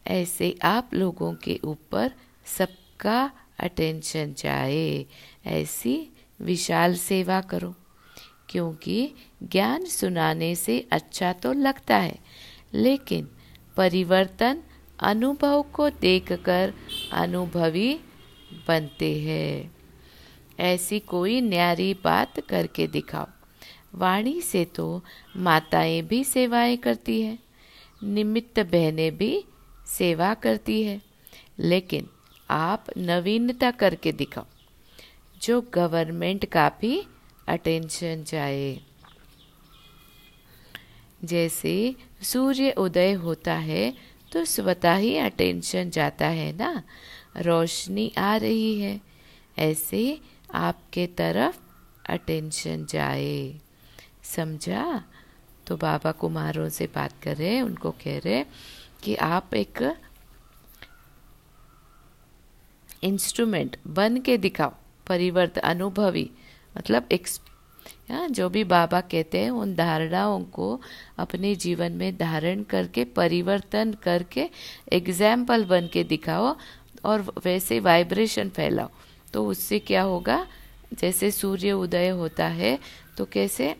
ऐसे 0.07 0.57
आप 0.63 0.93
लोगों 0.93 1.35
के 1.35 1.59
ऊपर 1.63 2.13
सबका 2.45 3.31
अटेंशन 3.59 4.33
जाए। 4.33 5.05
ऐसी 5.45 6.09
विशाल 6.41 6.95
सेवा 6.95 7.41
करो। 7.41 7.75
क्योंकि 8.49 9.11
ज्ञान 9.43 9.85
सुनाने 9.85 10.53
से 10.55 10.79
अच्छा 10.91 11.31
तो 11.33 11.53
लगता 11.53 11.97
है, 11.97 12.17
लेकिन 12.73 13.27
परिवर्तन 13.77 14.61
अनुभव 14.99 15.61
को 15.73 15.89
देखकर 15.89 16.73
अनुभवी 17.13 17.93
बनते 18.67 19.11
हैं। 19.19 19.71
ऐसी 20.59 20.99
कोई 20.99 21.41
न्यारी 21.41 21.93
बात 21.93 22.39
करके 22.39 22.87
दिखाओ। 22.87 23.27
वाणी 23.95 24.41
से 24.41 24.63
तो 24.65 25.01
माताएँ 25.37 26.01
भी 26.01 26.23
सेवाएँ 26.23 26.77
करती 26.77 27.21
हैं, 27.21 27.37
निमित्त 28.03 28.59
बहनें 28.59 29.17
भी 29.17 29.43
सेवा 29.87 30.33
करती 30.33 30.81
है, 30.83 31.01
लेकिन 31.59 32.07
आप 32.49 32.85
नवीनता 32.97 33.71
करके 33.71 34.11
दिखाओ। 34.11 34.45
जो 35.41 35.61
गवर्नमेंट 35.73 36.45
का 36.45 36.67
भी 36.81 37.01
अटेंशन 37.47 38.23
जाए। 38.23 38.79
जैसे 41.23 41.95
सूर्य 42.21 42.71
उदय 42.71 43.13
होता 43.13 43.53
है 43.53 43.93
तो 44.31 44.45
स्वतः 44.45 44.95
ही 44.95 45.17
अटेंशन 45.17 45.89
जाता 45.89 46.27
है 46.27 46.51
ना? 46.57 46.83
रोशनी 47.37 48.11
आ 48.17 48.35
रही 48.35 48.79
है। 48.79 49.01
ऐसे 49.57 50.21
आपके 50.53 51.07
तरफ़ 51.07 51.57
अटेंशन 52.09 52.85
जाए। 52.85 53.59
समझा? 54.23 55.03
तो 55.67 55.77
बाबा 55.77 56.11
कुमारों 56.11 56.69
से 56.69 56.87
बात 56.87 57.13
कर 57.23 57.37
रहे 57.37 57.61
उनको 57.61 57.91
कह 57.91 58.17
रहे 58.19 58.43
कि 59.03 59.15
आप 59.15 59.53
एक 59.53 59.97
इंस्ट्रूमेंट 63.03 63.77
बन 63.87 64.21
के 64.21 64.37
दिखाओ 64.37 64.73
परिवर्तन 65.07 65.61
अनुभवी। 65.61 66.29
मतलब 66.77 67.07
एक 67.11 67.27
या 68.11 68.27
जो 68.29 68.47
भी 68.49 68.63
बाबा 68.63 68.99
कहते 69.01 69.39
हैं, 69.39 69.49
उन 69.51 69.73
धारणाओं 69.75 70.43
को 70.43 70.79
अपने 71.19 71.53
जीवन 71.55 71.91
में 71.91 72.17
धारण 72.17 72.61
करके, 72.63 73.03
परिवर्तन 73.05 73.93
करके 74.03 74.49
एग्ज़ाम्पल 74.93 75.65
बन 75.65 75.89
के 75.93 76.03
दिखाओ 76.03 76.55
और 77.05 77.21
वैसे 77.45 77.79
वाइब्रेशन 77.79 78.49
फैलाओ। 78.49 78.89
तो 79.33 79.45
उससे 79.47 79.79
क्या 79.79 80.01
होगा? 80.01 80.45
जैसे 80.93 81.31
सूर्य 81.31 81.71
उदय 81.73 82.09
होता 82.09 82.45
है 82.47 82.77
तो 83.17 83.25
कैसे? 83.25 83.75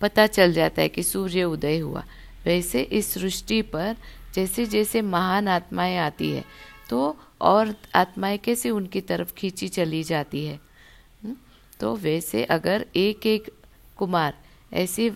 पता 0.00 0.26
चल 0.26 0.52
जाता 0.52 0.82
है 0.82 0.88
कि 0.88 1.02
सूर्य 1.02 1.44
उदय 1.44 1.78
हुआ। 1.78 2.04
वैसे 2.44 2.82
इस 2.82 3.12
सृष्टि 3.14 3.60
पर 3.64 3.96
जैसे 4.34 4.66
जैसे 4.66 5.02
महान 5.02 5.48
आत्माएँ 5.48 5.96
आती 5.98 6.30
है 6.30 6.44
तो 6.90 7.16
और 7.42 7.74
आत्माएँ 7.94 8.38
कैसे 8.38 8.70
उनकी 8.70 9.00
तरफ़ 9.00 9.32
खींची 9.34 9.68
चली 9.68 10.02
जाती 10.02 10.44
है? 10.44 10.58
तो 11.80 11.94
वैसे 11.96 12.44
अगर 12.44 12.86
एक 12.96 13.26
एक 13.26 13.50
कुमार 13.96 14.34
ऐसी 14.72 15.10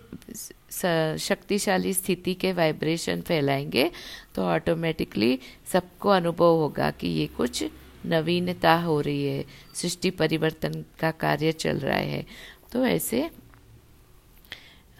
शक्तिशाली 1.18 1.92
स्थिति 1.94 2.34
के 2.34 2.52
वाइब्रेशन 2.52 3.20
फैलाएँगे 3.20 3.90
तो 4.34 4.42
ऑटोमेटिकली 4.44 5.38
सबको 5.72 6.08
अनुभव 6.08 6.56
होगा 6.56 6.90
कि 6.90 7.08
ये 7.08 7.26
कुछ 7.26 7.64
नवीनता 8.06 8.74
हो 8.74 9.00
रही 9.00 9.24
है, 9.24 9.44
सृष्टि 9.74 10.10
परिवर्तन 10.10 10.84
का 11.00 11.10
कार्य 11.10 11.52
चल 11.52 11.78
रहा 11.78 11.96
है। 11.96 12.24
तो 12.72 12.84
ऐसे 12.86 13.28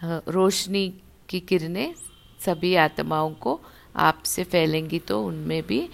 रोशनी 0.03 0.87
की 1.29 1.39
किरणें 1.39 1.93
सभी 2.39 2.75
आत्माओं 2.75 3.33
को 3.33 3.59
आपसे 3.95 4.43
फैलेंगी 4.43 4.99
तो 4.99 5.23
उनमें 5.25 5.61
भी 5.63 5.87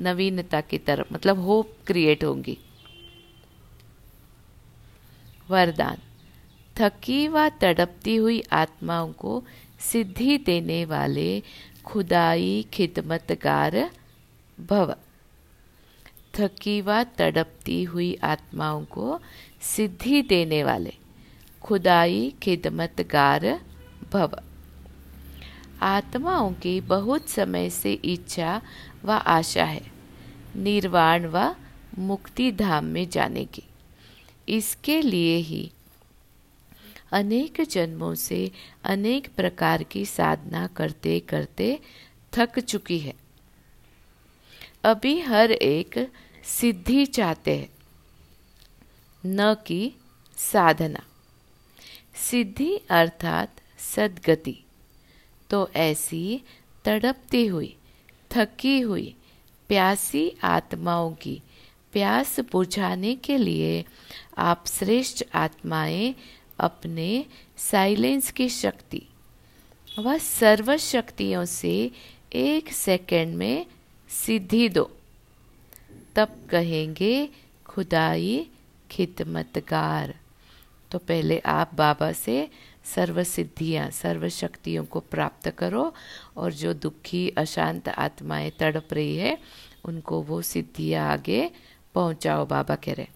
नवीनता 0.00 0.60
की 0.60 0.78
तरफ़ 0.78 1.12
मतलब 1.12 1.38
होप 1.38 1.72
क्रिएट 1.86 2.24
होंगी। 2.24 2.58
वरदान। 5.50 5.96
थकी 6.76 7.28
व 7.28 7.48
तड़पती 7.48 8.16
हुई 8.16 8.42
आत्माओं 8.52 9.12
को 9.12 9.44
सिद्धि 9.80 10.38
देने 10.38 10.84
वाले 10.84 11.42
खुदाई 11.84 12.66
खिदमतगार 12.74 13.90
भव। 14.60 14.96
थकी 16.34 16.80
व 16.80 17.02
तड़पती 17.02 17.82
हुई 17.84 18.14
आत्माओं 18.14 18.84
को 18.84 19.20
सिद्धि 19.60 20.22
देने 20.22 20.64
वाले 20.64 20.92
खुदाई 21.62 22.34
खिदमतगार 22.42 23.60
भव। 24.12 24.38
आत्माओं 25.82 26.52
की 26.52 26.80
बहुत 26.80 27.28
समय 27.28 27.70
से 27.70 27.92
इच्छा 27.92 28.62
व 29.04 29.10
आशा 29.10 29.64
है। 29.64 29.82
निर्वाण 30.56 31.26
व 31.26 31.54
मुक्ति 31.98 32.52
धाम 32.52 32.84
में 32.84 33.08
जाने 33.08 33.44
की। 33.44 33.62
इसके 34.48 35.00
लिए 35.02 35.36
ही 35.36 35.70
अनेक 37.12 37.60
जन्मों 37.60 38.14
से 38.14 38.50
अनेक 38.84 39.28
प्रकार 39.34 39.82
की 39.82 40.04
साधना 40.06 40.66
करते 40.66 41.18
करते 41.20 41.78
थक 42.32 42.58
चुकी 42.58 42.98
है। 42.98 43.14
अभी 44.84 45.18
हर 45.20 45.52
एक 45.52 45.98
सिद्धि 46.44 47.06
चाहते 47.06 47.56
हैं, 47.56 47.68
न 49.24 49.54
कि 49.66 49.92
साधना। 50.38 51.02
सिद्धि 52.30 52.76
अर्थात 52.90 53.60
सदगति 53.78 54.58
तो 55.50 55.68
ऐसी 55.76 56.42
तड़पती 56.84 57.46
हुई, 57.46 57.76
थकी 58.30 58.80
हुई, 58.80 59.14
प्यासी 59.70 60.30
आत्माओं 60.44 61.12
की 61.14 61.40
प्यास 61.92 62.40
बुझाने 62.40 63.14
के 63.14 63.38
लिए 63.38 63.84
आप 64.38 64.64
श्रेष्ठ 64.66 65.24
आत्माएँ 65.34 66.14
अपने 66.58 67.26
साइलेंस 67.56 68.30
की 68.30 68.48
शक्ति 68.48 69.02
व 69.98 70.18
सर्व 70.18 70.76
शक्तियों 70.76 71.44
से 71.44 71.90
एक 72.32 72.72
सेकंड 72.72 73.34
में 73.34 73.66
सिद्धि 74.08 74.68
दो। 74.68 74.90
तब 76.16 76.28
कहेंगे, 76.50 77.28
खुदाई 77.66 78.46
खिदमतगार। 78.90 80.14
तो 80.90 80.98
पहले 80.98 81.38
आप 81.38 81.74
बाबा 81.74 82.12
से 82.12 82.48
सर्व 82.84 83.24
सिद्धियाँ 83.24 83.90
सर्व 83.90 84.28
शक्तियों 84.28 84.84
को 84.84 85.00
प्राप्त 85.00 85.50
करो 85.50 85.94
और 86.36 86.52
जो 86.52 86.74
दुखी, 86.74 87.28
अशांत 87.28 87.88
आत्माएँ 87.88 88.50
तड़प 88.50 88.88
रही 88.92 89.16
है, 89.16 89.38
उनको 89.84 90.22
वो 90.22 90.42
सिद्धियाँ 90.42 91.12
आगे 91.12 91.50
पहुँचाओ, 91.96 92.46
बाबा 92.46 92.74
कह 92.74 92.92
रहे। 92.92 93.06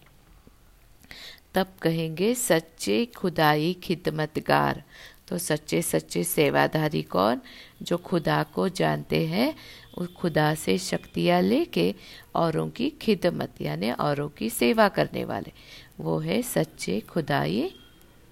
तब 1.55 1.67
कहेंगे, 1.81 2.35
सच्चे 2.35 3.05
खुदाई 3.05 3.73
खिदमतगार। 3.73 4.83
तो 5.27 5.37
सच्चे 5.37 5.81
सच्चे 5.81 6.23
सेवाधारी 6.23 7.01
कौन? 7.01 7.41
जो 7.81 7.97
खुदा 7.97 8.43
को 8.43 8.69
जानते 8.69 9.27
हैं, 9.27 9.55
उस 9.97 10.13
खुदा 10.13 10.55
से 10.55 10.77
शक्तियाँ 10.77 11.41
लेके 11.41 11.95
औरों 12.35 12.69
की 12.69 12.89
खिदमत, 12.89 13.61
यानी 13.61 13.91
औरों 13.91 14.29
की 14.29 14.49
सेवा 14.49 14.87
करने 14.89 15.23
वाले। 15.25 15.51
वो 15.99 16.19
है 16.19 16.41
सच्चे 16.41 16.99
खुदाई 16.99 17.75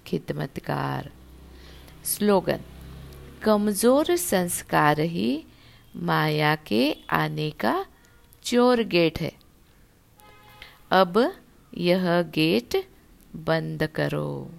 खिदमतगार। 0.06 1.10
स्लोगन, 2.04 2.60
कमज़ोर 3.42 4.16
संस्कार 4.16 5.00
ही 5.00 5.44
माया 5.96 6.54
के 6.56 6.96
आने 7.10 7.50
का 7.50 7.86
चोर 8.44 8.82
गेट 8.82 9.20
है। 9.20 9.39
अब 10.90 11.32
यह 11.78 12.22
गेट 12.22 12.76
बंद 13.36 13.82
करो। 13.86 14.50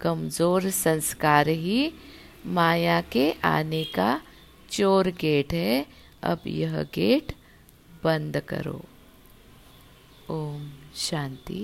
कमज़ोर 0.00 0.68
संस्कार 0.70 1.48
ही 1.48 1.92
माया 2.46 3.00
के 3.00 3.30
आने 3.44 3.82
का 3.84 4.20
चोर 4.70 5.08
गेट 5.20 5.52
है। 5.52 5.86
अब 6.22 6.42
यह 6.46 6.82
गेट 6.94 7.32
बंद 8.04 8.40
करो। 8.40 8.80
ओम 10.30 10.70
शांति। 10.96 11.62